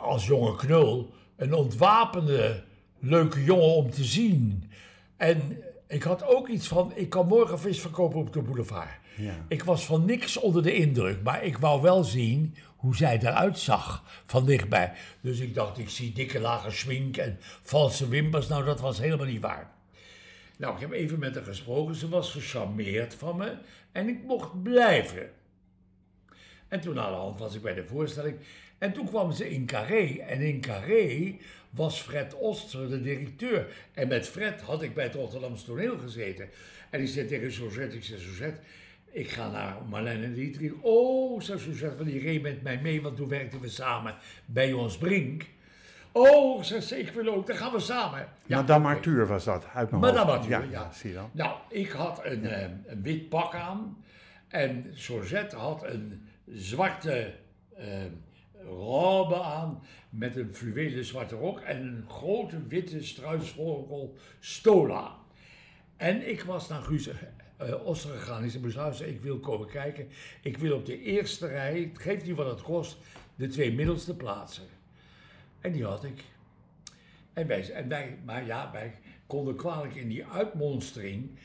als 0.02 0.26
jonge 0.26 0.56
knul 0.56 1.14
een 1.36 1.52
ontwapende, 1.52 2.64
leuke 2.98 3.44
jongen 3.44 3.74
om 3.74 3.90
te 3.90 4.04
zien. 4.04 4.70
En 5.16 5.62
ik 5.88 6.02
had 6.02 6.24
ook 6.24 6.48
iets 6.48 6.68
van, 6.68 6.92
ik 6.94 7.08
kan 7.08 7.26
morgen 7.26 7.60
vis 7.60 7.80
verkopen 7.80 8.18
op 8.18 8.32
de 8.32 8.42
boulevard. 8.42 9.02
Ja. 9.16 9.34
Ik 9.48 9.64
was 9.64 9.86
van 9.86 10.04
niks 10.04 10.36
onder 10.36 10.62
de 10.62 10.74
indruk, 10.74 11.22
maar 11.22 11.44
ik 11.44 11.58
wou 11.58 11.82
wel 11.82 12.04
zien 12.04 12.54
hoe 12.76 12.96
zij 12.96 13.18
eruit 13.18 13.58
zag 13.58 14.02
van 14.26 14.46
dichtbij. 14.46 14.92
Dus 15.20 15.38
ik 15.38 15.54
dacht, 15.54 15.78
ik 15.78 15.88
zie 15.88 16.12
dikke 16.12 16.40
lage 16.40 16.70
schmink 16.70 17.16
en 17.16 17.38
valse 17.62 18.08
wimpers. 18.08 18.48
Nou, 18.48 18.64
dat 18.64 18.80
was 18.80 18.98
helemaal 18.98 19.26
niet 19.26 19.40
waar. 19.40 19.70
Nou, 20.56 20.74
ik 20.74 20.80
heb 20.80 20.92
even 20.92 21.18
met 21.18 21.34
haar 21.34 21.44
gesproken. 21.44 21.94
Ze 21.94 22.08
was 22.08 22.30
gecharmeerd 22.30 23.14
van 23.14 23.36
me 23.36 23.56
en 23.94 24.08
ik 24.08 24.22
mocht 24.22 24.62
blijven. 24.62 25.30
En 26.68 26.80
toen 26.80 27.00
aan 27.00 27.10
de 27.10 27.18
hand 27.18 27.38
was 27.38 27.54
ik 27.54 27.62
bij 27.62 27.74
de 27.74 27.84
voorstelling. 27.84 28.36
En 28.78 28.92
toen 28.92 29.06
kwam 29.06 29.32
ze 29.32 29.50
in 29.50 29.66
Carré. 29.66 30.18
En 30.18 30.40
in 30.40 30.60
Carré 30.60 31.36
was 31.70 32.00
Fred 32.00 32.34
Oster 32.34 32.88
de 32.88 33.00
directeur. 33.00 33.66
En 33.92 34.08
met 34.08 34.28
Fred 34.28 34.60
had 34.60 34.82
ik 34.82 34.94
bij 34.94 35.04
het 35.04 35.14
Rotterdamse 35.14 35.64
toneel 35.64 35.98
gezeten. 35.98 36.48
En 36.90 36.98
die 36.98 37.08
zei 37.08 37.26
tegen 37.26 37.52
Suzette, 37.52 37.96
ik 37.96 38.04
zei 38.04 38.20
Suzette, 38.20 38.60
ik 39.10 39.30
ga 39.30 39.50
naar 39.50 39.76
Marlene 39.88 40.32
Dietrich. 40.32 40.72
Oh, 40.80 41.40
zei 41.40 41.58
Suzette, 41.58 41.96
van 41.96 42.06
die 42.06 42.20
reed 42.20 42.42
met 42.42 42.62
mij 42.62 42.80
mee, 42.80 43.02
want 43.02 43.16
toen 43.16 43.28
werkten 43.28 43.60
we 43.60 43.68
samen 43.68 44.16
bij 44.46 44.72
ons 44.72 44.98
Brink. 44.98 45.44
Oh, 46.16 46.62
zegt 46.62 46.86
ze, 46.86 46.98
ik 46.98 47.10
wil 47.10 47.34
ook, 47.34 47.46
dan 47.46 47.56
gaan 47.56 47.72
we 47.72 47.80
samen. 47.80 48.28
Ja, 48.46 48.56
Madame 48.56 48.84
oké. 48.86 48.94
Arthur 48.96 49.26
was 49.26 49.44
dat, 49.44 49.66
uit 49.74 49.90
mijn 49.90 50.02
Madame 50.02 50.30
hoofd. 50.32 50.52
Arthur, 50.52 50.70
ja. 50.70 50.92
zie 50.92 51.10
je 51.10 51.16
wel. 51.16 51.30
Nou, 51.32 51.56
ik 51.68 51.90
had 51.90 52.24
een, 52.24 52.44
eh, 52.44 52.70
een 52.86 53.02
wit 53.02 53.28
pak 53.28 53.54
aan. 53.54 54.04
En 54.48 54.90
Suzette 54.92 55.56
had 55.56 55.84
een 55.84 56.28
zwarte 56.46 57.34
eh, 57.76 57.86
robe 58.66 59.42
aan. 59.42 59.82
Met 60.10 60.36
een 60.36 60.54
fluwelen 60.54 61.04
zwarte 61.04 61.34
rok. 61.34 61.60
En 61.60 61.82
een 61.82 62.04
grote 62.08 62.66
witte 62.66 63.04
struisvogel 63.04 64.16
stola. 64.40 65.16
En 65.96 66.28
ik 66.30 66.42
was 66.42 66.68
naar 66.68 66.82
Guus 66.82 67.08
eh 67.56 67.86
Oster 67.86 68.10
gegaan. 68.10 68.44
Ik 68.44 68.50
zei, 68.50 68.64
"Mevrouw, 68.64 68.92
ik 68.92 69.20
wil 69.20 69.38
komen 69.38 69.68
kijken. 69.68 70.08
Ik 70.42 70.56
wil 70.56 70.76
op 70.76 70.86
de 70.86 71.02
eerste 71.02 71.46
rij, 71.46 71.90
het 71.92 72.02
geeft 72.02 72.26
niet 72.26 72.36
wat 72.36 72.50
het 72.50 72.62
kost, 72.62 72.96
de 73.34 73.46
twee 73.46 73.72
middelste 73.72 74.16
plaatsen. 74.16 74.64
En 75.64 75.72
die 75.72 75.84
had 75.84 76.04
ik. 76.04 76.24
En 77.32 77.46
wij, 77.46 77.70
en 77.70 77.88
wij, 77.88 78.18
maar 78.24 78.46
ja, 78.46 78.70
wij 78.72 78.94
konden 79.26 79.56
kwalijk 79.56 79.94
in 79.94 80.08
die 80.08 80.26
uitmonstering 80.26 81.38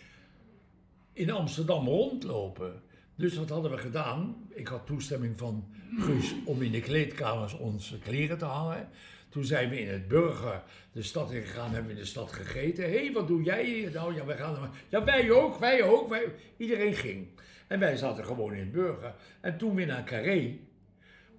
in 1.13 1.31
Amsterdam 1.31 1.87
rondlopen. 1.87 2.81
Dus 3.15 3.35
wat 3.35 3.49
hadden 3.49 3.71
we 3.71 3.77
gedaan? 3.77 4.47
Ik 4.49 4.67
had 4.67 4.85
toestemming 4.85 5.39
van 5.39 5.67
Guus 5.97 6.35
om 6.45 6.61
in 6.61 6.71
de 6.71 6.79
kleedkamers 6.79 7.53
onze 7.53 7.99
kleren 7.99 8.37
te 8.37 8.45
hangen. 8.45 8.89
Toen 9.29 9.43
zijn 9.43 9.69
we 9.69 9.79
in 9.79 9.89
het 9.89 10.07
Burger 10.07 10.63
de 10.91 11.01
stad 11.01 11.31
in 11.31 11.41
gegaan, 11.41 11.71
hebben 11.71 11.87
we 11.87 11.97
in 11.97 12.03
de 12.03 12.05
stad 12.05 12.31
gegeten. 12.31 12.83
Hé, 12.83 12.97
hey, 12.97 13.11
wat 13.11 13.27
doe 13.27 13.43
jij 13.43 13.65
hier? 13.65 13.91
Nou 13.91 14.15
ja, 14.15 14.25
wij 14.25 14.37
gaan 14.37 14.55
er 14.55 14.61
maar. 14.61 14.83
Ja, 14.89 15.03
wij 15.03 15.31
ook, 15.31 15.59
wij 15.59 15.83
ook. 15.83 16.09
Wij... 16.09 16.25
Iedereen 16.57 16.93
ging. 16.93 17.27
En 17.67 17.79
wij 17.79 17.97
zaten 17.97 18.25
gewoon 18.25 18.53
in 18.53 18.59
het 18.59 18.71
Burger. 18.71 19.15
En 19.41 19.57
toen 19.57 19.75
weer 19.75 19.87
naar 19.87 20.03
Carré, 20.03 20.57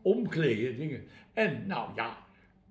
omkleden, 0.02 0.76
dingen. 0.76 1.06
En 1.32 1.66
nou 1.66 1.90
ja, 1.94 2.28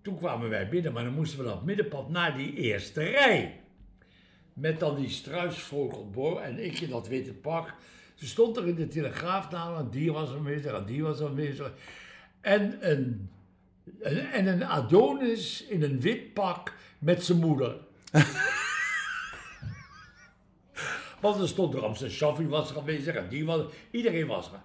toen 0.09 0.17
kwamen 0.17 0.49
wij 0.49 0.69
binnen, 0.69 0.93
maar 0.93 1.03
dan 1.03 1.13
moesten 1.13 1.39
we 1.39 1.45
dat 1.45 1.63
middenpad 1.63 2.09
naar 2.09 2.37
die 2.37 2.53
eerste 2.53 3.03
rij. 3.03 3.59
Met 4.53 4.79
dan 4.79 4.95
die 4.95 5.09
struisvogelboor 5.09 6.39
en 6.39 6.65
ik 6.65 6.79
in 6.79 6.89
dat 6.89 7.07
witte 7.07 7.33
pak. 7.33 7.73
Ze 8.15 8.27
stond 8.27 8.57
er 8.57 8.67
in 8.67 8.75
de 8.75 8.87
telegraaf 8.87 9.51
namelijk, 9.51 9.91
die 9.91 10.11
was 10.11 10.29
aanwezig 10.29 10.73
en 10.73 10.85
die 10.85 11.03
was 11.03 11.21
aanwezig. 11.21 11.73
En 12.41 12.89
een, 12.91 13.29
een, 13.99 14.17
en 14.17 14.47
een 14.47 14.65
Adonis 14.65 15.65
in 15.65 15.83
een 15.83 16.01
wit 16.01 16.33
pak 16.33 16.73
met 16.99 17.23
zijn 17.23 17.39
moeder. 17.39 17.77
Want 21.21 21.41
er 21.41 21.47
stond 21.47 21.75
Ramses 21.75 22.13
Shaffi 22.13 22.47
was 22.47 22.71
er 22.71 22.77
aanwezig 22.77 23.15
en 23.15 23.29
die 23.29 23.45
was 23.45 23.61
Iedereen 23.91 24.27
was 24.27 24.51
er. 24.51 24.59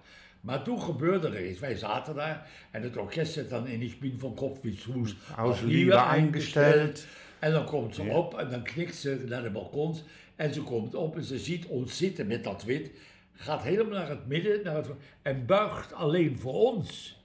Maar 0.45 0.63
toen 0.63 0.81
gebeurde 0.81 1.27
er 1.27 1.49
iets. 1.49 1.59
Wij 1.59 1.75
zaten 1.75 2.15
daar 2.15 2.49
en 2.71 2.81
het 2.81 2.97
orkest 2.97 3.33
zit 3.33 3.49
dan 3.49 3.67
in 3.67 3.81
Ich 3.81 3.99
bin 3.99 4.19
von 4.19 4.35
Kopf 4.35 4.61
bis 4.61 4.79
Fuß 4.79 5.15
Aus 5.35 5.37
auf 5.37 5.61
Liebe 5.61 5.95
eingestellt. 5.95 7.05
En 7.39 7.51
dan 7.51 7.65
komt 7.65 7.95
ze 7.95 8.01
op 8.01 8.37
en 8.37 8.49
dan 8.49 8.63
knikt 8.63 8.95
ze 8.95 9.23
naar 9.27 9.43
de 9.43 9.49
balkons. 9.49 10.03
En 10.35 10.53
ze 10.53 10.61
komt 10.61 10.95
op 10.95 11.15
en 11.15 11.23
ze 11.23 11.39
ziet 11.39 11.65
ons 11.65 11.97
zitten 11.97 12.27
met 12.27 12.43
dat 12.43 12.63
wit. 12.63 12.91
Gaat 13.33 13.63
helemaal 13.63 13.99
naar 13.99 14.09
het 14.09 14.27
midden 14.27 14.63
naar 14.63 14.75
het, 14.75 14.87
en 15.21 15.45
buigt 15.45 15.93
alleen 15.93 16.39
voor 16.39 16.53
ons. 16.53 17.19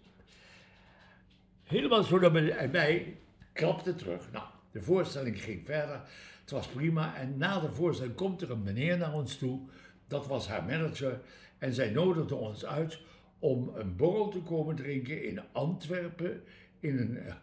Helemaal 1.65 2.03
zo 2.03 2.19
naar 2.19 2.33
beneden. 2.33 2.59
En 2.59 2.71
wij 2.71 3.17
klapten 3.53 3.97
terug. 3.97 4.31
Nou, 4.33 4.45
de 4.71 4.83
voorstelling 4.83 5.43
ging 5.43 5.63
verder. 5.67 6.01
Het 6.41 6.51
was 6.51 6.67
prima. 6.67 7.17
En 7.17 7.39
na 7.39 7.61
de 7.61 7.73
voorstelling 7.73 8.15
komt 8.15 8.43
er 8.43 8.51
een 8.51 8.63
meneer 8.63 8.99
naar 8.99 9.15
ons 9.15 9.37
toe. 9.37 9.61
Dat 10.09 10.27
was 10.27 10.49
haar 10.49 10.65
manager. 10.65 11.21
En 11.59 11.75
zij 11.75 11.91
nodigde 11.91 12.35
ons 12.35 12.65
uit 12.65 12.99
om 13.41 13.71
een 13.75 13.97
borrel 13.97 14.29
te 14.29 14.41
komen 14.41 14.77
drinken 14.77 15.25
in 15.25 15.41
Antwerpen. 15.53 16.43
In 16.81 16.99
een 16.99 17.17
eh, 17.19 17.35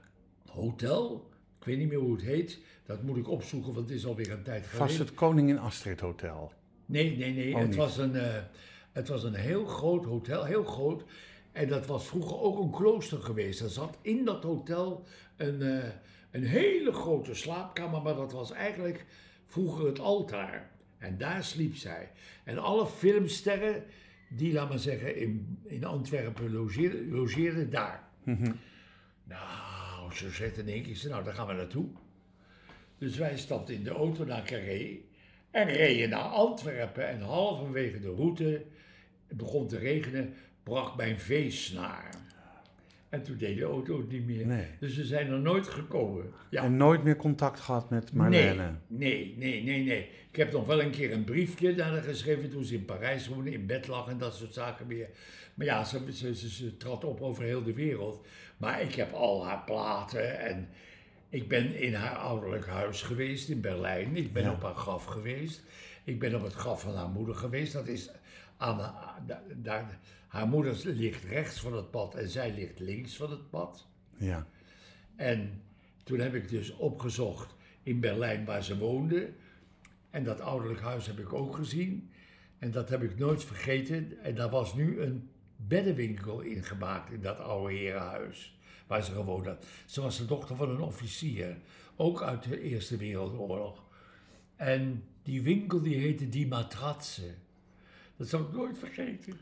hotel. 0.49 1.29
Ik 1.59 1.65
weet 1.65 1.77
niet 1.77 1.87
meer 1.87 1.99
hoe 1.99 2.11
het 2.11 2.21
heet. 2.21 2.59
Dat 2.85 3.03
moet 3.03 3.17
ik 3.17 3.29
opzoeken, 3.29 3.73
want 3.73 3.89
het 3.89 3.97
is 3.97 4.05
alweer 4.05 4.31
een 4.31 4.43
tijd 4.43 4.65
geleden. 4.65 4.87
Vast 4.87 4.99
het 4.99 5.13
Koningin 5.13 5.59
Astrid 5.59 5.99
Hotel. 5.99 6.51
Nee, 6.85 7.17
nee, 7.17 7.33
nee. 7.33 7.53
Oh, 7.53 7.59
het, 7.59 7.67
niet. 7.67 7.77
was 7.77 7.97
een, 7.97 8.15
eh, 8.15 8.43
het 8.91 9.07
was 9.07 9.23
een 9.23 9.33
heel 9.33 9.65
groot 9.65 10.05
hotel, 10.05 10.43
heel 10.43 10.63
groot. 10.63 11.03
En 11.51 11.67
dat 11.67 11.85
was 11.85 12.07
vroeger 12.07 12.39
ook 12.39 12.59
een 12.59 12.71
klooster 12.71 13.21
geweest. 13.21 13.61
Er 13.61 13.69
zat 13.69 13.97
in 14.01 14.25
dat 14.25 14.43
hotel 14.43 15.03
een, 15.37 15.61
eh, 15.61 15.89
een 16.31 16.43
hele 16.43 16.91
grote 16.91 17.33
slaapkamer, 17.33 18.01
maar 18.01 18.15
dat 18.15 18.31
was 18.31 18.51
eigenlijk 18.51 19.05
vroeger 19.45 19.85
het 19.85 19.99
altaar. 19.99 20.69
En 20.97 21.17
daar 21.17 21.43
sliep 21.43 21.75
zij. 21.75 22.11
En 22.43 22.57
alle 22.57 22.87
filmsterren 22.87 23.83
die, 24.29 24.53
laat 24.53 24.69
maar 24.69 24.79
zeggen, 24.79 25.15
in, 25.15 25.59
in 25.63 25.83
Antwerpen 25.83 26.51
logeerden 27.09 27.69
daar. 27.69 28.09
Nou, 29.23 30.13
zo 30.13 30.31
zette 30.31 30.61
en 30.61 30.67
ik, 30.67 30.87
ik 30.87 30.97
zei, 30.97 31.13
nou, 31.13 31.23
daar 31.23 31.33
gaan 31.33 31.47
we 31.47 31.53
naartoe. 31.53 31.87
Dus 32.97 33.17
wij 33.17 33.37
stapten 33.37 33.75
in 33.75 33.83
de 33.83 33.89
auto 33.89 34.25
naar 34.25 34.43
Carré 34.43 34.97
en 35.51 35.67
reden 35.67 36.09
naar 36.09 36.19
Antwerpen. 36.21 37.07
En 37.07 37.21
halverwege 37.21 37.99
de 37.99 38.13
route, 38.13 38.65
het 39.27 39.37
begon 39.37 39.67
te 39.67 39.77
regenen, 39.77 40.33
brak 40.63 40.95
mijn 40.95 41.19
veesnaar. 41.19 42.26
En 43.09 43.23
toen 43.23 43.37
deed 43.37 43.57
de 43.57 43.63
auto 43.63 43.97
het 43.97 44.11
niet 44.11 44.25
meer. 44.25 44.45
Nee. 44.45 44.65
Dus 44.79 44.95
we 44.95 45.03
zijn 45.05 45.27
er 45.31 45.39
nooit 45.39 45.67
gekomen. 45.67 46.25
Ja. 46.49 46.63
En 46.63 46.77
nooit 46.77 47.03
meer 47.03 47.15
contact 47.15 47.59
gehad 47.59 47.89
met 47.89 48.13
Marlene. 48.13 48.71
Nee, 48.87 49.35
nee, 49.35 49.35
nee, 49.37 49.63
nee, 49.63 49.83
nee. 49.83 50.09
Ik 50.29 50.35
heb 50.35 50.51
nog 50.51 50.65
wel 50.65 50.81
een 50.81 50.91
keer 50.91 51.11
een 51.13 51.23
briefje 51.23 51.75
naar 51.75 51.91
haar 51.91 52.01
geschreven 52.01 52.49
toen 52.49 52.63
ze 52.63 52.73
in 52.75 52.85
Parijs 52.85 53.27
woonde, 53.27 53.51
in 53.51 53.65
bed 53.65 53.87
lag 53.87 54.07
en 54.07 54.17
dat 54.17 54.35
soort 54.35 54.53
zaken 54.53 54.87
meer. 54.87 55.07
Maar 55.53 55.65
ja, 55.65 55.83
ze, 55.83 55.99
ze, 56.13 56.35
ze, 56.35 56.49
ze 56.49 56.77
trad 56.77 57.03
op 57.03 57.21
over 57.21 57.43
heel 57.43 57.63
de 57.63 57.73
wereld. 57.73 58.25
Maar 58.57 58.81
ik 58.81 58.95
heb 58.95 59.13
al 59.13 59.45
haar 59.45 59.63
platen 59.65 60.39
en 60.39 60.69
ik 61.29 61.47
ben 61.47 61.75
in 61.75 61.93
haar 61.93 62.15
ouderlijk 62.15 62.67
huis 62.67 63.01
geweest 63.01 63.49
in 63.49 63.61
Berlijn. 63.61 64.15
Ik 64.17 64.33
ben 64.33 64.43
Ja. 64.43 64.51
op 64.51 64.61
haar 64.63 64.75
graf 64.75 65.05
geweest. 65.05 65.63
Ik 66.03 66.19
ben 66.19 66.35
op 66.35 66.43
het 66.43 66.53
graf 66.53 66.81
van 66.81 66.95
haar 66.95 67.09
moeder 67.09 67.35
geweest. 67.35 67.73
Dat 67.73 67.87
is 67.87 68.09
aan, 68.57 68.79
haar 70.27 70.47
moeder 70.47 70.81
ligt 70.83 71.23
rechts 71.23 71.59
van 71.59 71.73
het 71.73 71.91
pad 71.91 72.15
en 72.15 72.29
zij 72.29 72.53
ligt 72.53 72.79
links 72.79 73.15
van 73.15 73.31
het 73.31 73.49
pad. 73.49 73.87
Ja. 74.17 74.47
En 75.15 75.61
toen 76.03 76.19
heb 76.19 76.33
ik 76.33 76.49
dus 76.49 76.75
opgezocht 76.75 77.55
in 77.83 77.99
Berlijn 77.99 78.45
waar 78.45 78.63
ze 78.63 78.77
woonde. 78.77 79.33
En 80.09 80.23
dat 80.23 80.41
ouderlijk 80.41 80.81
huis 80.81 81.05
heb 81.05 81.19
ik 81.19 81.33
ook 81.33 81.55
gezien. 81.55 82.11
En 82.59 82.71
dat 82.71 82.89
heb 82.89 83.03
ik 83.03 83.17
nooit 83.17 83.43
vergeten. 83.43 84.19
En 84.23 84.35
daar 84.35 84.49
was 84.49 84.73
nu 84.73 85.01
een 85.01 85.29
beddenwinkel 85.55 86.39
ingemaakt 86.39 87.11
in 87.11 87.21
dat 87.21 87.39
oude 87.39 87.73
herenhuis. 87.73 88.59
Waar 88.87 89.03
ze 89.03 89.11
gewoond 89.11 89.45
had. 89.45 89.65
Ze 89.85 90.01
was 90.01 90.17
de 90.17 90.25
dochter 90.25 90.55
van 90.55 90.69
een 90.69 90.81
officier. 90.81 91.57
Ook 91.95 92.21
uit 92.21 92.43
de 92.43 92.61
Eerste 92.61 92.97
Wereldoorlog. 92.97 93.83
En 94.55 95.03
die 95.23 95.41
winkel 95.41 95.81
die 95.81 95.95
heette 95.95 96.29
Die 96.29 96.47
Matratse. 96.47 97.33
Dat 98.17 98.27
zal 98.27 98.39
ik 98.39 98.51
nooit 98.51 98.77
vergeten. 98.77 99.33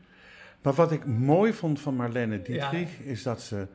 Maar 0.62 0.72
wat 0.72 0.92
ik 0.92 1.06
mooi 1.06 1.52
vond 1.52 1.80
van 1.80 1.94
Marlene 1.94 2.42
Dietrich 2.42 3.00
is 3.00 3.22
dat 3.22 3.40
ze 3.40 3.66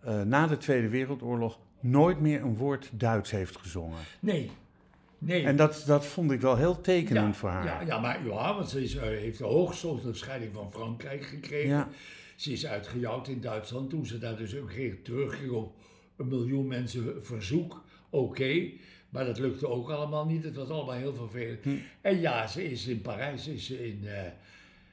eh, 0.00 0.22
na 0.22 0.46
de 0.46 0.56
Tweede 0.56 0.88
Wereldoorlog 0.88 1.58
nooit 1.80 2.20
meer 2.20 2.42
een 2.42 2.56
woord 2.56 2.90
Duits 2.92 3.30
heeft 3.30 3.56
gezongen. 3.56 3.98
Nee, 4.20 4.50
nee. 5.18 5.44
En 5.44 5.56
dat, 5.56 5.82
dat 5.86 6.06
vond 6.06 6.30
ik 6.30 6.40
wel 6.40 6.56
heel 6.56 6.80
tekenend 6.80 7.34
ja, 7.34 7.40
voor 7.40 7.48
haar. 7.48 7.64
Ja, 7.64 7.80
ja, 7.80 8.00
maar 8.00 8.26
ja, 8.26 8.54
want 8.54 8.68
ze 8.68 8.82
is, 8.82 8.96
eh, 8.96 9.02
heeft 9.02 9.38
de 9.38 9.44
hoogste 9.44 9.86
onderscheiding 9.86 10.54
van 10.54 10.72
Frankrijk 10.72 11.24
gekregen. 11.24 11.68
Ja. 11.68 11.88
Ze 12.36 12.52
is 12.52 12.66
uitgejouwd 12.66 13.28
in 13.28 13.40
Duitsland 13.40 13.90
toen 13.90 14.06
ze 14.06 14.18
daar 14.18 14.36
dus 14.36 14.56
ook 14.56 14.70
terugging 15.02 15.50
op 15.50 15.74
een 16.16 16.28
miljoen 16.28 16.66
mensen 16.66 17.24
verzoek. 17.24 17.84
Oké, 18.10 18.70
maar 19.08 19.24
dat 19.24 19.38
lukte 19.38 19.68
ook 19.68 19.90
allemaal 19.90 20.26
niet. 20.26 20.44
Het 20.44 20.56
was 20.56 20.68
allemaal 20.68 20.94
heel 20.94 21.14
vervelend. 21.14 21.64
Hm. 21.64 21.76
En 22.00 22.20
ja, 22.20 22.46
ze 22.46 22.70
is 22.70 22.86
in 22.86 23.00
Parijs 23.00 23.46
is 23.46 23.66
ze 23.66 23.86
in 23.88 24.06
eh, 24.06 24.22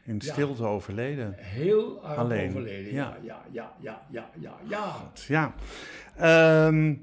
In 0.08 0.16
Ja. 0.24 0.32
stilte 0.34 0.64
overleden. 0.64 1.34
heel 1.38 2.04
arm 2.04 2.20
Alleen, 2.20 2.50
overleden. 2.50 2.94
ja. 2.94 3.18
Ja, 3.24 3.46
ja, 3.52 3.76
ja, 3.82 4.02
ja, 4.12 4.30
ja, 4.40 4.60
ja. 4.70 5.12
ja. 5.28 5.54
Ja. 6.16 6.66
Ehm, 6.68 6.96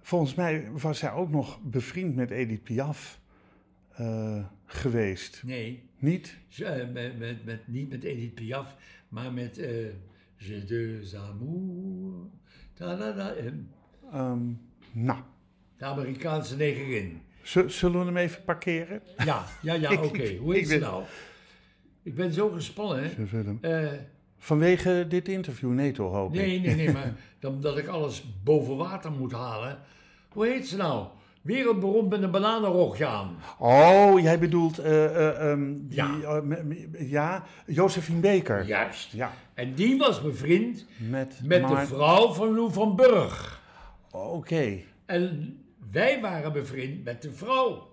volgens 0.00 0.34
mij 0.34 0.68
was 0.72 0.98
zij 0.98 1.12
ook 1.12 1.30
nog 1.30 1.60
bevriend 1.62 2.14
met 2.14 2.30
Edith 2.30 2.62
Piaf 2.62 3.20
eh, 3.92 4.44
geweest. 4.64 5.42
Nee, 5.44 5.82
Niet? 5.98 6.36
ze, 6.48 6.64
eh, 6.64 6.92
met, 6.92 7.18
met, 7.18 7.44
met, 7.44 7.68
niet 7.68 7.88
met 7.90 8.04
Edith 8.04 8.34
Piaf, 8.34 8.76
maar 9.08 9.32
met 9.32 9.58
eh 9.58 9.86
Je 10.38 10.64
deux 10.64 11.14
amours. 11.16 12.28
Da, 12.74 12.96
da, 12.96 13.12
da, 13.12 13.34
Ehm, 14.12 14.38
nou, 14.92 15.18
de 15.78 15.84
Amerikaanse 15.84 16.56
negerin. 16.56 17.20
zullen 17.66 17.98
we 18.00 18.04
hem 18.06 18.16
even 18.16 18.44
parkeren? 18.44 19.02
Ja, 19.24 19.44
ja, 19.62 19.74
ja, 19.74 19.92
oké. 20.04 20.36
Hoe 20.36 20.54
heet 20.54 20.68
ze 20.68 20.78
ben- 20.78 20.88
nou? 20.88 21.04
Ik 22.06 22.14
ben 22.14 22.32
zo 22.32 22.48
gespannen. 22.48 23.10
Eh, 23.60 23.86
Vanwege 24.38 25.04
dit 25.08 25.28
interview, 25.28 25.70
nee 25.70 25.92
toch, 25.92 26.12
hoop 26.12 26.34
ik? 26.34 26.40
nee, 26.40 26.60
nee, 26.60 26.74
nee, 26.74 26.92
maar 26.96 27.12
dan, 27.38 27.60
dat 27.60 27.78
ik 27.78 27.86
alles 27.86 28.24
boven 28.44 28.76
water 28.76 29.10
moet 29.12 29.32
halen. 29.32 29.78
Hoe 30.28 30.46
heet 30.46 30.68
ze 30.68 30.76
nou? 30.76 31.06
Wereldberoemd 31.42 32.08
met 32.10 32.22
een 32.22 32.30
bananenrogje 32.30 33.06
aan. 33.06 33.36
Oh, 33.58 34.20
jij 34.20 34.38
bedoelt, 34.38 34.78
ehm, 34.78 35.72
die, 35.78 35.96
Ja. 35.96 36.42
ja, 36.98 37.44
Josephine 37.66 38.20
Baker. 38.20 38.66
Juist. 38.66 39.12
Ja, 39.12 39.32
En 39.54 39.74
die 39.74 39.98
was 39.98 40.22
bevriend 40.22 40.86
met, 40.96 41.40
met 41.44 41.68
de 41.68 41.76
vrouw 41.86 42.32
van 42.32 42.54
Lou 42.54 42.72
van 42.72 42.96
Burg. 42.96 43.62
Oké, 44.10 44.78
En 45.06 45.56
wij 45.92 46.20
waren 46.20 46.52
bevriend 46.52 47.04
met 47.04 47.22
de 47.22 47.32
vrouw 47.32 47.88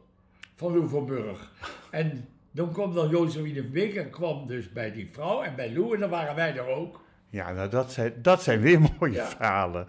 van 0.55 0.71
Lou 0.73 0.89
van 0.89 1.05
Burg. 1.05 1.51
En 1.91 2.27
dan 2.53 2.71
kwam 2.71 2.93
dan 2.93 3.09
Josephine 3.09 3.63
Beker 3.63 4.05
kwam 4.05 4.47
dus 4.47 4.71
bij 4.71 4.91
die 4.91 5.09
vrouw 5.11 5.41
en 5.41 5.55
bij 5.55 5.73
Lou 5.73 5.93
en 5.93 5.99
dan 5.99 6.09
waren 6.09 6.35
wij 6.35 6.55
er 6.57 6.67
ook. 6.67 7.01
Ja, 7.29 7.51
nou, 7.51 7.69
dat, 7.69 7.91
zijn, 7.91 8.13
dat 8.21 8.43
zijn 8.43 8.59
weer 8.61 8.79
mooie 8.99 9.13
Ja. 9.13 9.25
verhalen. 9.25 9.87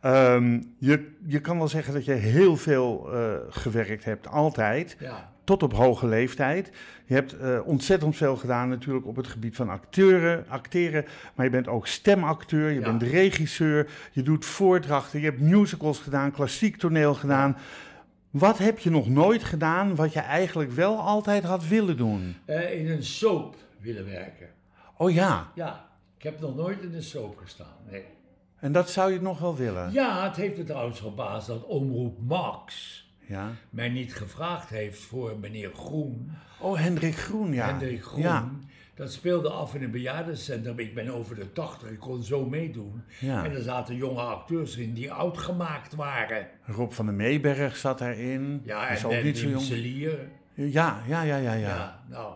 Ehm, 0.00 0.60
je, 0.78 1.10
je 1.26 1.40
kan 1.40 1.58
wel 1.58 1.68
zeggen 1.68 1.94
dat 1.94 2.04
je 2.04 2.12
heel 2.12 2.56
veel 2.56 3.12
eh, 3.12 3.32
gewerkt 3.50 4.04
hebt, 4.04 4.28
altijd, 4.28 4.96
Ja, 5.00 5.32
tot 5.44 5.62
op 5.62 5.72
hoge 5.74 6.06
leeftijd. 6.06 6.70
Je 7.04 7.14
hebt 7.14 7.36
eh, 7.38 7.58
ontzettend 7.64 8.16
veel 8.16 8.36
gedaan 8.36 8.68
natuurlijk 8.68 9.06
op 9.06 9.16
het 9.16 9.26
gebied 9.26 9.56
van 9.56 9.68
acteuren, 9.68 10.44
acteren, 10.48 11.04
maar 11.34 11.44
je 11.44 11.50
bent 11.52 11.68
ook 11.68 11.86
stemacteur, 11.86 12.70
je 12.70 12.80
Ja. 12.80 12.84
bent 12.84 13.02
regisseur, 13.02 13.88
je 14.12 14.22
doet 14.22 14.44
voordrachten, 14.44 15.20
je 15.20 15.24
hebt 15.24 15.40
musicals 15.40 15.98
gedaan, 15.98 16.30
klassiek 16.30 16.76
toneel 16.76 17.14
gedaan. 17.14 17.56
Wat 18.30 18.58
heb 18.58 18.78
je 18.78 18.90
nog 18.90 19.08
nooit 19.08 19.44
gedaan 19.44 19.94
wat 19.94 20.12
je 20.12 20.20
eigenlijk 20.20 20.70
wel 20.70 20.98
altijd 20.98 21.44
had 21.44 21.66
willen 21.66 21.96
doen? 21.96 22.36
Eh, 22.44 22.80
in 22.80 22.90
een 22.90 23.04
soap 23.04 23.56
willen 23.78 24.04
werken. 24.04 24.48
Oh 24.96 25.12
ja, 25.12 25.50
Ja, 25.54 25.88
ik 26.16 26.22
heb 26.22 26.40
nog 26.40 26.56
nooit 26.56 26.82
in 26.82 26.94
een 26.94 27.02
soap 27.02 27.36
gestaan. 27.38 27.74
Nee. 27.90 28.04
en 28.60 28.72
dat 28.72 28.90
zou 28.90 29.12
je 29.12 29.20
nog 29.20 29.38
wel 29.38 29.56
willen. 29.56 29.92
Ja, 29.92 30.24
het 30.24 30.36
heeft 30.36 30.56
me 30.56 30.64
trouwens 30.64 30.98
verbaasd 31.00 31.46
dat 31.46 31.64
Omroep 31.66 32.18
Max 32.20 32.98
Ja. 33.26 33.50
mij 33.70 33.88
niet 33.88 34.14
gevraagd 34.14 34.68
heeft 34.68 35.00
voor 35.00 35.38
meneer 35.40 35.70
Groen. 35.74 36.30
Oh, 36.60 36.78
Hendrik 36.78 37.16
Groen, 37.16 37.52
ja. 37.52 37.66
Hendrik 37.66 38.02
Groen. 38.04 38.20
Ja, 38.22 38.50
Dat 39.00 39.12
speelde 39.12 39.48
af 39.48 39.74
in 39.74 39.82
een 39.82 39.90
bejaardencentrum. 39.90 40.78
Ik 40.78 40.94
ben 40.94 41.08
over 41.08 41.36
de 41.36 41.52
80, 41.52 41.90
ik 41.90 41.98
kon 41.98 42.22
zo 42.22 42.46
meedoen. 42.46 43.02
Ja. 43.18 43.44
En 43.44 43.52
er 43.52 43.62
zaten 43.62 43.96
jonge 43.96 44.20
acteurs 44.20 44.76
in 44.76 44.94
die 44.94 45.12
oud 45.12 45.38
gemaakt 45.38 45.94
waren. 45.94 46.48
Rob 46.66 46.92
van 46.92 47.06
der 47.06 47.14
Meeberg 47.14 47.76
zat 47.76 47.98
daarin. 47.98 48.62
Ja, 48.64 48.88
en 48.88 49.04
ook 49.04 49.12
en 49.12 49.24
niet 49.24 49.38
zo 49.38 49.48
jong. 49.48 49.62
Celier. 49.62 50.28
Ja, 50.54 51.02
ja, 51.06 51.22
ja, 51.22 51.36
ja, 51.36 51.52
ja. 51.52 51.68
Ja. 51.68 52.02
nou. 52.08 52.34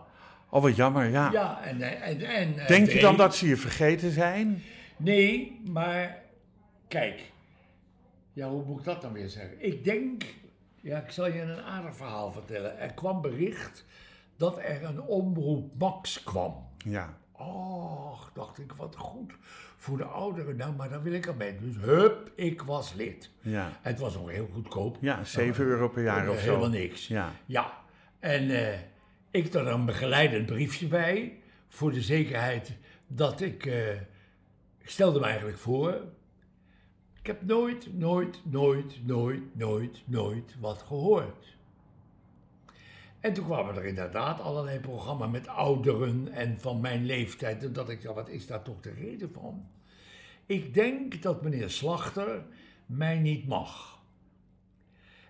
Oh, 0.49 0.61
wat 0.61 0.75
jammer, 0.75 1.09
ja. 1.09 1.31
Ja, 1.31 1.63
en... 1.63 1.81
en, 1.81 2.21
en 2.21 2.57
en 2.57 2.67
Denk 2.67 2.89
je 2.89 2.99
dan 2.99 3.17
dat 3.17 3.35
ze 3.35 3.47
je 3.47 3.57
vergeten 3.57 4.11
zijn? 4.11 4.63
Nee, 4.97 5.61
maar 5.71 6.17
kijk. 6.87 7.31
Ja, 8.33 8.49
hoe 8.49 8.65
moet 8.65 8.79
ik 8.79 8.85
dat 8.85 9.01
dan 9.01 9.13
weer 9.13 9.29
zeggen? 9.29 9.65
Ik 9.65 9.83
denk, 9.83 10.23
ja, 10.81 10.97
ik 10.97 11.11
zal 11.11 11.27
je 11.27 11.41
een 11.41 11.61
aardig 11.61 11.95
verhaal 11.95 12.31
vertellen. 12.31 12.79
Er 12.79 12.93
kwam 12.93 13.21
bericht 13.21 13.85
dat 14.37 14.57
er 14.57 14.83
een 14.83 15.01
omroep 15.01 15.71
Max 15.79 16.23
kwam. 16.23 16.67
Ja. 16.77 17.17
Och, 17.31 18.31
dacht 18.33 18.59
ik, 18.59 18.71
wat 18.71 18.95
goed 18.95 19.33
voor 19.77 19.97
de 19.97 20.03
ouderen. 20.03 20.55
Nou, 20.55 20.73
maar 20.75 20.89
dan 20.89 21.01
wil 21.01 21.13
ik 21.13 21.25
erbij. 21.25 21.57
Dus 21.61 21.75
hup, 21.77 22.31
ik 22.35 22.61
was 22.61 22.93
lid. 22.93 23.29
Ja. 23.41 23.71
Het 23.81 23.99
was 23.99 24.17
ook 24.17 24.31
heel 24.31 24.49
goedkoop. 24.53 24.97
Ja, 25.01 25.23
7 25.23 25.65
euro 25.65 25.89
per 25.89 26.03
jaar 26.03 26.25
Eh, 26.25 26.31
of 26.31 26.39
zo. 26.39 26.45
Helemaal 26.45 26.69
niks. 26.69 27.07
Ja. 27.07 27.31
Ja, 27.45 27.73
en 28.19 28.49
eh, 28.49 28.79
ik 29.31 29.43
had 29.43 29.55
er 29.55 29.67
een 29.67 29.85
begeleidend 29.85 30.45
briefje 30.45 30.87
bij. 30.87 31.39
Voor 31.67 31.91
de 31.91 32.01
zekerheid 32.01 32.71
dat 33.07 33.41
ik. 33.41 33.65
eh, 33.65 33.91
ik 34.77 34.89
stelde 34.91 35.19
me 35.19 35.25
eigenlijk 35.25 35.57
voor. 35.57 36.01
Ik 37.19 37.27
heb 37.27 37.41
nooit, 37.45 37.93
nooit, 37.97 38.41
nooit, 38.43 39.05
nooit, 39.05 39.55
nooit, 39.55 40.01
nooit 40.05 40.55
wat 40.59 40.81
gehoord. 40.81 41.55
En 43.25 43.33
toen 43.33 43.45
kwamen 43.45 43.75
er 43.75 43.85
inderdaad 43.85 44.41
allerlei 44.41 44.79
programma's 44.79 45.31
met 45.31 45.47
ouderen 45.47 46.31
en 46.31 46.59
van 46.59 46.81
mijn 46.81 47.05
leeftijd. 47.05 47.63
En 47.63 47.73
dat 47.73 47.89
ik 47.89 48.01
dacht, 48.01 48.15
wat 48.15 48.29
is 48.29 48.47
daar 48.47 48.61
toch 48.61 48.81
de 48.81 48.91
reden 48.91 49.31
van? 49.33 49.65
Ik 50.45 50.73
denk 50.73 51.21
dat 51.21 51.41
meneer 51.41 51.69
Slachter 51.69 52.43
mij 52.85 53.19
niet 53.19 53.47
mag. 53.47 53.99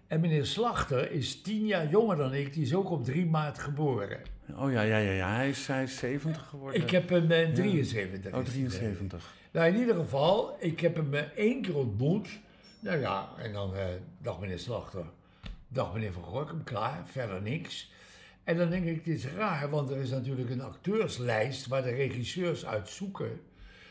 En 0.08 0.20
meneer 0.20 0.46
Slachter 0.46 1.12
is 1.12 1.42
tien 1.42 1.66
jaar 1.66 1.90
jonger 1.90 2.18
dan 2.18 2.34
ik, 2.34 2.54
die 2.54 2.64
is 2.64 2.74
ook 2.74 2.90
op 2.90 3.06
3 3.06 3.26
maart 3.26 3.60
geboren. 3.60 4.22
Oh 4.56 4.72
ja, 4.72 4.82
ja, 4.82 4.98
ja, 4.98 5.12
ja. 5.12 5.36
Hij 5.36 5.50
is, 5.50 5.68
hij 5.68 5.84
is 5.84 5.98
70 5.98 6.48
geworden. 6.50 6.82
Ik 6.82 6.90
heb 6.90 7.10
hem 7.10 7.32
in 7.32 7.54
73. 7.54 8.34
Oh, 8.34 8.42
is 8.42 8.54
hij, 8.54 8.64
eh. 8.64 8.70
73. 8.70 9.34
Nou, 9.52 9.68
in 9.68 9.80
ieder 9.80 9.96
geval, 9.96 10.56
ik 10.60 10.80
heb 10.80 10.96
hem 10.96 11.14
eh, 11.14 11.22
één 11.22 11.62
keer 11.62 11.76
ontmoet. 11.76 12.40
Nou 12.80 13.00
ja, 13.00 13.30
en 13.38 13.54
dan, 13.54 13.76
eh, 13.76 13.86
dag 14.22 14.40
meneer 14.40 14.60
Slachter, 14.60 15.06
dag 15.68 15.94
meneer 15.94 16.14
Van 16.14 16.24
Gorkum, 16.24 16.64
klaar, 16.64 17.08
verder 17.08 17.42
niks. 17.42 17.92
En 18.44 18.58
dan 18.58 18.70
denk 18.70 18.86
ik, 18.86 19.06
dit 19.06 19.18
is 19.18 19.26
raar, 19.26 19.70
want 19.70 19.90
er 19.90 19.98
is 19.98 20.10
natuurlijk 20.10 20.50
een 20.50 20.62
acteurslijst 20.62 21.68
waar 21.68 21.84
de 21.84 21.90
regisseurs 21.90 22.66
uit 22.66 22.90
zoeken. 22.90 23.42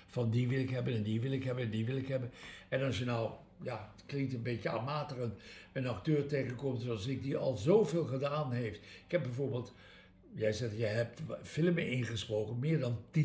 Van 0.07 0.31
die 0.31 0.49
wil 0.49 0.59
ik 0.59 0.71
hebben 0.71 0.95
en 0.95 1.03
die 1.03 1.21
wil 1.21 1.33
ik 1.33 1.45
hebben 1.45 1.65
en 1.65 1.71
die 1.71 1.87
wil 1.87 1.97
ik 1.97 2.09
hebben. 2.09 2.31
En 2.69 2.83
als 2.83 2.99
je 2.99 3.05
nou, 3.05 3.31
ja, 3.63 3.93
het 3.97 4.05
klinkt 4.07 4.33
een 4.33 4.43
beetje 4.43 4.69
een, 4.69 5.33
een 5.73 5.87
acteur 5.87 6.27
tegenkomt 6.27 6.81
zoals 6.81 7.07
ik, 7.07 7.23
die 7.23 7.37
al 7.37 7.57
zoveel 7.57 8.05
gedaan 8.05 8.53
heeft. 8.53 8.77
Ik 8.77 9.11
heb 9.11 9.23
bijvoorbeeld 9.23 9.73
Jij 10.37 10.53
zegt, 10.53 10.79
je 10.79 10.85
hebt 10.85 11.21
filmen 11.43 11.89
ingesproken, 11.89 12.59
meer 12.59 12.79
dan 12.79 12.99
10.000 13.19 13.23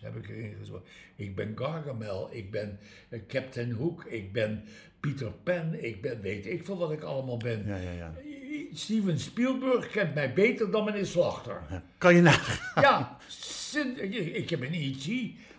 heb 0.00 0.16
ik 0.16 0.28
erin 0.28 0.54
gesproken. 0.60 0.86
Ik 1.16 1.34
ben 1.34 1.52
Gargamel, 1.56 2.28
ik 2.32 2.50
ben 2.50 2.78
eh, 3.08 3.20
Captain 3.28 3.70
Hook, 3.70 4.04
ik 4.04 4.32
ben 4.32 4.62
Peter 5.00 5.30
Pan, 5.42 5.74
ik 5.74 6.02
ben, 6.02 6.20
weet 6.20 6.46
ik 6.46 6.64
veel 6.64 6.78
wat 6.78 6.92
ik 6.92 7.02
allemaal 7.02 7.36
ben. 7.36 7.66
Ja, 7.66 7.76
ja, 7.76 7.92
ja. 7.92 8.14
Steven 8.72 9.18
Spielberg 9.18 9.90
kent 9.90 10.14
mij 10.14 10.32
beter 10.32 10.70
dan 10.70 10.84
meneer 10.84 11.06
Slachter. 11.06 11.60
Kan 11.98 12.14
je 12.14 12.20
nagaan? 12.22 12.82
Ja, 12.82 13.16
ik 14.32 14.50
heb 14.50 14.60
een 14.60 14.74
E.T. 14.74 15.08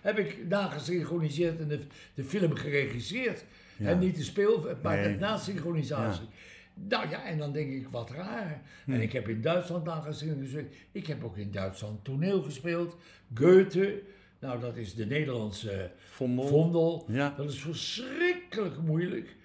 heb 0.01 0.17
ik 0.17 0.37
nagesynchroniseerd 0.47 1.59
en 1.59 1.67
de, 1.67 1.79
de 2.13 2.23
film 2.23 2.55
geregisseerd. 2.55 3.43
En 3.77 3.99
niet 3.99 4.15
de 4.15 4.23
speel, 4.23 4.67
maar 4.83 4.97
Nee. 4.97 5.13
de 5.13 5.19
nasynchronisatie. 5.19 6.27
Nou 6.73 7.09
ja, 7.09 7.25
en 7.25 7.37
dan 7.37 7.51
denk 7.51 7.71
ik, 7.71 7.87
wat 7.91 8.09
raar. 8.11 8.61
Hm. 8.85 8.91
En 8.93 9.01
ik 9.01 9.11
heb 9.11 9.27
in 9.29 9.41
Duitsland 9.41 9.83
nagesynchroniseerd. 9.85 10.75
Ik 10.91 11.07
heb 11.07 11.23
ook 11.23 11.37
in 11.37 11.51
Duitsland 11.51 12.03
toneel 12.03 12.41
gespeeld. 12.41 12.97
Goethe, 13.33 14.01
nou 14.39 14.59
dat 14.59 14.75
is 14.75 14.95
de 14.95 15.05
Nederlandse 15.05 15.91
Vondel. 16.11 16.47
vondel. 16.47 17.05
Ja. 17.07 17.33
Dat 17.37 17.49
is 17.49 17.59
verschrikkelijk 17.59 18.77
moeilijk. 18.81 19.35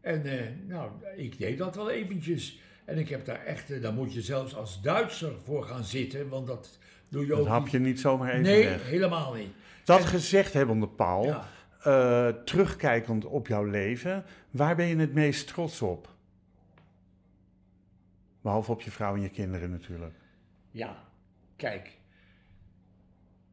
En 0.00 0.24
eh, 0.26 0.46
nou, 0.66 0.90
ik 1.16 1.38
deed 1.38 1.58
dat 1.58 1.74
wel 1.76 1.90
eventjes. 1.90 2.58
En 2.84 2.98
ik 2.98 3.08
heb 3.08 3.24
daar 3.24 3.44
echt, 3.44 3.70
eh, 3.70 3.82
daar 3.82 3.92
moet 3.92 4.12
je 4.14 4.22
zelfs 4.22 4.54
als 4.56 4.82
Duitser 4.82 5.32
voor 5.44 5.62
gaan 5.64 5.84
zitten, 5.84 6.28
want 6.28 6.46
dat 6.46 6.78
doe 7.08 7.26
je 7.26 7.32
ook 7.32 7.38
Dat 7.38 7.46
hap 7.48 7.68
je 7.68 7.78
niet 7.78 8.00
zomaar 8.00 8.30
even 8.30 8.42
Nee, 8.42 8.64
weg. 8.64 8.88
helemaal 8.88 9.34
niet. 9.34 9.50
Dat 9.84 10.04
gezegd 10.04 10.52
hebbende, 10.52 10.88
Paul, 10.88 11.24
Ja. 11.26 11.48
eh, 11.82 12.28
terugkijkend 12.44 13.24
op 13.24 13.46
jouw 13.46 13.64
leven, 13.64 14.24
waar 14.50 14.76
ben 14.76 14.86
je 14.86 14.96
het 14.96 15.14
meest 15.14 15.46
trots 15.46 15.82
op? 15.82 16.12
Behalve 18.44 18.72
op 18.72 18.80
je 18.80 18.90
vrouw 18.90 19.14
en 19.14 19.20
je 19.20 19.28
kinderen 19.28 19.70
natuurlijk. 19.70 20.14
Ja, 20.70 21.08
kijk. 21.56 21.98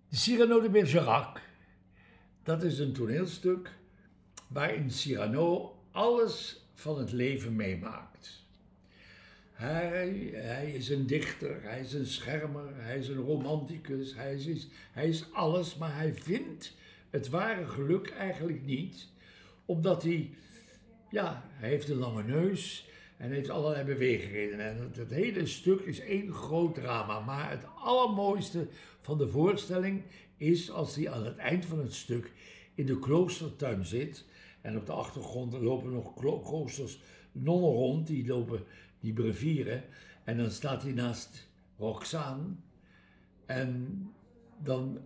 Cyrano 0.09 0.61
de 0.61 0.69
Bergerac, 0.69 1.41
dat 2.43 2.63
is 2.63 2.79
een 2.79 2.93
toneelstuk 2.93 3.71
waarin 4.47 4.91
Cyrano 4.91 5.77
alles 5.91 6.65
van 6.73 6.99
het 6.99 7.11
leven 7.11 7.55
meemaakt. 7.55 8.43
Hij, 9.51 10.29
hij 10.33 10.71
is 10.71 10.89
een 10.89 11.07
dichter, 11.07 11.63
hij 11.63 11.79
is 11.79 11.93
een 11.93 12.05
schermer, 12.05 12.83
hij 12.83 12.97
is 12.97 13.07
een 13.07 13.23
romanticus, 13.23 14.15
hij 14.15 14.33
is, 14.33 14.67
hij 14.91 15.07
is 15.07 15.33
alles, 15.33 15.77
maar 15.77 15.95
hij 15.95 16.13
vindt 16.13 16.75
het 17.09 17.29
ware 17.29 17.67
geluk 17.67 18.09
eigenlijk 18.09 18.65
niet, 18.65 19.07
omdat 19.65 20.03
hij, 20.03 20.29
ja, 21.09 21.43
hij 21.49 21.69
heeft 21.69 21.89
een 21.89 21.97
lange 21.97 22.23
neus 22.23 22.89
en 23.21 23.31
heeft 23.31 23.49
allerlei 23.49 23.83
bewegingen. 23.83 24.59
En 24.59 24.77
het, 24.77 24.95
het 24.95 25.09
hele 25.11 25.45
stuk 25.45 25.79
is 25.79 25.99
één 25.99 26.33
groot 26.33 26.75
drama, 26.75 27.19
maar 27.19 27.49
het 27.49 27.65
allermooiste 27.75 28.67
van 29.01 29.17
de 29.17 29.27
voorstelling 29.27 30.03
is 30.37 30.71
als 30.71 30.95
hij 30.95 31.09
aan 31.09 31.25
het 31.25 31.37
eind 31.37 31.65
van 31.65 31.79
het 31.79 31.93
stuk 31.93 32.31
in 32.75 32.85
de 32.85 32.99
kloostertuin 32.99 33.85
zit 33.85 34.25
en 34.61 34.77
op 34.77 34.85
de 34.85 34.91
achtergrond 34.91 35.53
lopen 35.53 35.91
nog 35.91 36.13
klo- 36.13 36.39
kloosters 36.39 37.01
nonnen 37.31 37.69
rond, 37.69 38.07
die 38.07 38.27
lopen 38.27 38.63
die 38.99 39.13
brevieren. 39.13 39.83
En 40.23 40.37
dan 40.37 40.51
staat 40.51 40.83
hij 40.83 40.91
naast 40.91 41.47
Roxane 41.77 42.43
en 43.45 44.01
dan 44.63 44.99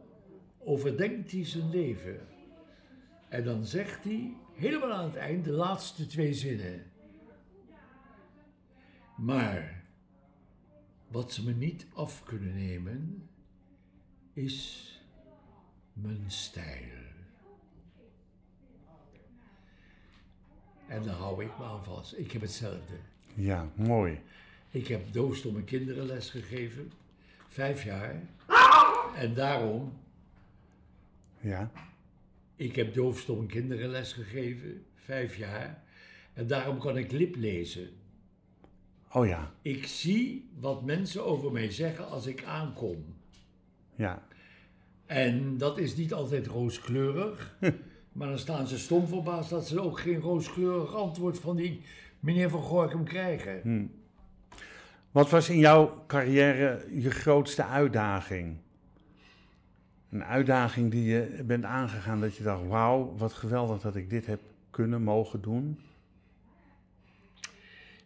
overdenkt 0.60 1.32
hij 1.32 1.46
zijn 1.46 1.70
leven. 1.70 2.20
En 3.30 3.44
dan 3.44 3.66
zegt 3.66 4.04
hij 4.04 4.34
helemaal 4.54 4.92
aan 4.92 5.06
het 5.06 5.16
eind 5.16 5.46
de 5.46 5.52
laatste 5.52 6.08
twee 6.08 6.34
zinnen. 6.34 6.94
Maar 9.16 9.84
wat 11.08 11.34
ze 11.34 11.44
me 11.44 11.54
niet 11.54 11.86
af 11.94 12.24
kunnen 12.24 12.56
nemen, 12.56 13.30
is 14.34 14.90
mijn 15.94 16.24
stijl. 16.28 17.04
En 20.88 21.04
daar 21.04 21.16
hou 21.16 21.44
ik 21.44 21.58
me 21.58 21.64
aan 21.64 21.84
vast. 21.84 22.18
Ik 22.18 22.32
heb 22.32 22.42
hetzelfde. 22.42 22.94
Ja, 23.34 23.70
mooi. 23.76 24.20
Ik 24.72 24.88
heb 24.88 25.14
doofstomme 25.14 25.64
kinderen 25.64 26.06
les 26.06 26.30
gegeven, 26.30 26.92
vijf 27.48 27.84
jaar. 27.84 28.22
En 29.16 29.34
daarom, 29.34 29.94
Ja, 31.40 31.72
ik 32.56 32.76
heb 32.76 32.94
doofstomme 32.94 33.46
kinderen 33.46 33.90
les 33.90 34.14
gegeven, 34.14 34.86
vijf 34.96 35.36
jaar. 35.36 35.84
En 36.34 36.48
daarom 36.48 36.80
kan 36.80 36.98
ik 36.98 37.12
lip 37.12 37.36
lezen. 37.36 37.90
Oh 39.16 39.28
ja, 39.28 39.52
Ik 39.62 39.86
zie 39.86 40.50
wat 40.60 40.84
mensen 40.84 41.26
over 41.26 41.52
mij 41.52 41.72
zeggen 41.72 42.10
als 42.10 42.26
ik 42.26 42.44
aankom. 42.44 43.06
ja. 43.96 44.22
En 45.06 45.58
dat 45.58 45.78
is 45.78 45.96
niet 45.96 46.14
altijd 46.14 46.48
rooskleurig. 46.48 47.58
maar 48.12 48.28
dan 48.28 48.40
staan 48.40 48.68
ze 48.68 48.80
stom 48.80 49.08
verbaasd 49.08 49.50
dat 49.50 49.68
ze 49.68 49.82
ook 49.82 50.00
geen 50.00 50.20
rooskleurig 50.20 50.96
antwoord 50.96 51.40
van 51.40 51.56
die 51.56 51.82
meneer 52.20 52.50
van 52.50 52.62
Gorkum 52.62 53.04
krijgen. 53.04 53.92
Wat 55.12 55.30
was 55.30 55.50
in 55.50 55.60
jouw 55.60 56.04
carrière 56.08 56.86
je 57.02 57.12
grootste 57.12 57.66
uitdaging? 57.66 58.58
Een 60.10 60.24
uitdaging 60.24 60.92
die 60.92 61.04
je 61.04 61.44
bent 61.46 61.64
aangegaan 61.64 62.22
dat 62.22 62.36
je 62.36 62.44
dacht, 62.44 62.68
wauw, 62.68 63.14
wat 63.18 63.34
geweldig 63.34 63.82
dat 63.82 63.96
ik 63.96 64.10
dit 64.10 64.26
heb 64.26 64.40
kunnen, 64.70 65.02
mogen 65.02 65.42
doen. 65.42 65.80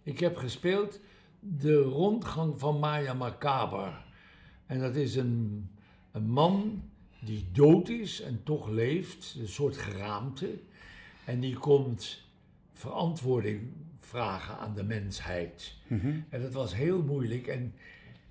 Ik 0.10 0.20
heb 0.20 0.38
gespeeld 0.38 1.00
de 1.40 1.76
rondgang 1.76 2.60
van 2.60 2.80
Maya 2.80 3.14
Macaber. 3.14 4.06
En 4.66 4.80
dat 4.80 4.96
is 4.96 5.16
een, 5.16 5.70
een 6.12 6.30
man 6.30 6.84
die 7.20 7.46
dood 7.52 7.90
is 7.90 8.22
en 8.22 8.44
toch 8.44 8.70
leeft, 8.70 9.36
een 9.40 9.48
soort 9.48 9.78
geraamte. 9.78 10.60
En 11.26 11.40
die 11.40 11.58
komt 11.58 12.22
verantwoording 12.74 13.62
vragen 14.00 14.58
aan 14.58 14.76
de 14.76 14.84
mensheid. 14.84 15.76
En 16.30 16.42
dat 16.42 16.54
was 16.54 16.76
heel 16.76 17.04
moeilijk. 17.04 17.48
En 17.48 17.74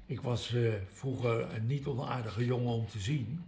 ik 0.06 0.20
was 0.20 0.54
eh, 0.54 0.72
vroeger 0.92 1.54
een 1.54 1.66
niet 1.66 1.86
onaardige 1.86 2.44
jongen 2.44 2.72
om 2.72 2.86
te 2.86 2.98
zien. 2.98 3.44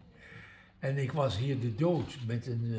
En 0.79 0.97
ik 0.97 1.13
was 1.13 1.39
hier 1.39 1.61
de 1.61 1.75
dood 1.75 2.19
met 2.27 2.47
een 2.47 2.75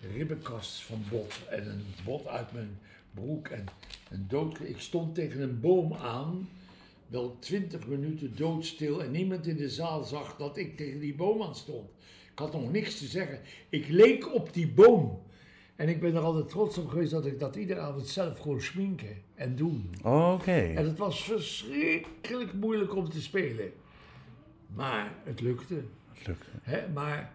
eh, 0.00 0.16
ribbenkast 0.16 0.82
van 0.82 1.04
bot 1.10 1.48
en 1.48 1.70
een 1.70 1.84
bot 2.04 2.26
uit 2.26 2.52
mijn 2.52 2.78
broek. 3.14 3.48
En 3.48 3.64
dood. 4.18 4.60
Ik 4.60 4.78
stond 4.78 5.14
tegen 5.14 5.40
een 5.40 5.60
boom 5.60 5.94
aan, 5.94 6.48
wel 7.06 7.36
twintig 7.38 7.86
minuten 7.86 8.36
doodstil. 8.36 9.02
En 9.02 9.10
niemand 9.10 9.46
in 9.46 9.56
de 9.56 9.68
zaal 9.68 10.04
zag 10.04 10.36
dat 10.36 10.56
ik 10.56 10.76
tegen 10.76 11.00
die 11.00 11.14
boom 11.14 11.42
aan 11.42 11.54
stond. 11.54 11.90
Ik 12.32 12.38
had 12.38 12.52
nog 12.52 12.72
niks 12.72 12.98
te 12.98 13.06
zeggen. 13.06 13.40
Ik 13.68 13.88
leek 13.88 14.34
op 14.34 14.52
die 14.52 14.68
boom. 14.68 15.22
En 15.76 15.88
ik 15.88 16.00
ben 16.00 16.14
er 16.14 16.20
altijd 16.20 16.48
trots 16.48 16.78
op 16.78 16.88
geweest 16.88 17.10
dat 17.10 17.26
ik 17.26 17.38
dat 17.38 17.56
iedere 17.56 17.80
avond 17.80 18.08
zelf 18.08 18.38
gewoon 18.38 18.60
schminken 18.60 19.22
en 19.34 19.56
doen. 19.56 19.90
Oké. 20.02 20.52
En 20.52 20.84
het 20.84 20.98
was 20.98 21.24
verschrikkelijk 21.24 22.52
moeilijk 22.52 22.94
om 22.94 23.08
te 23.08 23.22
spelen. 23.22 23.72
Maar 24.74 25.14
het 25.24 25.40
lukte. 25.40 25.82
Het 26.12 26.26
lukte. 26.26 26.88
Maar 26.94 27.34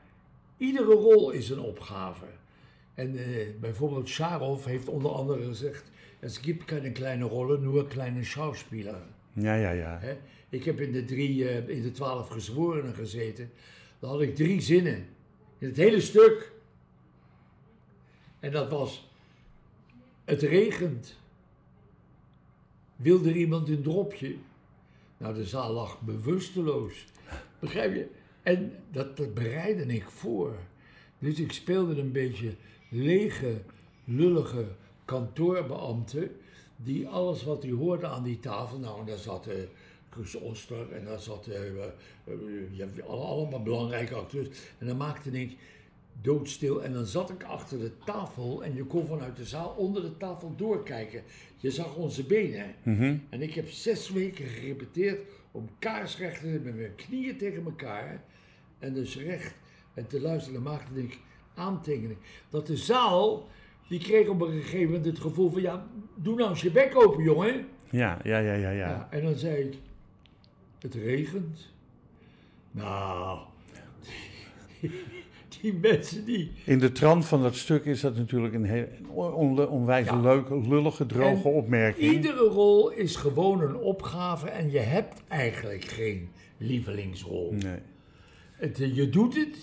iedere 0.58 0.94
rol 0.94 1.32
is 1.32 1.50
een 1.50 1.60
opgave. 1.60 2.26
En 2.94 3.18
eh, 3.18 3.48
bijvoorbeeld 3.60 4.08
Sharov 4.08 4.66
heeft 4.66 4.88
onder 4.88 5.12
andere 5.12 5.46
gezegd: 5.46 5.92
Es 6.26 6.42
gibt 6.42 6.68
keine 6.68 6.92
kleine 6.92 7.26
Rollen, 7.26 7.62
nur 7.62 7.88
kleine 7.88 8.26
Schauspieler. 8.26 9.02
Ja, 9.36 9.56
ja, 9.56 9.72
ja. 9.72 10.00
Ik 10.50 10.66
heb 10.66 10.80
in 10.80 10.92
de, 10.92 11.06
drie, 11.06 11.50
eh, 11.50 11.78
in 11.78 11.82
de 11.82 11.92
twaalf 11.92 12.28
gezworenen 12.28 12.94
gezeten. 12.94 13.52
Dan 14.00 14.10
had 14.10 14.22
ik 14.22 14.36
drie 14.36 14.62
zinnen 14.62 15.08
in 15.58 15.68
het 15.68 15.78
hele 15.78 16.02
stuk. 16.02 16.52
En 18.40 18.52
dat 18.52 18.70
was: 18.72 19.10
Het 20.24 20.42
regent. 20.42 21.20
Wil 22.96 23.26
er 23.26 23.36
iemand 23.36 23.70
een 23.70 23.82
dropje? 23.82 24.36
Nou, 25.18 25.34
de 25.34 25.46
zaal 25.46 25.74
lag 25.74 26.02
bewusteloos. 26.02 27.06
Begrijp 27.60 27.96
je? 27.96 28.08
En 28.44 28.72
dat, 28.92 29.18
dat 29.18 29.34
bereidde 29.34 29.86
ik 29.86 30.10
voor. 30.10 30.58
Dus 31.20 31.40
ik 31.40 31.52
speelde 31.52 32.02
een 32.02 32.12
beetje 32.12 32.56
lege, 32.90 33.62
lullige 34.04 34.68
kantoorbeambte. 35.06 36.32
Die 36.78 37.08
alles 37.08 37.44
wat 37.44 37.64
hij 37.64 37.72
hoorde 37.72 38.08
aan 38.08 38.24
die 38.24 38.40
tafel. 38.40 38.80
Nou, 38.80 39.00
en 39.00 39.06
daar 39.06 39.18
zat 39.18 39.48
Guus 40.16 40.36
Oster 40.36 40.92
en 40.92 41.06
daar 41.06 41.20
zat 41.20 41.48
eh, 41.48 41.68
eh, 42.28 43.06
allemaal 43.08 43.64
belangrijke 43.64 44.16
acteurs. 44.16 44.48
En 44.78 44.88
dan 44.88 44.98
maakte 44.98 45.32
ik 45.32 45.58
doodstil. 46.22 46.84
En 46.84 46.94
dan 46.94 47.06
zat 47.06 47.30
ik 47.30 47.44
achter 47.44 47.80
de 47.80 47.92
tafel 48.06 48.64
en 48.64 48.76
je 48.76 48.84
kon 48.84 49.08
vanuit 49.08 49.36
de 49.36 49.46
zaal 49.46 49.70
onder 49.78 50.02
de 50.02 50.18
tafel 50.18 50.56
doorkijken. 50.56 51.24
Je 51.58 51.72
zag 51.72 51.96
onze 51.96 52.24
benen. 52.24 52.76
En 53.30 53.42
ik 53.42 53.54
heb 53.54 53.70
zes 53.70 54.10
weken 54.10 54.46
gerepeteerd 54.46 55.20
om 55.52 55.70
kaarsrecht 55.80 56.40
te 56.40 56.60
met 56.64 56.76
mijn 56.76 56.96
knieën 56.96 57.38
tegen 57.38 57.66
elkaar. 57.66 58.24
En 58.80 58.94
dus 58.94 59.18
recht 59.18 59.56
en 59.94 60.08
te 60.08 60.22
luisteren. 60.22 60.64
Dan 60.64 60.74
maakte 60.74 61.02
ik 61.02 61.20
aantekeningen. 61.54 62.18
Dat 62.50 62.68
de 62.68 62.78
zaal, 62.78 63.48
die 63.88 64.00
kreeg 64.00 64.28
op 64.28 64.42
een 64.42 64.52
gegeven 64.52 64.86
moment 64.86 65.06
het 65.06 65.20
gevoel 65.20 65.50
van... 65.50 65.62
Ja, 65.62 65.88
doe 66.16 66.36
nou 66.36 66.50
eens 66.50 66.62
je 66.62 66.72
bek 66.72 66.96
open, 66.96 67.24
jongen. 67.24 67.66
Ja, 67.90 68.20
ja, 68.24 68.38
ja, 68.38 68.54
ja, 68.54 68.70
ja. 68.70 68.88
Ja, 68.90 69.08
en 69.12 69.24
dan 69.24 69.36
zei 69.36 69.56
ik, 69.56 69.74
het 70.80 70.94
regent. 70.94 71.74
Nou, 72.72 73.40
die, 74.82 74.92
die 75.62 75.74
mensen 75.74 76.26
die... 76.26 76.52
In 76.66 76.80
de 76.80 76.92
trant 76.92 77.26
van 77.26 77.42
dat 77.42 77.56
stuk 77.56 77.86
is 77.86 78.02
dat 78.02 78.16
natuurlijk 78.18 78.54
een 78.54 78.64
heel 78.66 78.88
on- 79.14 79.68
onwijs 79.68 80.06
Ja. 80.06 80.20
leuke, 80.22 80.68
lullige, 80.68 81.06
droge 81.06 81.48
En 81.50 81.56
opmerking. 81.56 82.12
Iedere 82.12 82.44
rol 82.44 82.90
is 82.92 83.16
gewoon 83.16 83.62
een 83.62 83.76
opgave 83.76 84.50
en 84.50 84.72
je 84.72 84.80
hebt 84.80 85.22
eigenlijk 85.28 85.84
geen 85.84 86.30
lievelingsrol. 86.58 87.52
Nee. 87.54 87.80
Het, 88.52 88.78
je 88.78 89.10
doet 89.10 89.36
het 89.36 89.58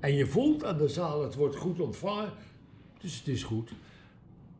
en 0.00 0.14
je 0.14 0.26
voelt 0.26 0.64
aan 0.64 0.78
de 0.78 0.88
zaal, 0.88 1.22
het 1.22 1.34
wordt 1.34 1.56
goed 1.56 1.80
ontvangen, 1.80 2.32
dus 3.04 3.18
het 3.18 3.28
is 3.28 3.42
goed. 3.42 3.70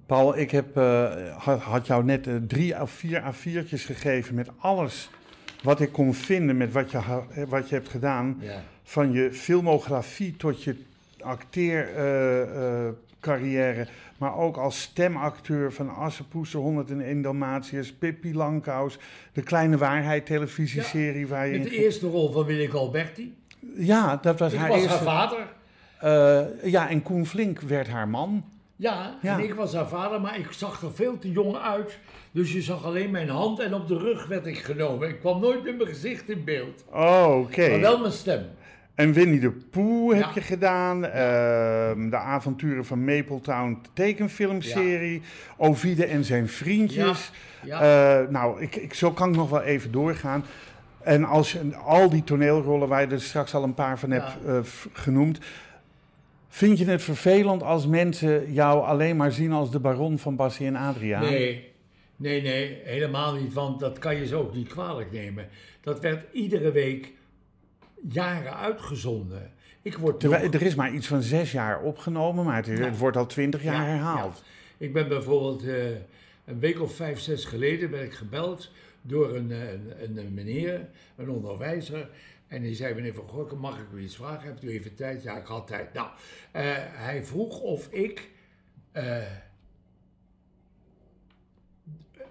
Paul, 0.06 0.38
ik 0.38 0.50
heb, 0.50 0.76
eh, 0.76 1.36
had, 1.36 1.60
had 1.60 1.86
jou 1.86 2.04
net 2.04 2.26
eh, 2.26 2.34
drie 2.46 2.80
of 2.80 2.90
vier 2.90 3.22
A4'tjes 3.22 3.84
gegeven 3.84 4.34
met 4.34 4.48
alles 4.58 5.10
wat 5.62 5.80
ik 5.80 5.92
kon 5.92 6.14
vinden 6.14 6.56
met 6.56 6.72
wat 6.72 6.90
je, 6.90 6.98
eh, 6.98 7.16
wat 7.48 7.68
je 7.68 7.74
hebt 7.74 7.88
gedaan. 7.88 8.36
Ja. 8.40 8.62
Van 8.82 9.12
je 9.12 9.32
filmografie 9.32 10.36
tot 10.36 10.62
je 10.62 10.76
acteercarrière, 11.20 13.86
maar 14.18 14.36
ook 14.36 14.56
als 14.56 14.80
stemacteur 14.80 15.72
van 15.72 15.94
Assepoester, 15.94 16.60
101 16.60 17.22
Dalmatiërs, 17.22 17.92
Pippi 17.92 18.34
Langkous, 18.34 18.98
de 19.32 19.42
Kleine 19.42 19.76
Waarheid 19.76 20.26
televisieserie 20.26 21.26
waar 21.26 21.46
je 21.46 21.58
Met 21.58 21.66
in... 21.66 21.72
de 21.72 21.84
eerste 21.84 22.06
rol 22.06 22.32
van 22.32 22.44
Willeke 22.44 22.76
Alberti. 22.76 23.34
Ja, 23.76 24.16
dat 24.16 24.38
was 24.38 24.52
Ik 24.52 24.58
haar 24.58 24.68
was 24.68 24.80
eerste... 24.80 24.96
haar 24.96 25.04
vader. 25.04 25.46
Eh, 26.04 26.40
ja, 26.70 26.88
en 26.88 27.02
Koen 27.02 27.26
Flink 27.26 27.60
werd 27.60 27.88
haar 27.88 28.08
man. 28.08 28.44
Ja, 28.76 29.18
Ja. 29.22 29.38
en 29.38 29.44
ik 29.44 29.54
was 29.54 29.74
haar 29.74 29.88
vader, 29.88 30.20
maar 30.20 30.38
ik 30.38 30.46
zag 30.52 30.82
er 30.82 30.92
veel 30.94 31.18
te 31.18 31.30
jong 31.30 31.56
uit. 31.56 31.98
Dus 32.30 32.52
je 32.52 32.62
zag 32.62 32.84
alleen 32.84 33.10
mijn 33.10 33.28
hand 33.28 33.60
en 33.60 33.74
op 33.74 33.88
de 33.88 33.98
rug 33.98 34.26
werd 34.26 34.46
ik 34.46 34.58
genomen. 34.58 35.08
Ik 35.08 35.20
kwam 35.20 35.40
nooit 35.40 35.64
met 35.64 35.76
mijn 35.76 35.88
gezicht 35.88 36.28
in 36.30 36.44
beeld. 36.44 36.84
Oh, 36.92 37.38
oké. 37.40 37.68
Maar 37.70 37.80
wel 37.80 37.98
mijn 37.98 38.12
stem. 38.12 38.44
En 38.94 39.12
Winnie 39.12 39.40
de 39.40 39.50
Pooh 39.50 40.12
heb 40.12 40.22
Ja. 40.22 40.30
je 40.34 40.40
gedaan. 40.40 41.04
Ehm, 41.04 42.10
de 42.10 42.16
avonturen 42.16 42.84
van 42.84 43.04
Mapletown 43.04 43.78
tekenfilmserie. 43.92 45.22
Ovide 45.56 46.06
en 46.06 46.24
zijn 46.24 46.48
vriendjes. 46.48 47.30
Ja. 47.64 47.80
Eh, 48.22 48.28
nou, 48.28 48.60
ik, 48.62 48.76
ik, 48.76 48.94
zo 48.94 49.10
kan 49.10 49.28
ik 49.28 49.36
nog 49.36 49.50
wel 49.50 49.62
even 49.62 49.92
doorgaan. 49.92 50.44
En 51.02 51.24
als 51.24 51.52
je, 51.52 51.76
al 51.84 52.08
die 52.10 52.24
toneelrollen 52.24 52.88
waar 52.88 53.00
je 53.00 53.06
er 53.06 53.20
straks 53.20 53.54
al 53.54 53.62
een 53.62 53.74
paar 53.74 53.98
van 53.98 54.10
hebt 54.10 54.36
Ja. 54.46 54.52
eh, 54.52 54.58
genoemd. 54.92 55.38
Vind 56.54 56.78
je 56.78 56.84
het 56.84 57.02
vervelend 57.02 57.62
als 57.62 57.86
mensen 57.86 58.52
jou 58.52 58.84
alleen 58.84 59.16
maar 59.16 59.32
zien 59.32 59.52
als 59.52 59.70
de 59.70 59.78
baron 59.80 60.18
van 60.18 60.36
Bassie 60.36 60.66
en 60.66 60.76
Adriaan? 60.76 61.22
Nee, 61.22 61.72
nee, 62.16 62.42
nee, 62.42 62.78
helemaal 62.84 63.34
niet. 63.34 63.52
Want 63.52 63.80
dat 63.80 63.98
kan 63.98 64.16
je 64.16 64.26
ze 64.26 64.34
ook 64.36 64.54
niet 64.54 64.68
kwalijk 64.68 65.12
nemen. 65.12 65.48
Dat 65.80 66.00
werd 66.00 66.24
iedere 66.32 66.72
week 66.72 67.12
jaren 68.08 68.56
uitgezonden. 68.56 69.52
Ik 69.82 69.96
word 69.98 70.20
Terwijl, 70.20 70.44
nog- 70.44 70.54
er 70.54 70.62
is 70.62 70.74
maar 70.74 70.94
iets 70.94 71.06
van 71.06 71.22
zes 71.22 71.52
jaar 71.52 71.82
opgenomen, 71.82 72.44
maar 72.44 72.56
het, 72.56 72.68
is- 72.68 72.78
Ja. 72.78 72.84
het 72.84 72.98
wordt 72.98 73.16
al 73.16 73.26
twintig 73.26 73.62
jaar 73.62 73.74
Ja, 73.74 73.84
herhaald. 73.88 74.42
ja. 74.44 74.86
Ik 74.86 74.92
ben 74.92 75.08
bijvoorbeeld 75.08 75.66
eh, 75.66 75.84
een 76.44 76.58
week 76.58 76.80
of 76.80 76.94
vijf, 76.94 77.18
zes 77.20 77.44
geleden 77.44 77.90
ben 77.90 78.02
ik 78.04 78.12
gebeld 78.14 78.70
door 79.02 79.34
een, 79.34 79.50
eh, 79.50 79.58
een, 80.02 80.16
een 80.16 80.34
meneer, 80.34 80.88
een 81.16 81.30
onderwijzer. 81.30 82.08
En 82.46 82.62
die 82.62 82.74
zei, 82.74 82.94
meneer 82.94 83.14
Van 83.14 83.28
Gorkum, 83.28 83.58
mag 83.58 83.80
ik 83.80 83.92
u 83.94 84.02
iets 84.02 84.16
vragen? 84.16 84.46
Hebt 84.46 84.64
u 84.64 84.68
even 84.68 84.94
tijd? 84.94 85.22
Ja, 85.22 85.38
ik 85.38 85.46
had 85.46 85.66
tijd. 85.66 85.92
Nou, 85.92 86.08
eh, 86.52 86.62
hij 86.78 87.24
vroeg 87.24 87.60
of 87.60 87.92
ik 87.92 88.30
eh, 88.92 89.22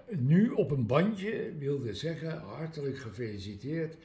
nu 0.08 0.50
op 0.50 0.70
een 0.70 0.86
bandje 0.86 1.54
wilde 1.58 1.94
zeggen, 1.94 2.38
hartelijk 2.38 2.98
gefeliciteerd 2.98 3.96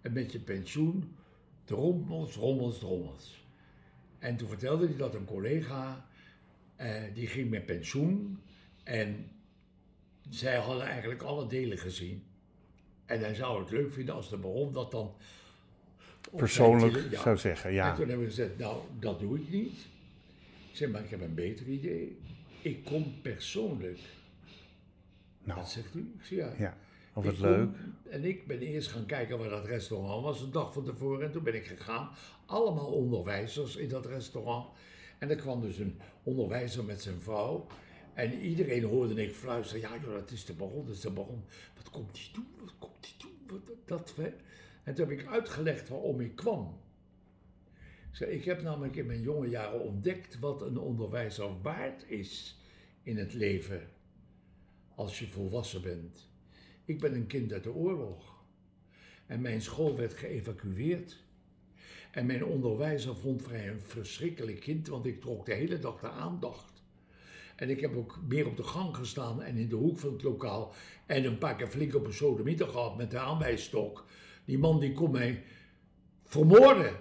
met 0.00 0.32
je 0.32 0.38
pensioen, 0.38 1.16
drommels, 1.64 2.32
drommels, 2.32 2.78
drommels. 2.78 3.46
En 4.18 4.36
toen 4.36 4.48
vertelde 4.48 4.86
hij 4.86 4.96
dat 4.96 5.14
een 5.14 5.24
collega, 5.24 6.06
eh, 6.76 7.02
die 7.14 7.26
ging 7.26 7.50
met 7.50 7.66
pensioen 7.66 8.40
en 8.82 9.30
zij 10.28 10.56
hadden 10.56 10.86
eigenlijk 10.86 11.22
alle 11.22 11.46
delen 11.46 11.78
gezien. 11.78 12.24
En 13.06 13.20
hij 13.20 13.34
zou 13.34 13.60
het 13.60 13.70
leuk 13.70 13.92
vinden 13.92 14.14
als 14.14 14.30
de 14.30 14.36
baron 14.36 14.72
dat 14.72 14.90
dan... 14.90 15.14
Persoonlijk 16.36 16.92
zijn 16.92 17.04
tele- 17.04 17.16
ja. 17.16 17.22
zou 17.22 17.36
zeggen, 17.36 17.72
ja. 17.72 17.88
En 17.90 17.96
toen 17.96 18.08
hebben 18.08 18.24
we 18.24 18.30
gezegd, 18.30 18.58
nou, 18.58 18.82
dat 18.98 19.20
doe 19.20 19.38
ik 19.38 19.50
niet. 19.50 19.72
Ik 20.70 20.76
zei, 20.80 20.90
maar 20.90 21.04
ik 21.04 21.10
heb 21.10 21.20
een 21.20 21.34
beter 21.34 21.66
idee. 21.66 22.18
ik 22.62 22.84
kom 22.84 23.14
persoonlijk. 23.22 23.98
Nou, 25.44 25.58
Wat 25.58 25.70
zegt 25.70 25.94
u? 25.94 26.14
Ik 26.18 26.24
zeg 26.24 26.38
ja. 26.38 26.52
ja. 26.58 26.76
Of 27.12 27.24
het 27.24 27.38
leuk. 27.38 27.68
En 28.08 28.24
ik 28.24 28.46
ben 28.46 28.60
eerst 28.60 28.88
gaan 28.88 29.06
kijken 29.06 29.38
waar 29.38 29.48
dat 29.48 29.64
restaurant 29.66 30.22
was, 30.24 30.40
een 30.40 30.50
dag 30.50 30.72
van 30.72 30.84
tevoren. 30.84 31.26
En 31.26 31.32
toen 31.32 31.42
ben 31.42 31.54
ik 31.54 31.66
gegaan. 31.66 32.10
Allemaal 32.46 32.86
onderwijzers 32.86 33.76
in 33.76 33.88
dat 33.88 34.06
restaurant. 34.06 34.66
En 35.18 35.30
er 35.30 35.36
kwam 35.36 35.60
dus 35.60 35.78
een 35.78 36.00
onderwijzer 36.22 36.84
met 36.84 37.02
zijn 37.02 37.20
vrouw. 37.20 37.66
En 38.14 38.40
iedereen 38.40 38.84
hoorde 38.84 39.22
ik 39.22 39.34
fluisteren. 39.34 39.80
Ja, 39.82 39.90
joh, 40.02 40.12
dat 40.14 40.30
is 40.30 40.44
de 40.44 40.52
baron, 40.52 40.86
dat 40.86 40.94
is 40.94 41.00
de 41.00 41.10
baron. 41.10 41.44
Wat 41.76 41.90
komt 41.90 42.14
die 42.14 42.30
doen? 42.32 42.46
Wat 42.60 42.74
komt 42.78 42.96
die 43.02 43.14
doen? 43.18 43.30
Wat, 43.46 43.60
wat- 43.86 43.88
dat, 44.06 44.14
hè? 44.16 44.32
En 44.84 44.94
toen 44.94 45.08
heb 45.08 45.18
ik 45.18 45.26
uitgelegd 45.26 45.88
waarom 45.88 46.20
ik 46.20 46.36
kwam. 46.36 46.80
Ik 48.10 48.16
zei, 48.16 48.30
ik 48.30 48.44
heb 48.44 48.62
namelijk 48.62 48.96
in 48.96 49.06
mijn 49.06 49.22
jonge 49.22 49.48
jaren 49.48 49.80
ontdekt 49.80 50.38
wat 50.38 50.62
een 50.62 50.78
onderwijzer 50.78 51.62
waard 51.62 52.10
is 52.10 52.58
in 53.02 53.18
het 53.18 53.32
leven. 53.32 53.88
Als 54.94 55.18
je 55.18 55.26
volwassen 55.26 55.82
bent. 55.82 56.28
Ik 56.84 57.00
ben 57.00 57.14
een 57.14 57.26
kind 57.26 57.52
uit 57.52 57.62
de 57.62 57.72
oorlog. 57.72 58.42
En 59.26 59.40
mijn 59.40 59.62
school 59.62 59.96
werd 59.96 60.14
geëvacueerd. 60.14 61.22
En 62.10 62.26
mijn 62.26 62.44
onderwijzer 62.44 63.16
vond 63.16 63.48
mij 63.48 63.68
een 63.68 63.80
verschrikkelijk 63.80 64.60
kind, 64.60 64.88
want 64.88 65.06
ik 65.06 65.20
trok 65.20 65.46
de 65.46 65.54
hele 65.54 65.78
dag 65.78 66.00
de 66.00 66.10
aandacht. 66.10 66.82
En 67.56 67.70
ik 67.70 67.80
heb 67.80 67.96
ook 67.96 68.18
meer 68.28 68.46
op 68.46 68.56
de 68.56 68.62
gang 68.62 68.96
gestaan 68.96 69.42
en 69.42 69.56
in 69.56 69.68
de 69.68 69.74
hoek 69.74 69.98
van 69.98 70.12
het 70.12 70.22
lokaal. 70.22 70.72
En 71.06 71.24
een 71.24 71.38
paar 71.38 71.56
keer 71.56 71.68
flink 71.68 71.94
op 71.94 72.06
een 72.06 72.12
sodemieter 72.12 72.68
gehad 72.68 72.96
met 72.96 73.10
de 73.10 73.18
aanwijsstok. 73.18 74.04
Die 74.44 74.58
man 74.58 74.80
die 74.80 74.92
kon 74.92 75.10
mij 75.10 75.42
vermoorden. 76.24 76.92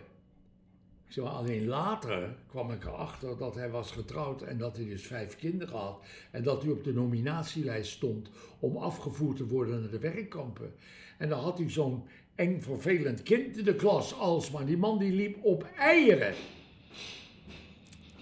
Ik 1.05 1.19
zeg 1.19 1.23
maar, 1.23 1.33
alleen 1.33 1.65
later 1.65 2.35
kwam 2.47 2.71
ik 2.71 2.85
erachter 2.85 3.37
dat 3.37 3.55
hij 3.55 3.69
was 3.69 3.91
getrouwd 3.91 4.41
en 4.41 4.57
dat 4.57 4.75
hij 4.75 4.85
dus 4.85 5.07
vijf 5.07 5.35
kinderen 5.35 5.77
had. 5.77 6.05
En 6.31 6.43
dat 6.43 6.63
hij 6.63 6.71
op 6.71 6.83
de 6.83 6.93
nominatielijst 6.93 7.91
stond 7.91 8.29
om 8.59 8.77
afgevoerd 8.77 9.37
te 9.37 9.47
worden 9.47 9.81
naar 9.81 9.89
de 9.89 9.99
werkkampen. 9.99 10.73
En 11.17 11.29
dan 11.29 11.39
had 11.39 11.57
hij 11.57 11.69
zo'n 11.69 12.03
eng 12.35 12.61
vervelend 12.61 13.23
kind 13.23 13.57
in 13.57 13.65
de 13.65 13.75
klas 13.75 14.13
alsmaar. 14.13 14.65
Die 14.65 14.77
man 14.77 14.99
die 14.99 15.11
liep 15.11 15.43
op 15.43 15.63
eieren. 15.77 16.33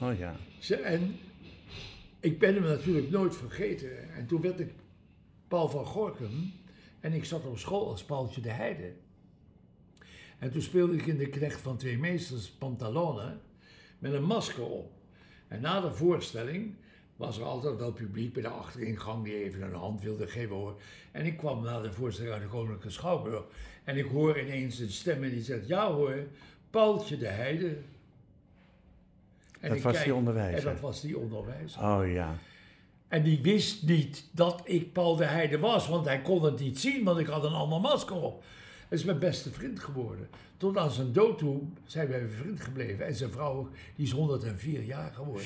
Oh 0.02 0.18
ja. 0.18 0.36
En 0.84 1.16
ik 2.20 2.40
ben 2.40 2.54
hem 2.54 2.64
natuurlijk 2.64 3.10
nooit 3.10 3.36
vergeten. 3.36 4.14
En 4.14 4.28
toen 4.28 4.42
werd 4.42 4.60
ik 4.60 4.74
Paul 5.48 5.70
van 5.70 5.86
Gorkum 5.86 6.54
en 7.00 7.14
ik 7.14 7.26
zat 7.26 7.46
op 7.46 7.58
school 7.58 7.90
als 7.90 8.04
Paultje 8.04 8.42
de 8.42 8.50
Heide. 8.52 8.94
En 10.42 10.52
toen 10.52 10.62
speelde 10.62 10.96
ik 10.96 11.06
in 11.06 11.18
de 11.18 11.30
knecht 11.30 11.62
van 11.62 11.78
twee 11.78 11.98
meesters 11.98 12.50
Pantalone 12.50 13.38
met 14.00 14.14
een 14.14 14.24
masker 14.24 14.64
op. 14.64 14.92
En 15.48 15.62
na 15.62 15.82
de 15.82 15.92
voorstelling 15.92 16.74
was 17.16 17.38
er 17.38 17.44
altijd 17.44 17.78
wel 17.78 17.92
publiek 17.92 18.34
bij 18.34 18.42
de 18.42 18.48
achteringang 18.48 19.24
die 19.24 19.44
even 19.44 19.62
een 19.62 19.74
hand 19.74 20.02
wilde 20.02 20.28
geven 20.28 20.56
hoor. 20.56 20.82
En 21.12 21.26
ik 21.26 21.38
kwam 21.38 21.64
na 21.64 21.82
de 21.82 21.92
voorstelling 21.94 22.34
uit 22.34 22.42
de 22.42 22.48
Koninklijke 22.48 22.90
Schouwburg 22.90 23.44
en 23.84 23.98
ik 23.98 24.06
hoor 24.06 24.40
ineens 24.40 24.80
een 24.80 24.90
stem 24.90 25.24
en 25.24 25.30
die 25.30 25.44
zegt, 25.44 25.68
ja 25.68 25.92
hoor, 25.92 26.16
Paultje 26.70 27.18
de 27.18 27.28
Heide. 27.28 27.78
En 29.60 29.70
Dat 29.70 29.82
was 29.82 29.94
kijk- 29.94 30.04
die 30.06 30.16
onderwijzer. 30.16 30.68
En 30.68 30.74
dat 30.74 30.82
was 30.82 31.02
die 31.02 31.18
onderwijzer. 31.18 31.82
Oh 31.82 32.12
ja. 32.12 32.38
En 33.08 33.24
die 33.24 33.40
wist 33.42 33.84
niet 33.84 34.26
dat 34.32 34.62
ik 34.64 34.94
Paul 34.94 35.16
de 35.16 35.26
Heide 35.26 35.60
was, 35.60 35.88
want 35.88 36.06
hij 36.06 36.22
kon 36.22 36.44
het 36.44 36.60
niet 36.60 36.80
zien, 36.80 37.04
want 37.04 37.20
ik 37.20 37.28
had 37.28 37.44
een 37.44 37.54
ander 37.54 37.82
masker 37.82 38.16
op. 38.22 38.44
Hij 38.92 39.00
is 39.00 39.06
mijn 39.06 39.20
beste 39.20 39.52
vriend 39.52 39.80
geworden. 39.80 40.30
Tot 40.58 40.78
aan 40.78 40.92
zijn 40.92 41.12
dood 41.14 41.38
toe 41.38 41.62
zijn 41.86 42.08
wij 42.08 42.28
vriend 42.30 42.62
gebleven. 42.62 43.06
En 43.06 43.16
zijn 43.16 43.32
vrouw, 43.32 43.70
die 43.96 44.06
is 44.06 44.12
104 44.12 44.84
jaar 44.84 45.14
geworden. 45.14 45.44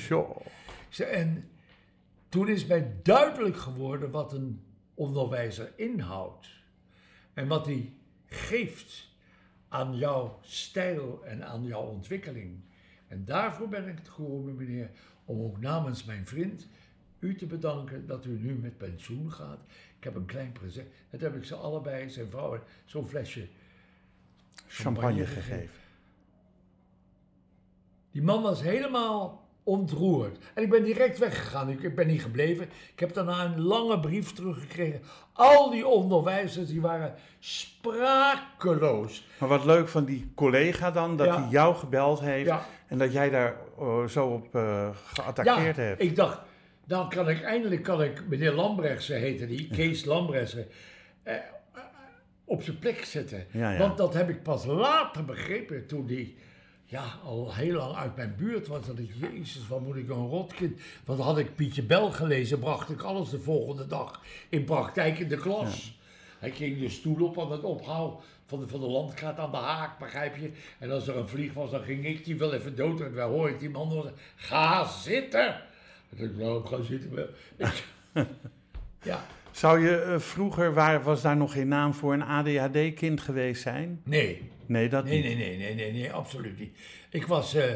Ze- 0.88 1.04
En 1.04 1.48
toen 2.28 2.48
is 2.48 2.66
mij 2.66 2.92
duidelijk 3.02 3.56
geworden 3.56 4.10
wat 4.10 4.32
een 4.32 4.60
onderwijzer 4.94 5.72
inhoudt. 5.76 6.46
En 7.34 7.48
wat 7.48 7.66
hij 7.66 7.92
geeft 8.26 9.08
aan 9.68 9.96
jouw 9.96 10.38
stijl 10.42 11.24
en 11.24 11.46
aan 11.46 11.64
jouw 11.64 11.82
ontwikkeling. 11.84 12.60
En 13.08 13.24
daarvoor 13.24 13.68
ben 13.68 13.88
ik 13.88 13.98
het 13.98 14.08
gekomen, 14.08 14.54
meneer, 14.56 14.90
om 15.24 15.40
ook 15.42 15.60
namens 15.60 16.04
mijn 16.04 16.26
vriend 16.26 16.68
u 17.18 17.34
te 17.36 17.46
bedanken 17.46 18.06
dat 18.06 18.24
u 18.24 18.38
nu 18.38 18.54
met 18.54 18.78
pensioen 18.78 19.32
gaat. 19.32 19.60
Ik 20.06 20.12
heb 20.12 20.20
een 20.20 20.28
klein 20.28 20.52
present. 20.52 20.86
Dat 21.10 21.20
heb 21.20 21.36
ik 21.36 21.44
ze 21.44 21.54
allebei, 21.54 22.10
zijn 22.10 22.30
vrouw, 22.30 22.58
zo'n 22.84 23.06
flesje. 23.06 23.46
Champagne 24.66 25.26
gegeven. 25.26 25.42
gegeven. 25.42 25.74
Die 28.10 28.22
man 28.22 28.42
was 28.42 28.62
helemaal 28.62 29.48
ontroerd. 29.62 30.38
En 30.54 30.62
ik 30.62 30.70
ben 30.70 30.84
direct 30.84 31.18
weggegaan. 31.18 31.68
Ik 31.68 31.94
ben 31.94 32.06
niet 32.06 32.22
gebleven. 32.22 32.68
Ik 32.92 33.00
heb 33.00 33.14
daarna 33.14 33.44
een 33.44 33.60
lange 33.60 34.00
brief 34.00 34.32
teruggekregen. 34.32 35.00
Al 35.32 35.70
die 35.70 35.86
onderwijzers 35.86 36.68
die 36.68 36.80
waren 36.80 37.14
sprakeloos. 37.38 39.26
Maar 39.38 39.48
wat 39.48 39.64
leuk 39.64 39.88
van 39.88 40.04
die 40.04 40.32
collega 40.34 40.90
dan, 40.90 41.16
dat 41.16 41.26
Ja. 41.26 41.40
hij 41.40 41.50
jou 41.50 41.74
gebeld 41.74 42.20
heeft 42.20 42.46
Ja. 42.48 42.66
en 42.86 42.98
dat 42.98 43.12
jij 43.12 43.30
daar 43.30 43.56
oh, 43.74 44.06
zo 44.06 44.26
op 44.26 44.54
eh, 44.54 44.88
geattaqueerd 45.06 45.76
ja, 45.76 45.82
hebt. 45.82 46.02
ik 46.02 46.16
dacht, 46.16 46.40
dan 46.86 47.08
kan 47.08 47.28
ik 47.28 47.42
eindelijk, 47.42 47.82
kan 47.82 48.02
ik 48.02 48.28
meneer 48.28 48.52
Lambrechtse 48.52 49.12
heette 49.12 49.46
die, 49.46 49.68
Kees 49.68 50.04
Lambrechtse, 50.04 50.66
eh, 51.22 51.34
eh, 51.34 51.42
op 52.44 52.62
zijn 52.62 52.78
plek 52.78 53.04
zetten. 53.04 53.46
Ja, 53.50 53.72
ja. 53.72 53.78
Want 53.78 53.96
dat 53.96 54.14
heb 54.14 54.28
ik 54.28 54.42
pas 54.42 54.64
later 54.64 55.24
begrepen 55.24 55.86
toen 55.86 56.06
die 56.06 56.36
ja, 56.84 57.04
al 57.24 57.54
heel 57.54 57.74
lang 57.74 57.94
uit 57.96 58.16
mijn 58.16 58.34
buurt 58.36 58.66
was. 58.66 58.86
Dat 58.86 58.98
ik, 58.98 59.10
jezus, 59.20 59.68
wat 59.68 59.80
moet 59.80 59.96
ik 59.96 60.08
een 60.08 60.28
rotkind. 60.28 60.80
Want 61.04 61.20
had 61.20 61.38
ik 61.38 61.54
Pietje 61.54 61.82
Bel 61.82 62.10
gelezen, 62.10 62.58
bracht 62.58 62.90
ik 62.90 63.02
alles 63.02 63.30
de 63.30 63.40
volgende 63.40 63.86
dag 63.86 64.22
in 64.48 64.64
praktijk 64.64 65.18
in 65.18 65.28
de 65.28 65.36
klas. 65.36 65.98
Hij 66.38 66.50
ging 66.50 66.80
de 66.80 66.88
stoel 66.88 67.26
op 67.26 67.40
aan 67.40 67.52
het 67.52 67.62
ophouden 67.62 68.18
van 68.46 68.60
de, 68.60 68.68
van 68.68 68.80
de 68.80 68.86
landkaart 68.86 69.38
aan 69.38 69.50
de 69.50 69.56
haak, 69.56 69.98
begrijp 69.98 70.36
je? 70.36 70.50
En 70.78 70.90
als 70.90 71.08
er 71.08 71.16
een 71.16 71.28
vlieg 71.28 71.52
was, 71.52 71.70
dan 71.70 71.82
ging 71.82 72.04
ik 72.06 72.24
die 72.24 72.38
wel 72.38 72.52
even 72.52 72.76
dood. 72.76 73.00
En 73.00 73.14
dan 73.14 73.30
hoor 73.30 73.48
ik 73.48 73.58
die 73.58 73.70
man 73.70 73.88
nog 73.88 74.02
zeggen, 74.02 74.20
ga 74.36 74.88
zitten. 74.88 75.60
En 76.16 76.24
ik 76.24 76.36
nou, 76.36 76.60
ik 76.60 76.66
ga 76.66 76.80
zitten. 76.92 77.28
ja, 79.02 79.26
Zou 79.50 79.80
je 79.80 79.96
eh, 79.96 80.18
vroeger, 80.18 80.74
waar, 80.74 81.02
was 81.02 81.22
daar 81.22 81.36
nog 81.36 81.52
geen 81.52 81.68
naam 81.68 81.94
voor, 81.94 82.12
een 82.12 82.22
ADHD-kind 82.22 83.20
geweest 83.20 83.62
zijn? 83.62 84.00
nee. 84.04 84.50
Nee, 84.68 84.88
dat 84.88 85.04
Nee, 85.04 85.14
niet. 85.14 85.24
nee, 85.24 85.36
nee, 85.36 85.56
nee, 85.58 85.74
nee, 85.74 85.92
nee, 85.92 86.12
absoluut 86.12 86.58
niet. 86.58 86.78
Ik 87.10 87.26
was 87.26 87.54
eh, 87.54 87.72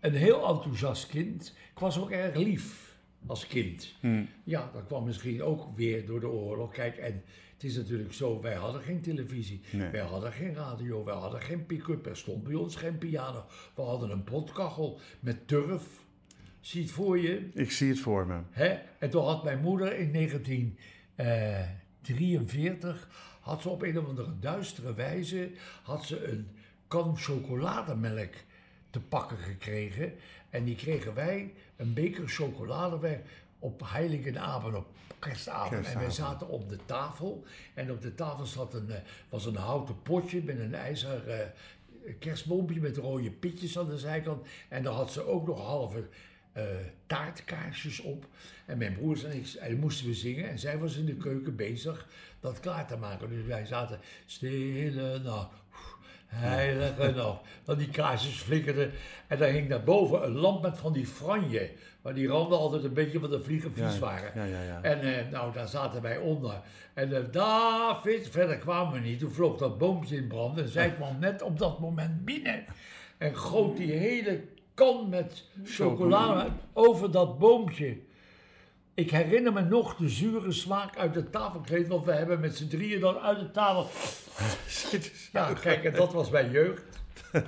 een 0.00 0.14
heel 0.14 0.48
enthousiast 0.48 1.06
kind. 1.06 1.54
Ik 1.72 1.78
was 1.78 1.98
ook 2.00 2.10
erg 2.10 2.34
lief 2.36 2.96
als 3.26 3.46
kind. 3.46 3.94
Hmm. 4.00 4.28
Ja, 4.44 4.70
dat 4.72 4.86
kwam 4.86 5.04
misschien 5.04 5.42
ook 5.42 5.76
weer 5.76 6.06
door 6.06 6.20
de 6.20 6.28
oorlog. 6.28 6.72
Kijk, 6.72 6.96
en 6.96 7.22
het 7.52 7.64
is 7.64 7.76
natuurlijk 7.76 8.12
zo, 8.12 8.40
wij 8.40 8.54
hadden 8.54 8.82
geen 8.82 9.00
televisie. 9.00 9.60
Nee. 9.70 9.90
Wij 9.90 10.00
hadden 10.00 10.32
geen 10.32 10.54
radio, 10.54 11.04
wij 11.04 11.14
hadden 11.14 11.42
geen 11.42 11.66
pick-up. 11.66 12.06
Er 12.06 12.16
stond 12.16 12.42
bij 12.44 12.54
ons 12.54 12.76
geen 12.76 12.98
piano. 12.98 13.44
We 13.74 13.82
hadden 13.82 14.10
een 14.10 14.24
potkachel 14.24 14.98
met 15.20 15.48
turf. 15.48 15.82
Zie 16.62 16.82
het 16.82 16.90
voor 16.90 17.18
je? 17.18 17.48
Ik 17.54 17.70
zie 17.70 17.88
het 17.88 17.98
voor 17.98 18.26
me. 18.26 18.38
Hè? 18.50 18.78
En 18.98 19.10
toen 19.10 19.24
had 19.24 19.44
mijn 19.44 19.60
moeder 19.60 19.98
in 19.98 20.12
1943, 20.12 23.08
had 23.40 23.62
ze 23.62 23.68
op 23.68 23.82
een 23.82 23.98
of 23.98 24.06
andere 24.06 24.38
duistere 24.40 24.94
wijze, 24.94 25.50
had 25.82 26.04
ze 26.04 26.30
een 26.30 26.48
kan 26.88 27.16
chocolademelk 27.16 28.34
te 28.90 29.00
pakken 29.00 29.38
gekregen. 29.38 30.12
En 30.50 30.64
die 30.64 30.76
kregen 30.76 31.14
wij, 31.14 31.52
een 31.76 31.94
beker 31.94 32.28
chocolademelk, 32.28 33.20
op 33.58 33.82
Heiligenavond, 33.84 34.76
op 34.76 34.86
kerstavond. 35.18 35.86
En 35.86 35.98
wij 35.98 36.10
zaten 36.10 36.48
op 36.48 36.68
de 36.68 36.78
tafel. 36.86 37.44
En 37.74 37.90
op 37.90 38.02
de 38.02 38.14
tafel 38.14 38.46
zat 38.46 38.74
een, 38.74 38.90
eh, 38.90 39.00
was 39.28 39.46
een 39.46 39.56
houten 39.56 40.02
potje 40.02 40.42
met 40.42 40.58
een 40.58 40.74
ijzer 40.74 41.28
eh, 41.28 41.46
kerstboompje 42.18 42.80
met 42.80 42.96
rode 42.96 43.30
pitjes 43.30 43.78
aan 43.78 43.88
de 43.88 43.98
zijkant. 43.98 44.46
En 44.68 44.82
daar 44.82 44.92
had 44.92 45.12
ze 45.12 45.26
ook 45.26 45.46
nog 45.46 45.60
halve 45.60 46.08
eh, 46.52 46.64
taartkaarsjes 47.06 48.00
op. 48.00 48.26
En 48.66 48.78
mijn 48.78 48.92
broers 48.92 49.24
en 49.24 49.36
ik 49.36 49.52
en 49.52 49.78
moesten 49.78 50.06
we 50.06 50.14
zingen. 50.14 50.48
En 50.48 50.58
zij 50.58 50.78
was 50.78 50.96
in 50.96 51.04
de 51.04 51.16
keuken 51.16 51.56
bezig 51.56 52.06
dat 52.40 52.60
klaar 52.60 52.86
te 52.86 52.96
maken. 52.96 53.28
Dus 53.28 53.44
wij 53.44 53.66
zaten 53.66 54.00
stille 54.26 55.18
nacht. 55.18 55.60
Heilige 56.26 57.10
nacht. 57.10 57.40
Dat 57.64 57.78
die 57.78 57.90
kaarsjes 57.90 58.40
flikkerden. 58.40 58.90
En 59.26 59.38
daar 59.38 59.48
hing 59.48 59.68
daarboven 59.68 60.24
een 60.24 60.32
lamp 60.32 60.62
met 60.62 60.78
van 60.78 60.92
die 60.92 61.06
franje. 61.06 61.70
Maar 62.02 62.14
die 62.14 62.28
randen 62.28 62.58
altijd 62.58 62.84
een 62.84 62.92
beetje 62.92 63.20
van 63.20 63.30
de 63.30 63.42
vliegen 63.42 63.72
vies 63.74 63.98
waren. 63.98 64.30
ja, 64.34 64.44
ja, 64.44 64.62
ja. 64.62 64.82
En 64.82 65.00
eh, 65.00 65.30
nou, 65.30 65.52
daar 65.52 65.68
zaten 65.68 66.02
wij 66.02 66.18
onder. 66.18 66.60
En 66.94 67.16
eh, 67.16 67.22
David, 67.30 68.28
verder 68.28 68.58
kwamen 68.58 68.92
we 68.92 69.08
niet. 69.08 69.18
Toen 69.18 69.32
vloog 69.32 69.58
dat 69.58 69.78
boompje 69.78 70.16
in 70.16 70.26
brand. 70.26 70.58
En 70.58 70.68
zij 70.68 70.90
kwam 70.90 71.18
net 71.18 71.42
op 71.42 71.58
dat 71.58 71.80
moment 71.80 72.24
binnen. 72.24 72.64
En 73.18 73.36
goot 73.36 73.76
die 73.76 73.92
hele 73.92 74.40
kan 74.74 75.08
met 75.08 75.44
chocolade 75.64 76.50
over 76.72 77.10
dat 77.10 77.38
boompje. 77.38 77.98
Ik 78.94 79.10
herinner 79.10 79.52
me 79.52 79.60
nog 79.60 79.96
de 79.96 80.08
zure 80.08 80.52
smaak 80.52 80.96
uit 80.96 81.14
de 81.14 81.30
tafelkleed. 81.30 81.88
Want 81.88 82.04
we 82.04 82.12
hebben 82.12 82.40
met 82.40 82.56
z'n 82.56 82.68
drieën 82.68 83.00
dan 83.00 83.18
uit 83.18 83.38
de 83.38 83.50
tafel... 83.50 83.86
Ja, 85.32 85.52
kijk, 85.52 85.84
en 85.84 85.94
dat 85.94 86.12
was 86.12 86.30
mijn 86.30 86.50
jeugd. 86.50 86.84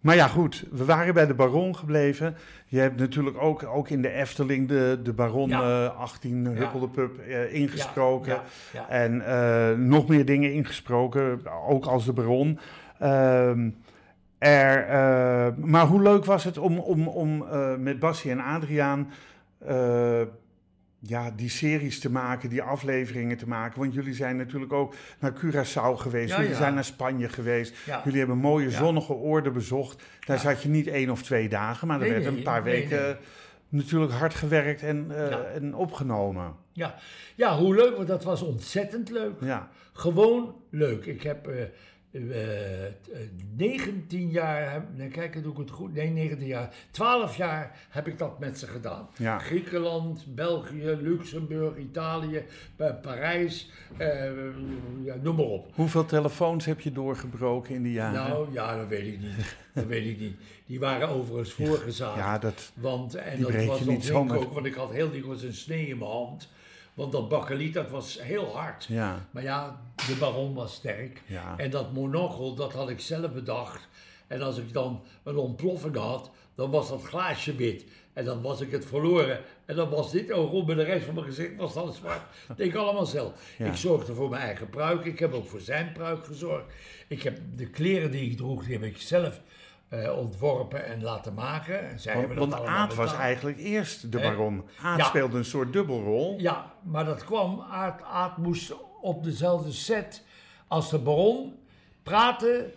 Maar 0.00 0.14
ja, 0.14 0.28
goed, 0.28 0.64
we 0.70 0.84
waren 0.84 1.14
bij 1.14 1.26
de 1.26 1.34
Baron 1.34 1.76
gebleven. 1.76 2.36
Je 2.66 2.78
hebt 2.78 2.98
natuurlijk 2.98 3.38
ook, 3.38 3.62
ook 3.62 3.88
in 3.88 4.02
de 4.02 4.10
Efteling 4.10 4.68
de, 4.68 5.00
de 5.02 5.12
Baron 5.12 5.48
Ja. 5.48 5.84
eh, 5.86 6.00
18 6.00 6.46
Huppeldepup 6.46 7.18
eh, 7.18 7.54
ingesproken. 7.54 8.32
Ja, 8.32 8.42
ja, 8.72 8.80
ja. 8.80 8.88
En 8.88 9.26
eh, 9.26 9.78
nog 9.78 10.08
meer 10.08 10.24
dingen 10.24 10.52
ingesproken, 10.52 11.40
ook 11.68 11.86
als 11.86 12.04
de 12.04 12.12
Baron. 12.12 12.58
Ehm, 12.98 13.70
er, 14.38 14.86
eh, 14.88 15.64
maar 15.64 15.86
hoe 15.86 16.02
leuk 16.02 16.24
was 16.24 16.44
het 16.44 16.58
om, 16.58 16.78
om, 16.78 17.08
om 17.08 17.46
eh, 17.46 17.76
met 17.76 17.98
Bassie 17.98 18.30
en 18.30 18.40
Adriaan 18.40 19.10
eh, 19.58 20.20
ja, 20.98 21.30
die 21.30 21.48
series 21.48 22.00
te 22.00 22.10
maken, 22.10 22.48
die 22.48 22.62
afleveringen 22.62 23.36
te 23.36 23.48
maken? 23.48 23.80
Want 23.80 23.94
jullie 23.94 24.14
zijn 24.14 24.36
natuurlijk 24.36 24.72
ook 24.72 24.94
naar 25.18 25.32
Curaçao 25.32 25.96
geweest, 25.96 26.30
Ja, 26.30 26.36
jullie 26.36 26.50
ja. 26.50 26.56
zijn 26.56 26.74
naar 26.74 26.84
Spanje 26.84 27.28
geweest. 27.28 27.74
Ja. 27.86 28.00
Jullie 28.04 28.18
hebben 28.18 28.38
mooie 28.38 28.70
zonnige 28.70 29.12
oorden 29.12 29.52
bezocht. 29.52 30.02
Daar 30.26 30.38
zat 30.38 30.62
je 30.62 30.68
niet 30.68 30.86
één 30.86 31.10
of 31.10 31.22
twee 31.22 31.48
dagen, 31.48 31.88
maar 31.88 31.96
er 31.96 32.02
Nee, 32.02 32.12
werd 32.12 32.24
nee, 32.24 32.36
een 32.36 32.42
paar 32.42 32.62
nee, 32.62 32.72
weken 32.72 33.18
natuurlijk 33.68 34.12
hard 34.12 34.34
gewerkt 34.34 34.82
en, 34.82 35.10
en 35.54 35.74
opgenomen. 35.74 36.54
Ja. 36.72 36.94
ja, 37.34 37.56
hoe 37.56 37.74
leuk, 37.74 37.96
want 37.96 38.08
dat 38.08 38.24
was 38.24 38.42
ontzettend 38.42 39.10
leuk. 39.10 39.34
Ja, 39.40 39.68
Gewoon 39.92 40.54
leuk. 40.70 41.06
Ik 41.06 41.22
heb 41.22 41.48
19 43.56 44.30
jaar, 44.30 44.72
heb- 44.72 44.86
nee, 44.96 45.08
kijk, 45.08 45.42
doe 45.42 45.52
ik 45.52 45.58
het 45.58 45.70
goed. 45.70 45.94
Nee, 45.94 46.10
19 46.10 46.46
jaar. 46.46 46.74
12 46.90 47.36
jaar 47.36 47.86
heb 47.90 48.06
ik 48.06 48.18
dat 48.18 48.38
met 48.38 48.58
ze 48.58 48.66
gedaan. 48.66 49.08
Ja. 49.16 49.38
Griekenland, 49.38 50.24
België, 50.34 50.96
Luxemburg, 51.00 51.76
Italië, 51.76 52.42
Pa- 52.76 52.92
Parijs, 53.02 53.70
eh, 53.96 54.24
ja, 55.04 55.14
noem 55.22 55.36
maar 55.36 55.44
op. 55.44 55.66
Hoeveel 55.74 56.04
telefoons 56.04 56.64
heb 56.64 56.80
je 56.80 56.92
doorgebroken 56.92 57.74
in 57.74 57.82
die 57.82 57.92
jaren? 57.92 58.28
Nou, 58.28 58.52
ja, 58.52 58.76
dat 58.76 58.88
weet 58.88 59.06
ik 59.06 59.20
niet. 59.20 59.56
Dat 59.72 59.86
weet 59.86 60.06
ik 60.06 60.20
niet. 60.20 60.36
Die 60.66 60.80
waren 60.80 61.08
overigens 61.08 61.52
voorgezaagd. 61.52 62.16
ja, 62.16 62.38
dat, 62.38 62.72
Want, 62.74 63.14
en 63.14 63.40
dat 63.42 63.64
was 63.64 63.80
niet 63.80 64.10
ook, 64.12 64.52
want 64.52 64.66
ik 64.66 64.74
had 64.74 64.92
heel 64.92 65.10
dikwijls 65.10 65.42
een 65.42 65.52
snee 65.54 65.86
in 65.88 65.98
mijn 65.98 66.10
hand. 66.10 66.48
Want 66.96 67.12
dat 67.12 67.28
bakkeliet, 67.28 67.74
dat 67.74 67.90
was 67.90 68.22
heel 68.22 68.54
hard. 68.56 68.84
ja, 68.84 69.26
Maar 69.30 69.42
ja, 69.42 69.80
de 69.96 70.16
baron 70.18 70.54
was 70.54 70.74
sterk. 70.74 71.22
ja. 71.26 71.54
En 71.56 71.70
dat 71.70 71.92
monocle, 71.92 72.54
dat 72.54 72.72
had 72.72 72.88
ik 72.90 73.00
zelf 73.00 73.32
bedacht. 73.32 73.88
En 74.26 74.42
als 74.42 74.58
ik 74.58 74.72
dan 74.72 75.02
een 75.22 75.36
ontploffing 75.36 75.96
had, 75.96 76.30
dan 76.54 76.70
was 76.70 76.88
dat 76.88 77.02
glaasje 77.02 77.54
wit. 77.54 77.84
En 78.12 78.24
dan 78.24 78.42
was 78.42 78.60
ik 78.60 78.70
het 78.70 78.86
verloren. 78.86 79.40
En 79.64 79.76
dan 79.76 79.88
was 79.90 80.10
dit 80.10 80.32
ook 80.32 80.50
rond 80.50 80.66
bij 80.66 80.74
de 80.74 80.82
rest 80.82 81.04
van 81.04 81.14
mijn 81.14 81.26
gezicht 81.26 81.56
was 81.56 81.74
dan 81.74 81.92
zwart. 81.92 82.22
Dat 82.48 82.56
deed 82.56 82.66
ik 82.66 82.74
allemaal 82.74 83.06
zelf. 83.06 83.32
Ja. 83.58 83.66
Ik 83.66 83.76
zorgde 83.76 84.14
voor 84.14 84.30
mijn 84.30 84.42
eigen 84.42 84.68
pruik. 84.70 85.04
Ik 85.04 85.18
heb 85.18 85.32
ook 85.32 85.46
voor 85.46 85.60
zijn 85.60 85.92
pruik 85.92 86.24
gezorgd. 86.24 86.64
Ik 87.08 87.22
heb 87.22 87.38
de 87.56 87.66
kleren 87.70 88.10
die 88.10 88.30
ik 88.30 88.36
droeg, 88.36 88.64
die 88.64 88.72
heb 88.72 88.82
ik 88.82 88.98
zelf 88.98 89.40
eh, 89.88 90.18
ontworpen 90.18 90.84
en 90.86 91.02
laten 91.02 91.34
maken. 91.34 91.88
En 91.88 92.00
zij 92.00 92.14
Want, 92.14 92.26
hebben 92.26 92.48
dat 92.48 92.58
want 92.58 92.68
allemaal 92.68 92.86
Aad 92.88 92.94
was 92.94 93.14
eigenlijk 93.14 93.58
eerst 93.58 94.12
de 94.12 94.18
baron. 94.18 94.64
Aad 94.82 94.98
Ja. 94.98 95.04
speelde 95.04 95.38
een 95.38 95.44
soort 95.44 95.72
dubbelrol. 95.72 96.34
Ja, 96.38 96.74
maar 96.82 97.04
dat 97.04 97.24
kwam, 97.24 97.60
Aad, 97.60 98.02
Aad 98.02 98.36
moest 98.36 98.74
op 99.00 99.24
dezelfde 99.24 99.72
set 99.72 100.24
als 100.66 100.90
de 100.90 100.98
baron 100.98 101.54
praten 102.02 102.72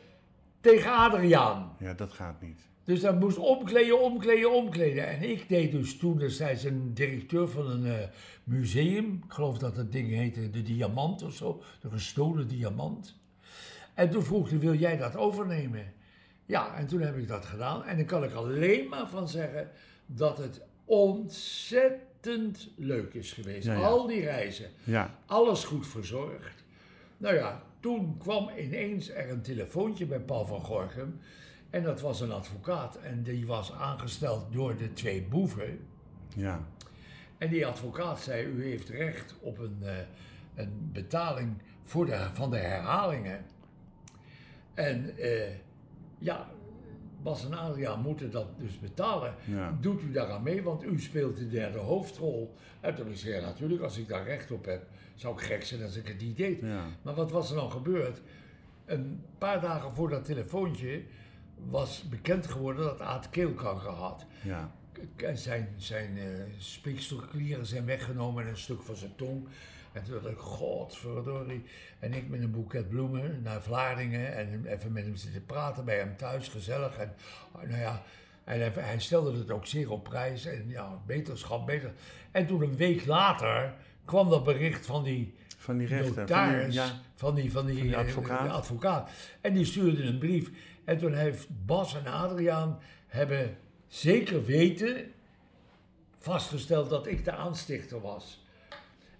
tegen 0.62 0.92
Adriaan. 0.94 1.76
Ja, 1.80 1.94
dat 1.94 2.14
gaat 2.14 2.42
niet. 2.42 2.68
Dus 2.84 3.02
dat 3.02 3.20
moest 3.20 3.38
omkleden, 3.38 4.02
omkleden, 4.02 4.52
omkleden. 4.54 5.08
En 5.08 5.30
ik 5.30 5.50
deed 5.50 5.72
dus 5.72 5.98
toen 5.98 6.18
destijds 6.18 6.64
een 6.64 6.94
directeur 6.94 7.48
van 7.48 7.70
een 7.70 7.86
eh, 7.86 8.08
museum. 8.44 9.22
Ik 9.26 9.34
geloof 9.34 9.58
dat 9.58 9.76
dat 9.76 9.92
ding 9.92 10.10
heette 10.10 10.50
de 10.50 10.62
Diamant 10.62 11.24
of 11.24 11.34
zo. 11.34 11.62
De 11.82 11.90
gestolen 11.90 12.48
diamant. 12.48 13.16
En 13.94 14.10
toen 14.10 14.24
vroeg 14.24 14.50
hij, 14.50 14.60
wil 14.60 14.74
jij 14.74 14.98
dat 14.98 15.16
overnemen? 15.16 15.94
Ja, 16.50 16.76
en 16.76 16.88
toen 16.88 17.02
heb 17.02 17.18
ik 17.18 17.28
dat 17.28 17.46
gedaan. 17.46 17.86
En 17.86 17.98
dan 17.98 18.06
kan 18.06 18.24
ik 18.24 18.34
alleen 18.34 18.88
maar 18.90 19.10
van 19.10 19.28
zeggen 19.28 19.70
dat 20.06 20.38
het 20.38 20.62
ontzettend 20.86 22.70
leuk 22.76 23.14
is 23.14 23.34
geweest. 23.34 23.66
Ja, 23.66 23.74
ja. 23.74 23.80
Al 23.80 24.08
die 24.08 24.22
reizen. 24.22 24.70
Ja, 24.84 25.16
Alles 25.26 25.64
goed 25.64 25.88
verzorgd. 25.88 26.64
Nou 27.18 27.36
ja, 27.36 27.62
toen 27.80 28.18
kwam 28.18 28.50
ineens 28.58 29.10
er 29.10 29.30
een 29.30 29.42
telefoontje 29.42 30.06
bij 30.06 30.20
Paul 30.20 30.46
van 30.46 30.62
Gorkum. 30.62 31.20
En 31.70 31.84
dat 31.84 32.02
was 32.02 32.22
een 32.22 32.32
advocaat. 32.32 32.96
En 32.96 33.24
die 33.24 33.46
was 33.48 33.72
aangesteld 33.74 34.54
door 34.54 34.78
de 34.78 34.94
twee 34.94 35.22
boeven. 35.24 35.80
ja, 36.36 36.68
En 37.38 37.50
die 37.50 37.66
advocaat 37.68 38.20
zei: 38.22 38.46
U 38.46 38.64
heeft 38.64 38.90
recht 38.90 39.36
op 39.40 39.58
een, 39.60 39.78
eh, 39.82 39.94
een 40.56 40.90
betaling 40.94 41.62
voor 41.84 42.06
de, 42.06 42.28
van 42.34 42.50
de 42.50 42.58
herhalingen. 42.58 43.46
En 44.74 45.18
eh, 45.18 45.50
ja, 46.20 46.48
Bas 47.22 47.46
en 47.46 47.54
Adriaan 47.54 48.02
moeten 48.02 48.32
dat 48.32 48.48
dus 48.60 48.80
betalen. 48.80 49.34
ja. 49.46 49.78
Doet 49.82 50.02
u 50.02 50.12
daaraan 50.12 50.44
mee, 50.44 50.64
want 50.64 50.84
u 50.84 51.00
speelt 51.00 51.38
de 51.38 51.50
derde 51.50 51.78
hoofdrol. 51.78 52.56
En 52.80 52.96
toen 52.96 53.08
is 53.08 53.24
ja, 53.24 53.40
natuurlijk, 53.42 53.82
als 53.82 53.98
ik 53.98 54.08
daar 54.08 54.24
recht 54.24 54.52
op 54.52 54.66
heb, 54.66 54.88
zou 55.16 55.34
ik 55.34 55.42
gek 55.42 55.64
zijn 55.64 55.84
als 55.84 55.96
ik 55.96 56.08
het 56.08 56.22
niet 56.22 56.38
deed. 56.38 56.62
ja. 56.62 56.86
Maar 57.02 57.14
wat 57.14 57.32
was 57.32 57.50
er 57.50 57.56
dan 57.56 57.72
gebeurd? 57.72 58.22
Een 58.86 59.24
paar 59.38 59.62
dagen 59.62 59.96
voor 59.96 60.10
dat 60.10 60.26
telefoontje 60.26 61.04
was 61.70 62.04
bekend 62.10 62.48
geworden 62.48 62.84
dat 62.84 63.02
Aad 63.02 63.30
keelkanker 63.30 63.90
had. 63.90 64.26
ja. 64.44 64.72
Zijn, 65.34 65.70
zijn 65.78 66.18
speekselklieren 66.58 67.66
zijn 67.66 67.86
weggenomen 67.86 68.44
en 68.44 68.50
een 68.50 68.58
stuk 68.58 68.82
van 68.82 68.96
zijn 68.96 69.16
tong. 69.16 69.48
En 69.92 70.04
toen 70.04 70.14
dacht 70.14 70.28
ik, 70.28 70.38
godverdorie. 70.38 71.64
En 72.00 72.14
ik 72.14 72.30
met 72.30 72.42
een 72.42 72.52
boeket 72.52 72.90
bloemen 72.90 73.42
naar 73.42 73.62
Vlaardingen 73.62 74.36
en 74.36 74.66
even 74.66 74.92
met 74.92 75.04
hem 75.04 75.16
zitten 75.16 75.46
praten 75.46 75.86
bij 75.86 75.98
hem 75.98 76.18
thuis, 76.18 76.48
gezellig. 76.48 76.98
En 76.98 77.14
oh, 77.52 77.62
nou 77.62 77.82
ja, 77.82 78.04
en 78.44 78.60
hij, 78.60 78.72
hij 78.76 79.00
stelde 79.00 79.38
het 79.38 79.52
ook 79.52 79.66
zeer 79.66 79.92
op 79.92 80.04
prijs. 80.04 80.46
En 80.46 80.66
ja, 80.68 81.02
beterschap, 81.06 81.66
beter. 81.66 81.92
En 82.32 82.48
toen 82.48 82.62
een 82.62 82.76
week 82.76 83.06
later 83.06 83.74
kwam 84.06 84.30
dat 84.30 84.44
bericht 84.44 84.86
van 84.86 85.04
die 85.04 85.34
Van 85.58 85.78
die 85.78 85.88
rechter. 85.88 86.14
Van 86.14 86.22
notaris, 86.22 86.66
die, 86.66 86.74
ja, 86.74 87.00
van 87.16 87.36
die, 87.36 87.52
van 87.52 87.66
die, 87.66 87.78
Van 87.78 87.84
die 87.84 87.96
eh, 87.96 88.00
advocaat. 88.00 88.44
de 88.44 88.52
advocaat. 88.52 89.10
En 89.42 89.54
die 89.54 89.66
stuurde 89.66 90.04
een 90.04 90.18
brief. 90.18 90.50
En 90.84 90.98
toen 90.98 91.14
heeft 91.14 91.48
Bas 91.66 91.96
en 91.96 92.06
Adriaan 92.06 92.80
hebben 93.08 93.58
zeker 93.88 94.46
weten 94.46 95.12
vastgesteld 96.18 96.90
dat 96.90 97.08
ik 97.08 97.26
de 97.26 97.32
aanstichter 97.32 98.02
was. 98.02 98.44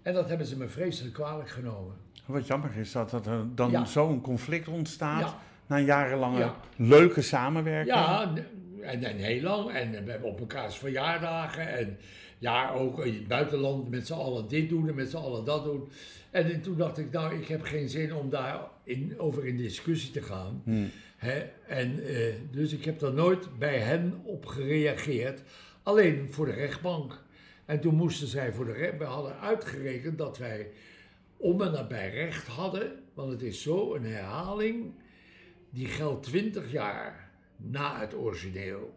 En 0.02 0.14
dat 0.14 0.28
hebben 0.28 0.46
ze 0.46 0.56
me 0.56 0.68
vreselijk 0.68 1.14
kwalijk 1.14 1.48
genomen. 1.48 1.94
Wat 2.26 2.46
jammer 2.46 2.76
is 2.76 2.92
dat, 2.92 3.10
dat 3.10 3.26
er 3.26 3.44
dan 3.54 3.70
Ja. 3.70 3.84
zo'n 3.84 4.20
conflict 4.20 4.68
ontstaat. 4.68 5.20
Ja. 5.20 5.38
Na 5.66 5.78
jarenlange 5.78 6.38
Ja. 6.38 6.54
leuke 6.76 7.22
samenwerking. 7.22 7.94
Ja, 7.96 8.32
en, 8.82 9.04
en 9.04 9.16
heel 9.16 9.42
lang. 9.42 9.70
En 9.70 10.04
we 10.04 10.10
hebben 10.10 10.28
op 10.28 10.40
elkaars 10.40 10.76
verjaardagen. 10.76 11.68
En 11.78 11.96
ja, 12.38 12.70
ook 12.72 13.04
in 13.04 13.14
het 13.14 13.28
buitenland 13.28 13.90
met 13.90 14.06
z'n 14.06 14.12
allen 14.12 14.48
dit 14.48 14.68
doen 14.68 14.88
en 14.88 14.94
met 14.94 15.10
z'n 15.10 15.16
allen 15.16 15.44
dat 15.44 15.64
doen. 15.64 15.88
En 16.30 16.60
toen 16.60 16.76
dacht 16.76 16.98
ik, 16.98 17.10
nou, 17.12 17.34
ik 17.34 17.46
heb 17.48 17.62
geen 17.62 17.88
zin 17.88 18.14
om 18.14 18.28
daar 18.30 18.60
in, 18.84 19.14
over 19.18 19.46
in 19.46 19.56
discussie 19.56 20.10
te 20.10 20.22
gaan. 20.22 20.62
Hm. 20.64 20.84
Hè? 21.16 21.38
En, 21.66 22.06
eh, 22.06 22.34
dus 22.50 22.72
ik 22.72 22.84
heb 22.84 22.98
daar 22.98 23.12
nooit 23.12 23.58
bij 23.58 23.78
hen 23.78 24.20
op 24.24 24.46
gereageerd. 24.46 25.42
Alleen 25.82 26.28
voor 26.30 26.46
de 26.46 26.52
rechtbank. 26.52 27.22
En 27.70 27.80
toen 27.80 27.94
moesten 27.94 28.26
zij 28.28 28.52
voor 28.52 28.64
de 28.64 28.72
rechtbank. 28.72 29.00
We 29.00 29.04
hadden 29.16 29.40
uitgerekend 29.40 30.18
dat 30.18 30.38
wij 30.38 30.70
om 31.36 31.62
en 31.62 31.72
nabij 31.72 32.10
recht 32.10 32.46
hadden. 32.46 33.02
Want 33.14 33.32
het 33.32 33.42
is 33.42 33.62
zo, 33.62 33.94
een 33.94 34.04
herhaling 34.04 34.92
die 35.70 35.86
geldt 35.86 36.22
20 36.22 36.72
jaar 36.72 37.30
na 37.56 38.00
het 38.00 38.14
origineel. 38.14 38.94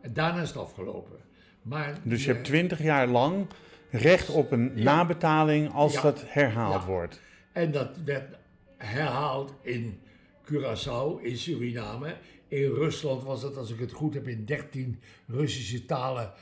En 0.00 0.12
daarna 0.12 0.40
is 0.42 0.48
het 0.48 0.56
afgelopen. 0.56 1.16
Maar 1.62 1.98
Dus 2.02 2.24
je 2.24 2.32
hebt 2.32 2.44
twintig 2.44 2.82
jaar 2.82 3.06
lang 3.06 3.46
recht 3.90 4.28
op 4.30 4.50
een 4.52 4.72
Ja. 4.74 4.82
nabetaling 4.82 5.72
als 5.72 5.92
Ja. 5.92 6.02
dat 6.02 6.24
herhaald 6.26 6.82
Ja. 6.82 6.86
wordt. 6.88 7.20
En 7.52 7.72
dat 7.72 7.96
werd 8.04 8.36
herhaald 8.76 9.54
in 9.62 10.00
Curaçao, 10.52 11.22
in 11.22 11.36
Suriname. 11.36 12.14
In 12.48 12.70
Rusland 12.70 13.22
was 13.22 13.42
het, 13.42 13.56
als 13.56 13.70
ik 13.70 13.78
het 13.80 13.92
goed 13.92 14.14
heb, 14.14 14.28
in 14.28 14.44
13 14.44 15.00
Russische 15.26 15.84
talen 15.86 16.32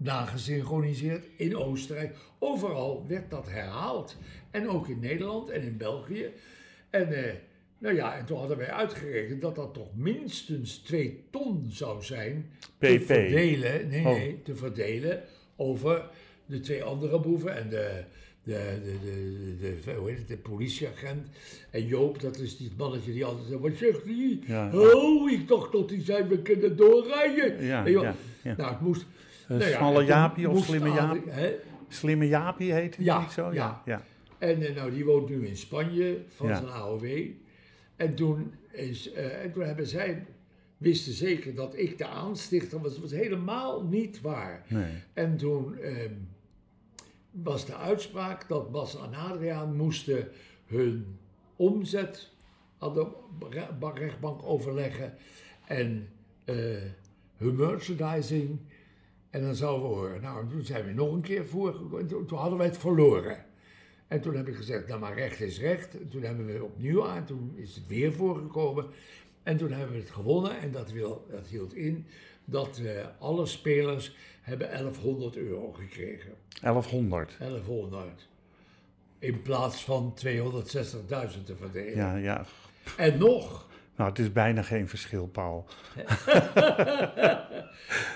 nagesynchroniseerd. 0.00 1.24
In 1.36 1.56
Oostenrijk. 1.56 2.16
Overal 2.38 3.04
werd 3.08 3.30
dat 3.30 3.48
herhaald. 3.50 4.16
En 4.50 4.68
ook 4.68 4.88
in 4.88 4.98
Nederland 5.00 5.48
en 5.50 5.62
in 5.62 5.76
België. 5.76 6.30
En, 6.90 7.24
eh, 7.24 7.32
nou 7.78 7.94
ja, 7.94 8.16
en 8.18 8.24
toen 8.26 8.38
hadden 8.38 8.56
wij 8.56 8.70
uitgerekend 8.70 9.40
dat 9.40 9.54
dat 9.54 9.74
toch 9.74 9.88
minstens 9.94 10.76
2 10.78 11.24
ton 11.30 11.66
zou 11.70 12.02
zijn. 12.02 12.50
Te 12.78 13.00
verdelen, 13.00 13.88
nee, 13.88 14.06
Oh. 14.06 14.12
nee, 14.12 14.42
te 14.42 14.56
verdelen 14.56 15.22
over 15.56 16.08
de 16.46 16.60
twee 16.60 16.82
andere 16.82 17.20
boeven 17.20 17.56
en 17.56 17.68
de, 17.68 18.04
de, 18.42 18.78
de, 19.60 19.78
de, 19.84 19.92
hoe 19.92 20.08
heet 20.08 20.18
het, 20.18 20.28
de 20.28 20.36
politieagent. 20.36 21.28
En 21.70 21.86
Joop, 21.86 22.20
dat 22.20 22.38
is 22.38 22.56
die 22.56 22.70
mannetje 22.76 23.12
die 23.12 23.24
altijd 23.24 23.46
zegt, 23.48 23.60
wat 23.60 23.76
zegt 23.76 24.04
hij? 24.04 24.38
Ja. 24.46 24.70
Oh, 24.74 25.30
ik 25.30 25.48
dacht 25.48 25.72
dat 25.72 25.90
hij 25.90 26.02
zei, 26.04 26.24
we 26.28 26.42
kunnen 26.42 26.76
doorrijden. 26.76 27.64
Ja. 27.64 28.14
Nou, 28.42 28.70
het 28.70 28.80
moest... 28.80 29.04
Eh, 29.50 29.56
nou 29.58 29.70
ja, 29.70 29.76
smalle 29.76 30.04
Jaapie 30.04 30.48
of 30.50 30.64
slimme 30.64 30.88
Adrie- 30.90 31.22
Jaap? 31.26 31.34
hè? 31.34 31.54
Slimme 31.88 32.26
Jaapie 32.28 32.72
heet 32.72 32.96
Ja, 32.98 33.20
niet 33.20 33.30
zo? 33.30 33.52
ja. 33.52 33.82
ja. 33.84 34.02
En 34.38 34.62
eh, 34.62 34.74
nou, 34.74 34.90
die 34.90 35.04
woont 35.04 35.28
nu 35.28 35.46
in 35.46 35.56
Spanje 35.56 36.18
van 36.28 36.46
zijn 36.56 36.68
AOW. 36.68 37.04
En 37.96 38.14
toen, 38.14 38.52
is, 38.70 39.12
eh, 39.12 39.42
en 39.44 39.52
toen 39.52 39.62
hebben 39.62 39.86
zij 39.86 40.26
wisten 40.76 41.12
zeker 41.12 41.54
dat 41.54 41.78
ik 41.78 41.98
de 41.98 42.06
aanstichter 42.06 42.80
was. 42.80 42.92
Dat 42.92 43.00
was 43.02 43.10
helemaal 43.10 43.82
niet 43.84 44.20
waar. 44.20 44.64
Nee. 44.68 44.92
En 45.14 45.36
toen 45.36 45.78
ehm, 45.78 46.12
was 47.30 47.66
de 47.66 47.76
uitspraak 47.76 48.48
dat 48.48 48.70
Bas 48.72 48.96
en 48.96 49.14
Adriaan 49.14 49.76
moesten 49.76 50.28
hun 50.66 51.18
omzet 51.56 52.30
aan 52.78 52.94
de 52.94 53.06
re- 53.50 53.72
ba- 53.78 53.90
rechtbank 53.94 54.40
overleggen 54.42 55.14
en 55.66 56.08
hun 57.36 57.56
merchandising. 57.56 58.58
En 59.30 59.42
dan 59.42 59.54
zouden 59.54 59.88
we 59.88 59.94
horen. 59.94 60.20
Nou, 60.20 60.48
toen 60.48 60.62
zijn 60.62 60.84
we 60.84 60.92
nog 60.92 61.12
een 61.12 61.20
keer 61.20 61.46
voor. 61.46 61.72
Toen, 62.06 62.26
toen 62.26 62.38
hadden 62.38 62.58
wij 62.58 62.66
het 62.66 62.78
verloren. 62.78 63.44
En 64.08 64.20
toen 64.20 64.36
heb 64.36 64.48
ik 64.48 64.54
gezegd, 64.54 64.86
nou 64.86 65.00
maar 65.00 65.14
recht 65.14 65.40
is 65.40 65.60
recht. 65.60 66.00
En 66.00 66.08
toen 66.08 66.22
hebben 66.22 66.46
we 66.46 66.64
opnieuw 66.64 67.06
aan, 67.06 67.24
toen 67.24 67.52
is 67.56 67.74
het 67.74 67.86
weer 67.86 68.12
voorgekomen. 68.12 68.86
En 69.42 69.56
toen 69.56 69.72
hebben 69.72 69.92
we 69.92 70.00
het 70.00 70.10
gewonnen 70.10 70.58
en 70.58 70.70
dat, 70.70 70.90
wil, 70.90 71.26
dat 71.30 71.46
hield 71.46 71.74
in 71.74 72.06
dat 72.44 72.80
alle 73.18 73.46
spelers 73.46 74.16
hebben 74.40 74.70
1100 74.70 75.36
euro 75.36 75.72
gekregen. 75.72 76.32
1100. 76.60 77.36
1100. 77.38 78.28
In 79.18 79.42
plaats 79.42 79.84
van 79.84 80.14
260.000 80.26 81.44
te 81.44 81.56
verdelen. 81.56 81.96
Ja, 81.96 82.16
ja. 82.16 82.44
En 82.96 83.18
nog, 83.18 83.68
Nou, 83.96 84.10
het 84.10 84.18
is 84.18 84.32
bijna 84.32 84.62
geen 84.62 84.88
verschil, 84.88 85.26
Paul. 85.26 85.66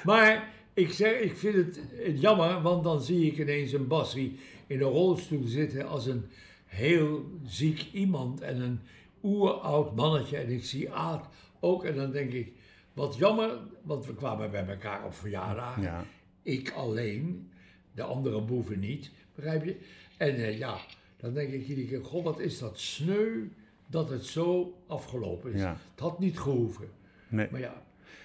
maar 0.04 0.48
ik, 0.74 0.92
zeg, 0.92 1.20
ik 1.20 1.36
vind 1.36 1.54
het 1.56 2.20
jammer, 2.20 2.62
want 2.62 2.84
dan 2.84 3.02
zie 3.02 3.26
ik 3.26 3.38
ineens 3.38 3.72
een 3.72 3.86
Bassie 3.86 4.38
in 4.66 4.80
een 4.80 4.88
rolstoel 4.88 5.46
zitten 5.46 5.88
als 5.88 6.06
een 6.06 6.24
heel 6.66 7.24
ziek 7.44 7.86
iemand 7.92 8.40
en 8.40 8.60
een 8.60 8.80
oeroud 9.22 9.96
mannetje. 9.96 10.36
En 10.36 10.50
ik 10.50 10.64
zie 10.64 10.92
Aad 10.92 11.28
ook 11.60 11.84
en 11.84 11.96
dan 11.96 12.10
denk 12.10 12.32
ik, 12.32 12.52
wat 12.92 13.16
jammer, 13.16 13.58
want 13.82 14.06
we 14.06 14.14
kwamen 14.14 14.50
bij 14.50 14.66
elkaar 14.66 15.04
op 15.04 15.14
verjaardag. 15.14 15.80
Ja. 15.80 16.04
Ik 16.42 16.72
alleen, 16.72 17.50
de 17.92 18.02
andere 18.02 18.40
boeven 18.40 18.80
niet, 18.80 19.10
begrijp 19.34 19.64
je? 19.64 19.76
En 20.16 20.34
eh, 20.34 20.58
ja, 20.58 20.78
dan 21.16 21.34
denk 21.34 21.52
ik 21.52 21.66
iedere 21.66 21.86
keer, 21.86 22.04
god 22.04 22.24
wat 22.24 22.40
is 22.40 22.58
dat 22.58 22.78
sneu 22.78 23.48
dat 23.86 24.10
het 24.10 24.24
zo 24.24 24.74
afgelopen 24.86 25.52
is. 25.52 25.60
Ja. 25.60 25.76
Het 25.90 26.00
had 26.00 26.18
niet 26.18 26.38
gehoeven. 26.38 26.88
Nee. 27.28 27.48
Maar 27.50 27.60
ja, 27.60 27.82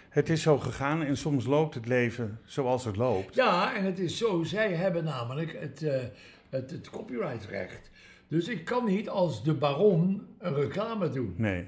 Het 0.09 0.29
is 0.29 0.41
zo 0.41 0.57
gegaan 0.57 1.03
en 1.03 1.17
soms 1.17 1.45
loopt 1.45 1.73
het 1.75 1.85
leven 1.87 2.39
zoals 2.45 2.85
het 2.85 2.95
loopt. 2.95 3.35
Ja, 3.35 3.75
en 3.75 3.83
het 3.83 3.99
is 3.99 4.17
zo, 4.17 4.43
zij 4.43 4.73
hebben 4.73 5.03
namelijk 5.03 5.57
het, 5.59 5.83
eh, 5.83 6.01
het, 6.49 6.71
het 6.71 6.89
copyrightrecht. 6.89 7.89
Dus 8.27 8.47
ik 8.47 8.65
kan 8.65 8.85
niet 8.85 9.09
als 9.09 9.43
de 9.43 9.53
baron 9.53 10.27
een 10.39 10.53
reclame 10.55 11.09
doen. 11.09 11.33
Nee, 11.37 11.67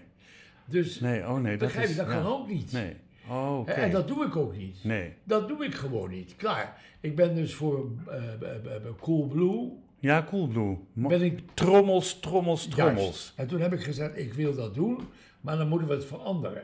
Dus 0.65 0.99
nee, 0.99 1.21
oh 1.27 1.37
nee. 1.39 1.57
Dat 1.57 1.67
begrijp 1.67 1.89
is, 1.89 1.95
dat 1.95 2.07
ja. 2.07 2.13
kan 2.13 2.25
ook 2.31 2.47
niet. 2.47 2.71
Nee. 2.71 2.95
Oh, 3.29 3.59
oké. 3.59 3.71
En 3.71 3.91
dat 3.91 4.07
doe 4.07 4.25
ik 4.25 4.35
ook 4.35 4.55
niet. 4.55 4.83
Nee. 4.83 5.13
Dat 5.23 5.47
doe 5.47 5.65
ik 5.65 5.75
gewoon 5.75 6.09
niet. 6.09 6.35
Klaar. 6.35 6.81
Ik 6.99 7.15
ben 7.15 7.35
dus 7.35 7.53
voor 7.55 7.91
eh, 8.07 8.33
eh, 8.33 8.81
Coolblue. 8.99 9.71
Ja, 9.99 10.23
cool 10.29 10.47
blue. 10.47 10.77
Mo- 10.93 11.07
Ben 11.09 11.21
ik 11.21 11.39
Trommels, 11.53 12.19
trommels, 12.19 12.67
trommels. 12.67 13.03
Juist. 13.03 13.33
En 13.35 13.47
toen 13.47 13.59
heb 13.61 13.73
ik 13.73 13.83
gezegd, 13.83 14.17
ik 14.17 14.33
wil 14.33 14.55
dat 14.55 14.73
doen, 14.75 14.99
maar 15.41 15.57
dan 15.57 15.67
moeten 15.67 15.87
we 15.87 15.93
het 15.93 16.05
veranderen. 16.05 16.63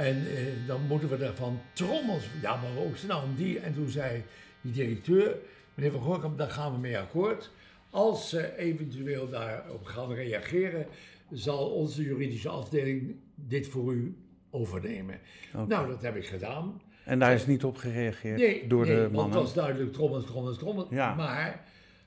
En 0.00 0.16
eh, 0.36 0.42
dan 0.66 0.80
moeten 0.88 1.08
we 1.08 1.18
daarvan 1.18 1.60
trommels. 1.72 2.24
Ja, 2.42 2.56
maar 2.56 2.84
ook 2.84 3.02
nou 3.06 3.24
om 3.24 3.34
die. 3.34 3.58
En 3.58 3.74
toen 3.74 3.88
zei 3.88 4.22
die 4.60 4.72
directeur, 4.72 5.36
meneer 5.74 5.92
Van 5.92 6.00
Gorkum, 6.00 6.36
daar 6.36 6.50
gaan 6.50 6.72
we 6.72 6.78
mee 6.78 6.98
akkoord. 6.98 7.50
Als 7.90 8.28
ze 8.28 8.56
eventueel 8.56 9.28
daarop 9.28 9.84
gaan 9.84 10.12
reageren, 10.12 10.86
zal 11.30 11.70
onze 11.70 12.02
juridische 12.02 12.48
afdeling 12.48 13.16
dit 13.34 13.68
voor 13.68 13.92
u 13.92 14.16
overnemen. 14.50 15.18
Nou, 15.68 15.88
dat 15.88 16.02
heb 16.02 16.16
ik 16.16 16.26
gedaan. 16.26 16.80
En 17.04 17.18
daar 17.18 17.34
is 17.34 17.46
niet 17.46 17.64
op 17.64 17.76
gereageerd 17.76 18.38
Nee, 18.38 18.66
door 18.66 18.86
nee, 18.86 18.94
de 18.94 19.00
want 19.00 19.12
mannen. 19.12 19.32
het 19.32 19.42
was 19.42 19.54
duidelijk 19.54 19.92
trommels, 19.92 20.24
trommels, 20.24 20.58
trommels. 20.58 20.88
Ja. 20.90 21.14
Maar 21.14 21.64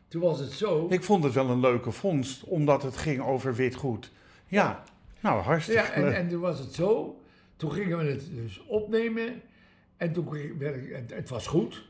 toen 0.07 0.21
was 0.21 0.39
het 0.39 0.51
zo. 0.51 0.87
Ik 0.89 1.03
vond 1.03 1.23
het 1.23 1.33
wel 1.33 1.49
een 1.49 1.59
leuke 1.59 1.91
vondst, 1.91 2.43
omdat 2.43 2.83
het 2.83 2.97
ging 2.97 3.21
over 3.21 3.55
witgoed. 3.55 4.11
Ja, 4.47 4.83
nou 5.19 5.41
hartstikke 5.41 5.81
Ja, 5.81 5.91
en, 5.91 6.15
en 6.15 6.27
toen 6.29 6.41
was 6.41 6.59
het 6.59 6.73
zo. 6.73 7.17
Toen 7.63 7.71
gingen 7.71 7.97
we 7.97 8.03
het 8.03 8.29
dus 8.31 8.61
opnemen. 8.65 9.41
En 9.97 10.13
toen 10.13 10.57
werd 10.57 10.75
ik, 10.75 10.91
het, 10.95 11.13
het 11.13 11.29
was 11.29 11.47
goed. 11.47 11.83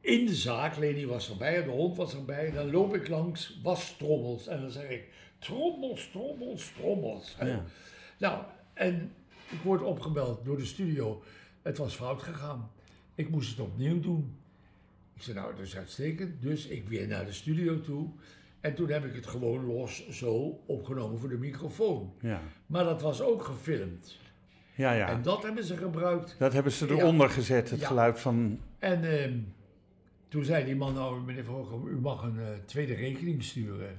In 0.00 0.26
de 0.26 0.34
zaak, 0.34 0.76
Leni 0.76 1.06
was 1.06 1.30
erbij, 1.30 1.64
de 1.64 1.70
hond 1.70 1.96
was 1.96 2.14
erbij. 2.14 2.50
Dan 2.50 2.70
loop 2.70 2.94
ik 2.94 3.08
langs 3.08 3.60
wastrommels. 3.62 4.46
En 4.46 4.60
dan 4.60 4.70
zeg 4.70 4.88
ik, 4.88 5.08
trommels, 5.38 6.10
trommels, 6.10 6.72
trommels. 6.76 7.36
Ja. 7.40 7.64
Nou, 8.18 8.44
en 8.74 9.12
ik 9.50 9.60
word 9.62 9.82
opgebeld 9.82 10.44
door 10.44 10.56
de 10.56 10.64
studio. 10.64 11.22
Het 11.62 11.78
was 11.78 11.94
fout 11.94 12.22
gegaan. 12.22 12.70
Ik 13.14 13.28
moest 13.28 13.50
het 13.50 13.60
opnieuw 13.60 14.00
doen. 14.00 14.36
Ik 15.14 15.22
zei, 15.22 15.36
nou, 15.36 15.54
dat 15.54 15.66
is 15.66 15.76
uitstekend. 15.76 16.42
Dus 16.42 16.66
ik 16.66 16.88
weer 16.88 17.06
naar 17.06 17.24
de 17.24 17.32
studio 17.32 17.80
toe. 17.80 18.08
En 18.60 18.74
toen 18.74 18.90
heb 18.90 19.04
ik 19.04 19.14
het 19.14 19.26
gewoon 19.26 19.64
los 19.64 20.08
zo 20.08 20.62
opgenomen 20.66 21.18
voor 21.18 21.28
de 21.28 21.38
microfoon. 21.38 22.12
Ja, 22.20 22.42
Maar 22.66 22.84
dat 22.84 23.02
was 23.02 23.20
ook 23.20 23.44
gefilmd. 23.44 24.20
Ja, 24.74 24.92
ja. 24.92 25.08
En 25.08 25.22
dat 25.22 25.42
hebben 25.42 25.64
ze 25.64 25.76
gebruikt. 25.76 26.34
Dat 26.38 26.52
hebben 26.52 26.72
ze 26.72 26.86
Ja. 26.86 26.92
eronder 26.94 27.30
gezet, 27.30 27.70
het 27.70 27.80
Ja. 27.80 27.86
geluid 27.86 28.20
van... 28.20 28.58
En 28.78 29.18
ehm, 29.22 29.38
toen 30.28 30.44
zei 30.44 30.64
die 30.64 30.76
man, 30.76 30.94
nou 30.94 31.20
meneer 31.20 31.44
Roggem, 31.44 31.86
u 31.86 32.00
mag 32.00 32.22
een 32.22 32.40
eh, 32.40 32.46
tweede 32.64 32.94
rekening 32.94 33.42
sturen. 33.44 33.98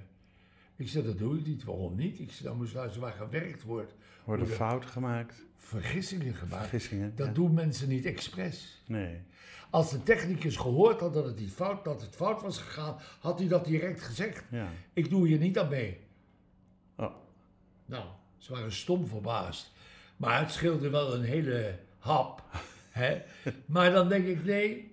Ik 0.76 0.90
zei, 0.90 1.06
dat 1.06 1.18
doe 1.18 1.38
ik 1.40 1.46
niet. 1.48 1.64
Waarom 1.64 1.96
niet? 1.96 2.20
Ik 2.20 2.32
zei, 2.32 2.48
dan 2.48 2.58
moest 2.58 2.74
luisteren 2.74 3.08
waar 3.08 3.18
gewerkt 3.18 3.64
wordt. 3.64 3.94
Worden 4.24 4.46
Hoe 4.48 4.56
fouten 4.56 4.90
gemaakt, 4.90 5.46
Vergissingen 5.58 6.34
gemaakt. 6.34 6.62
vergissingen. 6.62 7.14
Dat 7.16 7.28
ja. 7.28 7.34
doen 7.34 7.54
mensen 7.54 7.90
niet 7.90 8.06
expres. 8.06 8.84
Nee. 8.88 9.22
Als 9.70 9.92
de 9.92 10.04
technicus 10.04 10.56
gehoord 10.56 11.00
had 11.00 11.14
dat 11.14 11.26
het, 11.26 11.40
niet 11.40 11.52
fout, 11.52 11.84
dat 11.84 12.02
het 12.02 12.16
fout 12.16 12.42
was 12.42 12.58
gegaan, 12.58 12.96
had 13.20 13.40
hij 13.40 13.48
dat 13.48 13.66
direct 13.66 14.02
gezegd. 14.02 14.44
Ja. 14.52 14.68
Ik 14.94 15.10
doe 15.10 15.28
hier 15.28 15.38
niet 15.38 15.60
aan 15.60 15.70
mee. 15.70 16.00
Oh. 16.96 17.16
Nou, 17.86 18.04
ze 18.38 18.52
waren 18.54 18.72
stom 18.72 19.08
verbaasd. 19.08 19.72
Maar 20.24 20.40
het 20.40 20.52
scheelde 20.52 20.90
wel 20.90 21.14
een 21.16 21.24
hele 21.24 21.76
hap. 21.98 22.44
Hè? 22.90 23.22
Maar 23.66 23.92
dan 23.92 24.10
denk 24.10 24.26
ik, 24.26 24.46
nee, 24.46 24.92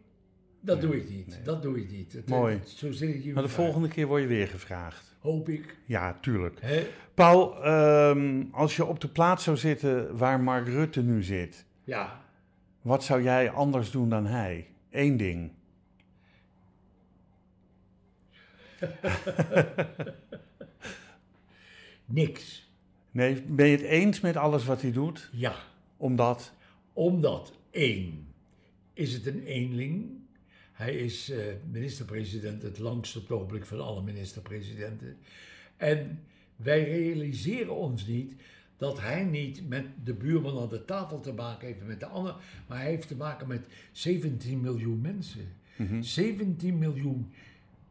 dat 0.61 0.81
doe 0.81 0.97
ik 0.97 1.09
niet. 1.11 1.41
Dat 1.45 1.62
doe 1.62 1.78
ik 1.81 1.91
niet. 1.91 2.12
Het- 2.12 2.28
Mooi. 2.28 2.55
het- 2.55 2.68
zo 2.68 2.93
zit 2.93 3.14
ik 3.14 3.22
hier 3.22 3.35
Maar 3.35 3.43
de 3.43 3.49
volgende 3.49 3.89
keer 3.89 4.07
word 4.07 4.22
je 4.22 4.28
weer 4.28 4.49
gevraagd. 4.49 5.16
Hoop 5.20 5.49
ik. 5.49 5.76
Ja, 5.85 6.18
tuurlijk. 6.20 6.59
Hè? 6.61 6.87
Paul, 7.14 7.64
ehm, 7.64 8.45
als 8.53 8.76
je 8.76 8.85
op 8.85 9.01
de 9.01 9.09
plaats 9.09 9.45
zou 9.45 9.57
zitten 9.57 10.16
waar 10.16 10.41
Mark 10.41 10.66
Rutte 10.66 11.03
nu 11.03 11.22
zit, 11.22 11.64
Ja, 11.85 12.20
wat 12.83 13.05
zou 13.05 13.22
jij 13.22 13.51
anders 13.51 13.91
doen 13.91 14.09
dan 14.09 14.26
hij? 14.26 14.66
Eén 14.91 15.16
ding. 15.16 15.53
niks. 22.05 22.70
Nee, 23.11 23.43
ben 23.43 23.67
je 23.67 23.77
het 23.77 23.87
eens 23.87 24.21
met 24.21 24.37
alles 24.37 24.65
wat 24.65 24.83
hij 24.83 24.93
doet? 24.93 25.31
Ja, 25.33 25.55
Omdat, 25.97 26.53
omdat 26.93 27.53
één, 27.71 28.27
is 28.93 29.13
het 29.13 29.27
een 29.27 29.45
eenling. 29.45 30.11
Hij 30.73 30.95
is 30.95 31.31
eh, 31.31 31.45
minister-president 31.71 32.63
het 32.63 32.79
langst 32.79 33.17
op 33.17 33.23
het 33.23 33.33
ogenblik 33.33 33.67
van 33.67 33.81
alle 33.81 34.03
minister-presidenten. 34.03 35.17
En 35.77 36.21
wij 36.57 36.85
realiseren 36.85 37.77
ons 37.77 38.07
niet 38.07 38.35
dat 38.77 39.01
hij 39.01 39.25
niet 39.25 39.69
met 39.69 39.87
de 40.05 40.15
buurman 40.15 40.59
aan 40.59 40.69
de 40.69 40.85
tafel 40.85 41.21
te 41.21 41.33
maken 41.33 41.67
heeft 41.67 41.87
met 41.87 42.01
de 42.01 42.07
ander, 42.07 42.37
maar 42.67 42.79
hij 42.79 42.91
heeft 42.91 43.09
te 43.09 43.17
maken 43.17 43.49
met 43.49 43.67
17 43.93 44.61
miljoen 44.61 45.01
mensen. 45.01 45.49
17 46.01 46.79
miljoen 46.79 47.33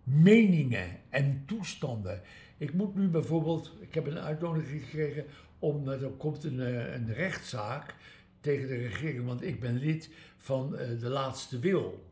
meningen 0.04 0.88
en 1.10 1.44
toestanden. 1.46 2.22
Ik 2.60 2.74
moet 2.74 2.96
nu 2.96 3.08
bijvoorbeeld, 3.08 3.74
ik 3.80 3.94
heb 3.94 4.06
een 4.08 4.20
uitnodiging 4.20 4.84
gekregen 4.84 5.26
om, 5.60 5.88
er 5.88 6.10
komt 6.10 6.44
een, 6.44 6.60
eh, 6.60 6.94
een 6.94 7.14
rechtszaak 7.14 7.96
tegen 8.40 8.68
de 8.68 8.76
regering, 8.78 9.26
want 9.26 9.42
ik 9.44 9.60
ben 9.60 9.78
lid 9.78 10.10
van 10.38 10.78
eh, 10.78 10.88
de 11.00 11.10
laatste 11.10 11.60
wil. 11.60 12.08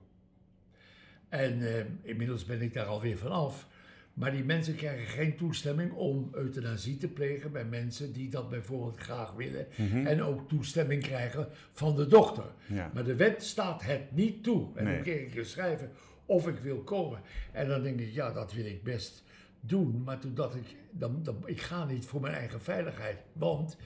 En 1.29 1.61
eh, 1.75 1.85
inmiddels 2.01 2.45
ben 2.45 2.61
ik 2.61 2.73
daar 2.73 2.85
alweer 2.85 3.17
vanaf. 3.17 3.67
Maar 4.13 4.31
die 4.31 4.43
mensen 4.43 4.75
krijgen 4.75 5.05
geen 5.07 5.35
toestemming 5.35 5.91
om 5.91 6.29
euthanasie 6.31 6.97
te 6.97 7.07
plegen 7.07 7.51
bij 7.51 7.65
mensen 7.65 8.13
die 8.13 8.29
dat 8.29 8.49
bijvoorbeeld 8.49 8.97
graag 8.97 9.33
willen. 9.33 9.67
En 10.05 10.23
ook 10.23 10.49
toestemming 10.49 11.03
krijgen 11.03 11.47
van 11.71 11.95
de 11.95 12.07
dokter. 12.07 12.45
ja. 12.65 12.91
Maar 12.93 13.03
de 13.03 13.15
wet 13.15 13.43
staat 13.43 13.83
het 13.83 14.11
niet 14.15 14.43
toe. 14.43 14.67
En 14.75 14.83
Nee. 14.83 14.93
dan 14.93 15.03
kreeg 15.03 15.33
ik 15.33 15.45
schrijven 15.45 15.91
of 16.25 16.47
ik 16.47 16.57
wil 16.57 16.77
komen. 16.83 17.19
En 17.51 17.67
dan 17.67 17.83
denk 17.83 17.99
ik, 17.99 18.13
ja, 18.13 18.31
dat 18.31 18.53
wil 18.53 18.65
ik 18.65 18.83
best 18.83 19.23
doen. 19.59 20.03
Maar 20.03 20.19
toen 20.19 20.33
dacht 20.33 20.55
ik, 20.55 20.75
dan, 20.91 21.23
ik 21.45 21.61
ga 21.61 21.85
niet 21.85 22.05
voor 22.05 22.21
mijn 22.21 22.33
eigen 22.33 22.61
veiligheid. 22.61 23.17
Want 23.33 23.77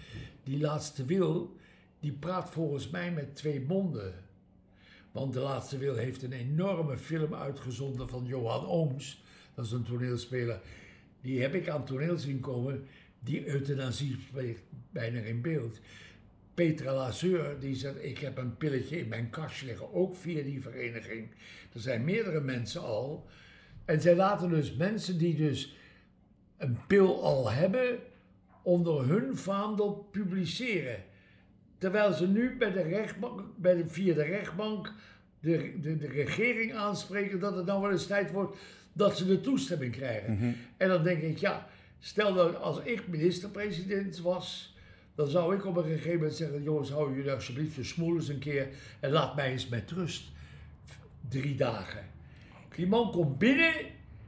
die 0.43 0.59
laatste 0.59 1.05
wil, 1.05 1.55
die 1.99 2.11
praat 2.11 2.49
volgens 2.49 2.89
mij 2.89 3.11
met 3.11 3.35
twee 3.35 3.61
monden. 3.61 4.13
Want 5.11 5.33
de 5.33 5.39
laatste 5.39 5.77
wil 5.77 5.95
heeft 5.95 6.23
een 6.23 6.33
enorme 6.33 6.97
film 6.97 7.33
uitgezonden 7.33 8.09
van 8.09 8.25
Johan 8.25 8.65
Ooms. 8.65 9.23
Dat 9.55 9.65
is 9.65 9.71
een 9.71 9.83
toneelspeler. 9.83 10.61
Die 11.21 11.41
heb 11.41 11.53
ik 11.53 11.69
aan 11.69 11.85
toneel 11.85 12.17
zien 12.17 12.39
komen. 12.39 12.87
Die 13.19 13.47
euthanasie 13.47 14.17
spreekt 14.27 14.61
bijna 14.91 15.19
in 15.19 15.41
beeld. 15.41 15.79
Petra 16.53 16.93
Lazeur, 16.93 17.59
die 17.59 17.75
zegt, 17.75 18.03
ik 18.03 18.17
heb 18.17 18.37
een 18.37 18.57
pilletje 18.57 18.99
in 18.99 19.07
mijn 19.07 19.29
kastje 19.29 19.65
liggen, 19.65 19.93
ook 19.93 20.15
via 20.15 20.43
die 20.43 20.61
vereniging. 20.61 21.27
Er 21.73 21.79
zijn 21.79 22.03
meerdere 22.03 22.41
mensen 22.41 22.81
al. 22.81 23.27
En 23.85 24.01
zij 24.01 24.15
laten 24.15 24.49
dus 24.49 24.75
mensen 24.75 25.17
die 25.17 25.35
dus 25.35 25.75
een 26.57 26.77
pil 26.87 27.23
al 27.23 27.51
hebben, 27.51 27.99
onder 28.61 29.07
hun 29.07 29.37
vaandel 29.37 30.07
publiceren. 30.11 31.03
Terwijl 31.77 32.13
ze 32.13 32.27
nu 32.27 32.57
bij 32.57 32.71
de 32.71 32.81
rechtbank, 32.81 33.43
bij 33.57 33.75
de, 33.75 33.87
via 33.87 34.13
de 34.13 34.23
rechtbank 34.23 34.93
de, 35.39 35.79
de, 35.81 35.97
de 35.97 36.07
regering 36.07 36.73
aanspreken 36.73 37.39
dat 37.39 37.55
het 37.55 37.65
nou 37.65 37.81
wel 37.81 37.91
eens 37.91 38.07
tijd 38.07 38.31
wordt 38.31 38.57
dat 38.93 39.17
ze 39.17 39.25
de 39.25 39.41
toestemming 39.41 39.91
krijgen. 39.91 40.55
En 40.77 40.87
dan 40.87 41.03
denk 41.03 41.21
ik, 41.21 41.37
ja, 41.37 41.67
stel 41.99 42.33
dat 42.33 42.55
als 42.55 42.79
ik 42.83 43.07
minister-president 43.07 44.19
was, 44.19 44.75
dan 45.15 45.27
zou 45.27 45.55
ik 45.55 45.65
op 45.65 45.77
een 45.77 45.83
gegeven 45.83 46.13
moment 46.13 46.35
zeggen, 46.35 46.63
jongens, 46.63 46.91
hou 46.91 47.15
jullie 47.15 47.31
alsjeblieft 47.31 47.75
je 47.75 47.83
smoel 47.83 48.15
eens 48.15 48.27
een 48.27 48.39
keer 48.39 48.67
en 48.99 49.11
laat 49.11 49.35
mij 49.35 49.51
eens 49.51 49.67
met 49.67 49.91
rust. 49.91 50.23
Drie 51.29 51.55
dagen. 51.55 52.03
Die 52.75 52.87
man 52.87 53.11
komt 53.11 53.37
binnen 53.37 53.73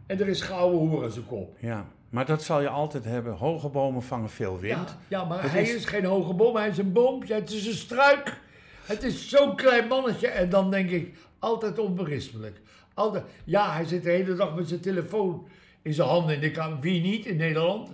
en 0.07 0.19
er 0.19 0.27
is 0.27 0.41
gouden 0.41 0.79
hoer 0.79 1.03
aan 1.03 1.11
zijn 1.11 1.25
kop. 1.25 1.55
Ja, 1.59 1.85
maar 2.09 2.25
dat 2.25 2.43
zal 2.43 2.61
je 2.61 2.69
altijd 2.69 3.03
hebben. 3.05 3.33
Hoge 3.33 3.69
bomen 3.69 4.03
vangen 4.03 4.29
veel 4.29 4.59
wind. 4.59 4.97
Ja, 5.07 5.19
ja 5.19 5.23
maar 5.25 5.51
hij 5.51 5.61
is- 5.61 5.73
is... 5.75 5.85
geen 5.85 6.05
hoge 6.05 6.33
boom, 6.33 6.55
hij 6.55 6.67
is 6.67 6.77
een 6.77 6.91
boompje, 6.91 7.33
het 7.33 7.51
is 7.51 7.67
een 7.67 7.73
struik. 7.73 8.41
Het 8.85 9.03
is 9.03 9.29
zo'n 9.29 9.55
klein 9.55 9.87
mannetje 9.87 10.27
en 10.27 10.49
dan 10.49 10.71
denk 10.71 10.89
ik, 10.89 11.15
altijd 11.39 11.79
onberispelijk. 11.79 12.61
Altijd, 12.93 13.23
ja, 13.43 13.73
hij 13.73 13.85
zit 13.85 14.03
de 14.03 14.09
hele 14.09 14.35
dag 14.35 14.55
met 14.55 14.67
zijn 14.67 14.79
telefoon 14.79 15.47
in 15.81 15.93
zijn 15.93 16.07
handen 16.07 16.35
in 16.35 16.41
de 16.41 16.51
kamer. 16.51 16.79
Wie 16.79 17.01
niet 17.01 17.25
in 17.25 17.37
Nederland? 17.37 17.89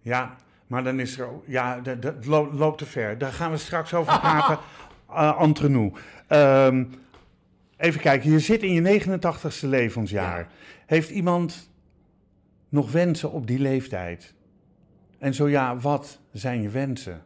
Ja, 0.00 0.36
maar 0.66 0.84
dan 0.84 1.00
is 1.00 1.18
er 1.18 1.26
ook... 1.26 1.44
Ja, 1.46 1.80
dat, 1.80 2.02
dat 2.02 2.26
lo- 2.26 2.52
loopt 2.52 2.78
te 2.78 2.86
ver. 2.86 3.18
Daar 3.18 3.32
gaan 3.32 3.50
we 3.50 3.56
straks 3.56 3.94
over 3.94 4.18
praten. 4.20 4.58
Uh, 5.10 5.36
entre 5.40 5.68
nous. 5.68 5.98
Ehm, 6.26 6.84
even 7.78 8.00
kijken, 8.00 8.30
je 8.30 8.38
zit 8.38 8.62
in 8.62 8.72
je 8.72 9.00
89ste 9.00 9.68
levensjaar. 9.68 10.38
Ja. 10.38 10.48
Heeft 10.86 11.10
iemand 11.10 11.70
nog 12.68 12.92
wensen 12.92 13.32
op 13.32 13.46
die 13.46 13.58
leeftijd? 13.58 14.34
En 15.18 15.34
zo 15.34 15.48
ja, 15.48 15.78
wat 15.78 16.20
zijn 16.32 16.62
je 16.62 16.68
wensen? 16.68 17.22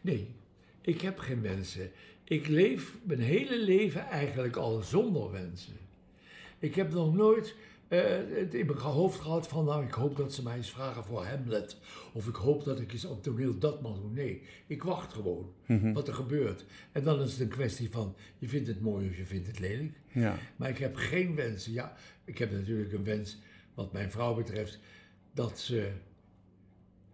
Nee, 0.00 0.34
ik 0.80 1.00
heb 1.00 1.18
geen 1.18 1.40
wensen. 1.40 1.90
Ik 2.24 2.48
leef 2.48 2.94
mijn 3.02 3.20
hele 3.20 3.58
leven 3.58 4.06
eigenlijk 4.06 4.56
al 4.56 4.82
zonder 4.82 5.32
wensen. 5.32 5.76
Ik 6.58 6.74
heb 6.74 6.92
nog 6.92 7.14
nooit 7.14 7.54
eh, 7.88 8.00
het 8.34 8.54
in 8.54 8.66
mijn 8.66 8.78
hoofd 8.78 9.20
gehad 9.20 9.48
van, 9.48 9.64
nou, 9.64 9.84
ik 9.84 9.90
hoop 9.92 10.16
dat 10.16 10.32
ze 10.34 10.42
mij 10.42 10.56
eens 10.56 10.70
vragen 10.70 11.04
voor 11.04 11.24
Hamlet. 11.24 11.76
Of 12.12 12.26
ik 12.28 12.34
hoop 12.34 12.64
dat 12.64 12.80
ik 12.80 12.92
eens 12.92 13.04
op 13.04 13.22
toneel 13.22 13.58
dat 13.58 13.82
mag 13.82 14.00
doen. 14.00 14.12
Nee, 14.12 14.42
ik 14.66 14.82
wacht 14.82 15.12
gewoon 15.12 15.52
wat 15.94 16.08
er 16.08 16.14
gebeurt. 16.14 16.64
En 16.92 17.02
dan 17.04 17.20
is 17.20 17.30
het 17.32 17.40
een 17.40 17.48
kwestie 17.48 17.90
van, 17.90 18.14
je 18.38 18.48
vindt 18.48 18.68
het 18.68 18.80
mooi 18.80 19.08
of 19.08 19.16
je 19.16 19.26
vindt 19.26 19.46
het 19.46 19.58
lelijk. 19.58 19.92
Ja, 20.12 20.34
Maar 20.56 20.68
ik 20.68 20.78
heb 20.78 20.96
geen 20.96 21.34
wensen. 21.34 21.72
Ja, 21.72 21.92
ik 22.24 22.38
heb 22.38 22.50
natuurlijk 22.52 22.92
een 22.92 23.04
wens, 23.04 23.38
wat 23.74 23.92
mijn 23.92 24.10
vrouw 24.10 24.34
betreft, 24.34 24.78
dat 25.34 25.58
ze 25.58 25.90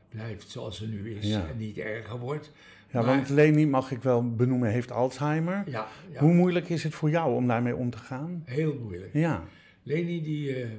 blijft 0.09 0.51
zoals 0.51 0.77
ze 0.77 0.87
nu 0.89 1.15
is 1.15 1.27
Ja. 1.27 1.49
en 1.49 1.57
niet 1.57 1.79
erger 1.79 2.19
wordt. 2.19 2.51
ja 2.91 3.01
Maar- 3.03 3.15
want 3.17 3.29
Leni, 3.29 3.67
mag 3.67 3.91
ik 3.91 4.03
wel 4.03 4.35
benoemen, 4.35 4.71
heeft 4.71 4.91
Alzheimer. 4.93 5.63
Ja, 5.67 5.89
ja 6.13 6.21
Hoe 6.21 6.33
moeilijk 6.35 6.69
is 6.69 6.83
het 6.85 6.95
voor 6.95 7.11
jou 7.11 7.35
om 7.35 7.47
daarmee 7.47 7.77
om 7.77 7.91
te 7.91 7.99
gaan? 7.99 8.43
heel 8.45 8.79
moeilijk. 8.83 9.11
Ja, 9.13 9.45
Leni 9.83 10.23
die 10.23 10.63
eh, 10.63 10.71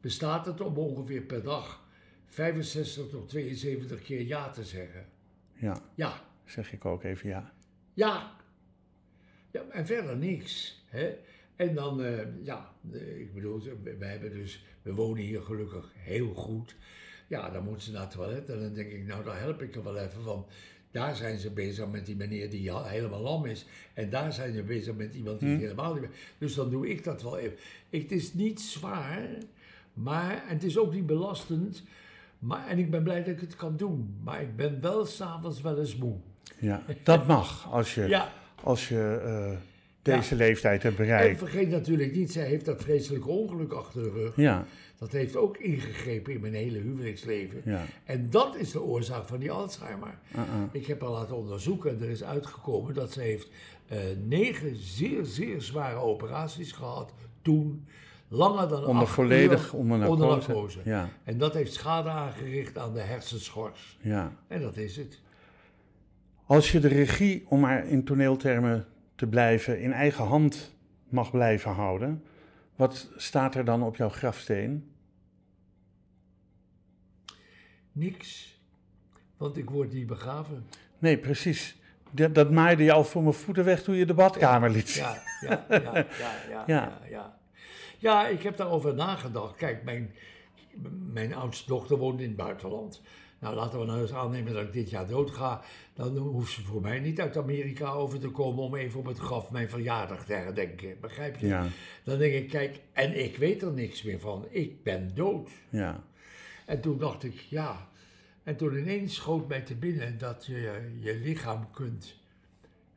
bestaat 0.00 0.46
het 0.46 0.60
om 0.60 0.76
ongeveer 0.76 1.22
per 1.22 1.42
dag 1.42 1.88
65 2.26 3.08
tot 3.08 3.28
72 3.28 4.02
keer 4.02 4.26
ja 4.26 4.50
te 4.50 4.64
zeggen. 4.64 5.06
ja, 5.52 5.82
Ja, 5.94 6.20
zeg 6.44 6.72
ik 6.72 6.84
ook 6.84 7.02
even 7.02 7.28
ja. 7.28 7.52
ja. 7.94 8.36
Ja, 9.50 9.62
en 9.70 9.86
verder 9.86 10.16
niks. 10.16 10.82
Hè? 10.86 11.16
En 11.56 11.74
dan, 11.74 12.02
eh, 12.02 12.44
ja, 12.44 12.74
eh, 12.92 13.20
ik 13.20 13.34
bedoel, 13.34 13.62
we, 13.62 13.96
we 13.98 14.04
hebben 14.04 14.30
dus, 14.30 14.64
we 14.82 14.94
wonen 14.94 15.22
hier 15.22 15.42
gelukkig 15.42 15.92
heel 15.96 16.34
goed. 16.34 16.76
Ja, 17.26 17.50
dan 17.50 17.64
moet 17.64 17.82
ze 17.82 17.92
naar 17.92 18.00
het 18.00 18.10
toilet 18.10 18.48
en 18.48 18.60
dan 18.60 18.74
denk 18.74 18.92
ik, 18.92 19.06
nou, 19.06 19.24
daar 19.24 19.38
help 19.38 19.62
ik 19.62 19.74
er 19.74 19.82
wel 19.82 19.98
even 19.98 20.22
van. 20.22 20.46
Daar 20.92 21.16
zijn 21.16 21.38
ze 21.38 21.50
bezig 21.50 21.88
met 21.88 22.06
die 22.06 22.16
meneer 22.16 22.50
die 22.50 22.78
helemaal 22.78 23.20
lam 23.20 23.44
is. 23.46 23.66
En 23.94 24.10
daar 24.10 24.32
zijn 24.32 24.52
ze 24.54 24.62
bezig 24.62 24.94
met 24.94 25.14
iemand 25.14 25.40
die 25.40 25.48
het 25.48 25.60
helemaal 25.60 25.92
niet 25.92 26.00
meer... 26.00 26.10
Dus 26.38 26.54
dan 26.54 26.70
doe 26.70 26.88
ik 26.88 27.04
dat 27.04 27.22
wel 27.22 27.38
even. 27.38 27.56
Ik, 27.90 28.02
het 28.02 28.12
is 28.12 28.34
niet 28.34 28.60
zwaar, 28.60 29.28
maar 29.92 30.44
en 30.48 30.54
het 30.54 30.64
is 30.64 30.78
ook 30.78 30.92
niet 30.92 31.06
belastend. 31.06 31.82
Maar, 32.38 32.66
en 32.68 32.78
ik 32.78 32.90
ben 32.90 33.02
blij 33.02 33.18
dat 33.18 33.34
ik 33.34 33.40
het 33.40 33.56
kan 33.56 33.76
doen. 33.76 34.14
Maar 34.24 34.42
ik 34.42 34.56
ben 34.56 34.80
wel 34.80 35.04
s'avonds 35.04 35.60
wel 35.60 35.78
eens 35.78 35.96
moe. 35.96 36.16
ja. 36.58 36.82
Dat 37.02 37.26
mag 37.36 37.72
als 37.72 37.94
je, 37.94 38.06
Ja, 38.06 38.32
als 38.62 38.88
je 38.88 39.20
eh, 39.24 39.58
deze 40.02 40.34
leeftijd 40.36 40.82
hebt 40.82 40.96
bereikt. 40.96 41.40
En 41.40 41.48
vergeet 41.48 41.68
natuurlijk 41.68 42.14
niet, 42.14 42.32
zij 42.32 42.46
heeft 42.46 42.64
dat 42.64 42.82
vreselijke 42.82 43.28
ongeluk 43.28 43.72
achter 43.72 44.02
de 44.02 44.10
rug. 44.10 44.36
Ja, 44.36 44.66
Dat 45.02 45.12
heeft 45.12 45.36
ook 45.36 45.56
ingegrepen 45.56 46.32
in 46.32 46.40
mijn 46.40 46.54
hele 46.54 46.78
huwelijksleven. 46.78 47.60
ja. 47.64 47.84
En 48.04 48.30
dat 48.30 48.56
is 48.56 48.70
de 48.70 48.82
oorzaak 48.82 49.26
van 49.26 49.38
die 49.38 49.50
Alzheimer. 49.50 50.14
Uh-uh. 50.34 50.44
Ik 50.72 50.86
heb 50.86 51.00
haar 51.00 51.10
laten 51.10 51.36
onderzoeken 51.36 51.90
en 51.90 52.02
er 52.02 52.10
is 52.10 52.24
uitgekomen 52.24 52.94
dat 52.94 53.12
ze 53.12 53.20
heeft 53.20 53.48
eh, 53.88 53.98
negen 54.26 54.76
zeer, 54.76 55.24
zeer 55.24 55.60
zware 55.62 55.96
operaties 55.98 56.72
gehad 56.72 57.12
toen. 57.42 57.86
Langer 58.28 58.68
dan 58.68 58.84
Onder 58.84 59.08
volledig 59.08 59.72
uur 59.72 59.78
onder 59.78 59.98
narcose. 59.98 60.26
narcose. 60.50 60.78
Ja, 60.84 61.08
En 61.24 61.38
dat 61.38 61.54
heeft 61.54 61.72
schade 61.72 62.08
aangericht 62.08 62.78
aan 62.78 62.94
de 62.94 63.00
hersenschors. 63.00 63.98
ja. 64.00 64.32
En 64.48 64.60
dat 64.60 64.76
is 64.76 64.96
het. 64.96 65.20
Als 66.46 66.72
je 66.72 66.80
de 66.80 66.88
regie, 66.88 67.44
om 67.48 67.60
maar 67.60 67.86
in 67.86 68.04
toneeltermen 68.04 68.86
te 69.14 69.26
blijven, 69.26 69.80
in 69.80 69.92
eigen 69.92 70.24
hand 70.24 70.74
mag 71.08 71.30
blijven 71.30 71.70
houden, 71.70 72.22
wat 72.76 73.10
staat 73.16 73.54
er 73.54 73.64
dan 73.64 73.82
op 73.82 73.96
jouw 73.96 74.08
grafsteen? 74.08 74.86
Niks. 77.92 78.60
Want 79.36 79.56
ik 79.56 79.70
word 79.70 79.92
niet 79.92 80.06
begraven. 80.06 80.66
Nee, 80.98 81.18
precies. 81.18 81.76
Dat, 82.10 82.34
dat 82.34 82.50
maaide 82.50 82.82
je 82.84 82.92
al 82.92 83.04
voor 83.04 83.22
mijn 83.22 83.34
voeten 83.34 83.64
weg 83.64 83.82
toen 83.82 83.94
je 83.94 84.06
de 84.06 84.14
badkamer 84.14 84.70
liet. 84.70 84.92
Ja, 85.02 85.22
ja, 85.40 85.64
ja, 85.68 86.06
ja, 86.48 86.64
ja, 86.66 87.00
ja, 87.10 87.38
Ja. 87.98 88.26
ik 88.28 88.42
heb 88.42 88.56
daarover 88.56 88.94
nagedacht. 88.94 89.56
Kijk, 89.56 89.82
mijn, 89.84 90.14
mijn 91.12 91.34
oudste 91.34 91.66
dochter 91.68 91.96
woont 91.96 92.20
in 92.20 92.26
het 92.26 92.36
buitenland. 92.36 93.02
Nou, 93.38 93.54
laten 93.54 93.78
we 93.78 93.84
nou 93.86 94.00
eens 94.00 94.12
aannemen 94.12 94.52
dat 94.52 94.62
ik 94.62 94.72
dit 94.72 94.90
jaar 94.90 95.06
doodga. 95.06 95.62
Dan 95.94 96.16
hoeft 96.16 96.52
ze 96.52 96.62
voor 96.62 96.80
mij 96.80 97.00
niet 97.00 97.20
uit 97.20 97.36
Amerika 97.36 97.90
over 97.90 98.18
te 98.18 98.28
komen 98.28 98.62
om 98.64 98.74
even 98.74 98.98
op 99.00 99.06
het 99.06 99.18
graf 99.18 99.50
mijn 99.50 99.68
verjaardag 99.70 100.24
te 100.24 100.32
herdenken. 100.32 100.96
Begrijp 101.00 101.36
je? 101.36 101.46
Ja, 101.46 101.66
Dan 102.04 102.18
denk 102.18 102.32
ik, 102.34 102.48
kijk, 102.48 102.80
en 102.92 103.24
ik 103.24 103.36
weet 103.36 103.62
er 103.62 103.72
niks 103.72 104.02
meer 104.02 104.20
van. 104.20 104.46
Ik 104.50 104.82
ben 104.82 105.10
dood. 105.14 105.50
ja, 105.70 106.04
En 106.72 106.80
toen 106.80 106.98
dacht 106.98 107.22
ik, 107.24 107.34
ja. 107.34 107.88
En 108.42 108.56
toen 108.56 108.76
ineens 108.78 109.14
schoot 109.14 109.48
mij 109.48 109.60
te 109.60 109.74
binnen 109.74 110.18
dat 110.18 110.46
je 110.46 110.90
je 111.00 111.14
lichaam 111.16 111.70
kunt 111.70 112.14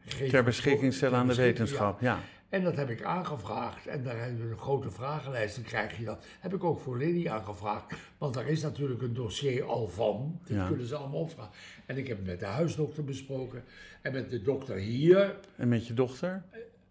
geven 0.05 0.29
ter 0.29 0.43
beschikking 0.43 0.93
stellen 0.93 1.19
aan 1.19 1.27
de 1.27 1.35
wetenschap. 1.35 2.01
Ja, 2.01 2.19
en 2.49 2.63
dat 2.63 2.75
heb 2.75 2.89
ik 2.89 3.03
aangevraagd. 3.03 3.87
En 3.87 4.03
daar 4.03 4.17
hebben 4.19 4.45
we 4.45 4.51
een 4.51 4.57
grote 4.57 4.91
vragenlijst. 4.91 5.55
Dan 5.55 5.63
krijg 5.63 5.97
je 5.97 6.05
dat. 6.05 6.25
Heb 6.39 6.53
ik 6.53 6.63
ook 6.63 6.79
voor 6.79 6.97
Lily 6.97 7.27
aangevraagd. 7.27 7.93
Want 8.17 8.33
daar 8.33 8.47
is 8.47 8.61
natuurlijk 8.61 9.01
een 9.01 9.13
dossier 9.13 9.63
al 9.63 9.87
van. 9.87 10.39
Dat 10.47 10.57
Ja. 10.57 10.67
kunnen 10.67 10.87
ze 10.87 10.95
allemaal 10.95 11.19
opvragen. 11.19 11.53
En 11.85 11.97
ik 11.97 12.07
heb 12.07 12.17
het 12.17 12.25
met 12.25 12.39
de 12.39 12.45
huisdokter 12.45 13.03
besproken. 13.03 13.63
En 14.01 14.11
met 14.13 14.29
de 14.29 14.41
dokter 14.41 14.75
hier. 14.75 15.35
en 15.55 15.67
met 15.67 15.87
je 15.87 15.93
dochter? 15.93 16.43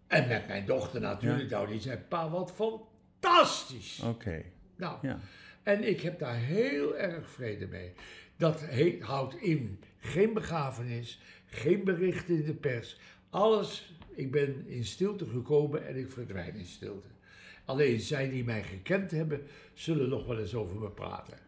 En 0.07 0.29
met 0.29 0.47
mijn 0.47 0.67
dochter 0.67 1.01
natuurlijk. 1.01 1.51
Nou, 1.51 1.69
die 1.69 1.81
zei, 1.81 1.99
pa, 2.09 2.31
wat 2.31 2.53
fantastisch. 2.53 4.01
Oké, 4.05 4.43
Nou, 4.77 4.99
ja. 5.03 5.19
En 5.65 5.89
ik 5.89 6.01
heb 6.01 6.19
daar 6.19 6.37
heel 6.37 6.97
erg 6.97 7.31
vrede 7.31 7.67
mee. 7.67 7.93
Dat 8.37 8.61
heet, 8.61 9.03
houdt 9.03 9.37
in 9.37 9.79
geen 9.99 10.33
begrafenis, 10.33 11.21
geen 11.47 11.85
berichten 11.85 12.35
in 12.35 12.45
de 12.45 12.55
pers. 12.55 12.99
Alles, 13.31 13.95
ik 14.15 14.31
ben 14.31 14.65
in 14.67 14.85
stilte 14.85 15.27
gekomen 15.27 15.87
en 15.87 15.97
ik 15.97 16.11
verdwijn 16.11 16.55
in 16.55 16.67
stilte. 16.67 17.09
Alleen 17.65 18.01
zij 18.01 18.31
die 18.31 18.45
mij 18.45 18.63
gekend 18.63 19.11
hebben, 19.11 19.43
zullen 19.75 20.09
nog 20.09 20.27
wel 20.27 20.39
eens 20.39 20.55
over 20.55 20.77
me 20.77 20.91
praten. 20.91 21.39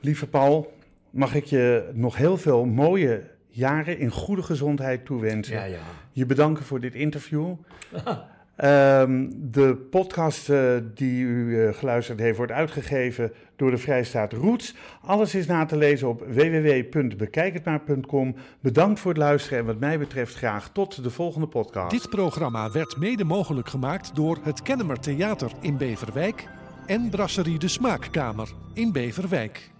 Lieve 0.00 0.26
Paul, 0.26 0.72
mag 1.10 1.34
ik 1.34 1.44
je 1.44 1.90
nog 1.92 2.16
heel 2.16 2.36
veel 2.36 2.64
mooie 2.64 3.30
jaren 3.48 3.98
in 3.98 4.10
goede 4.10 4.42
gezondheid 4.42 5.04
toewensen. 5.04 5.54
Ja, 5.54 5.64
ja. 5.64 5.82
Je 6.12 6.26
bedanken 6.26 6.64
voor 6.64 6.80
dit 6.80 6.94
interview. 6.94 7.54
Ehm, 8.58 9.28
de 9.32 9.76
podcast 9.90 10.50
eh, 10.50 10.70
die 10.94 11.22
u 11.22 11.60
eh, 11.60 11.74
geluisterd 11.74 12.18
heeft 12.18 12.36
wordt 12.36 12.52
uitgegeven 12.52 13.32
door 13.56 13.70
de 13.70 13.78
Vrijstaat 13.78 14.32
Roots. 14.32 14.74
Alles 15.02 15.34
is 15.34 15.46
na 15.46 15.64
te 15.64 15.76
lezen 15.76 16.08
op 16.08 16.24
www.bekijkhetmaar.com. 16.28 18.34
Bedankt 18.60 19.00
voor 19.00 19.10
het 19.10 19.20
luisteren 19.20 19.58
en 19.58 19.64
wat 19.64 19.78
mij 19.78 19.98
betreft 19.98 20.34
graag 20.34 20.70
tot 20.72 21.02
de 21.02 21.10
volgende 21.10 21.46
podcast. 21.46 21.90
Dit 21.90 22.10
programma 22.10 22.70
werd 22.70 22.96
mede 22.96 23.24
mogelijk 23.24 23.68
gemaakt 23.68 24.14
door 24.14 24.38
het 24.42 24.62
Kennemer 24.62 25.00
Theater 25.00 25.50
in 25.60 25.76
Beverwijk 25.76 26.48
en 26.86 27.10
Brasserie 27.10 27.58
de 27.58 27.68
Smaakkamer 27.68 28.48
in 28.74 28.92
Beverwijk. 28.92 29.70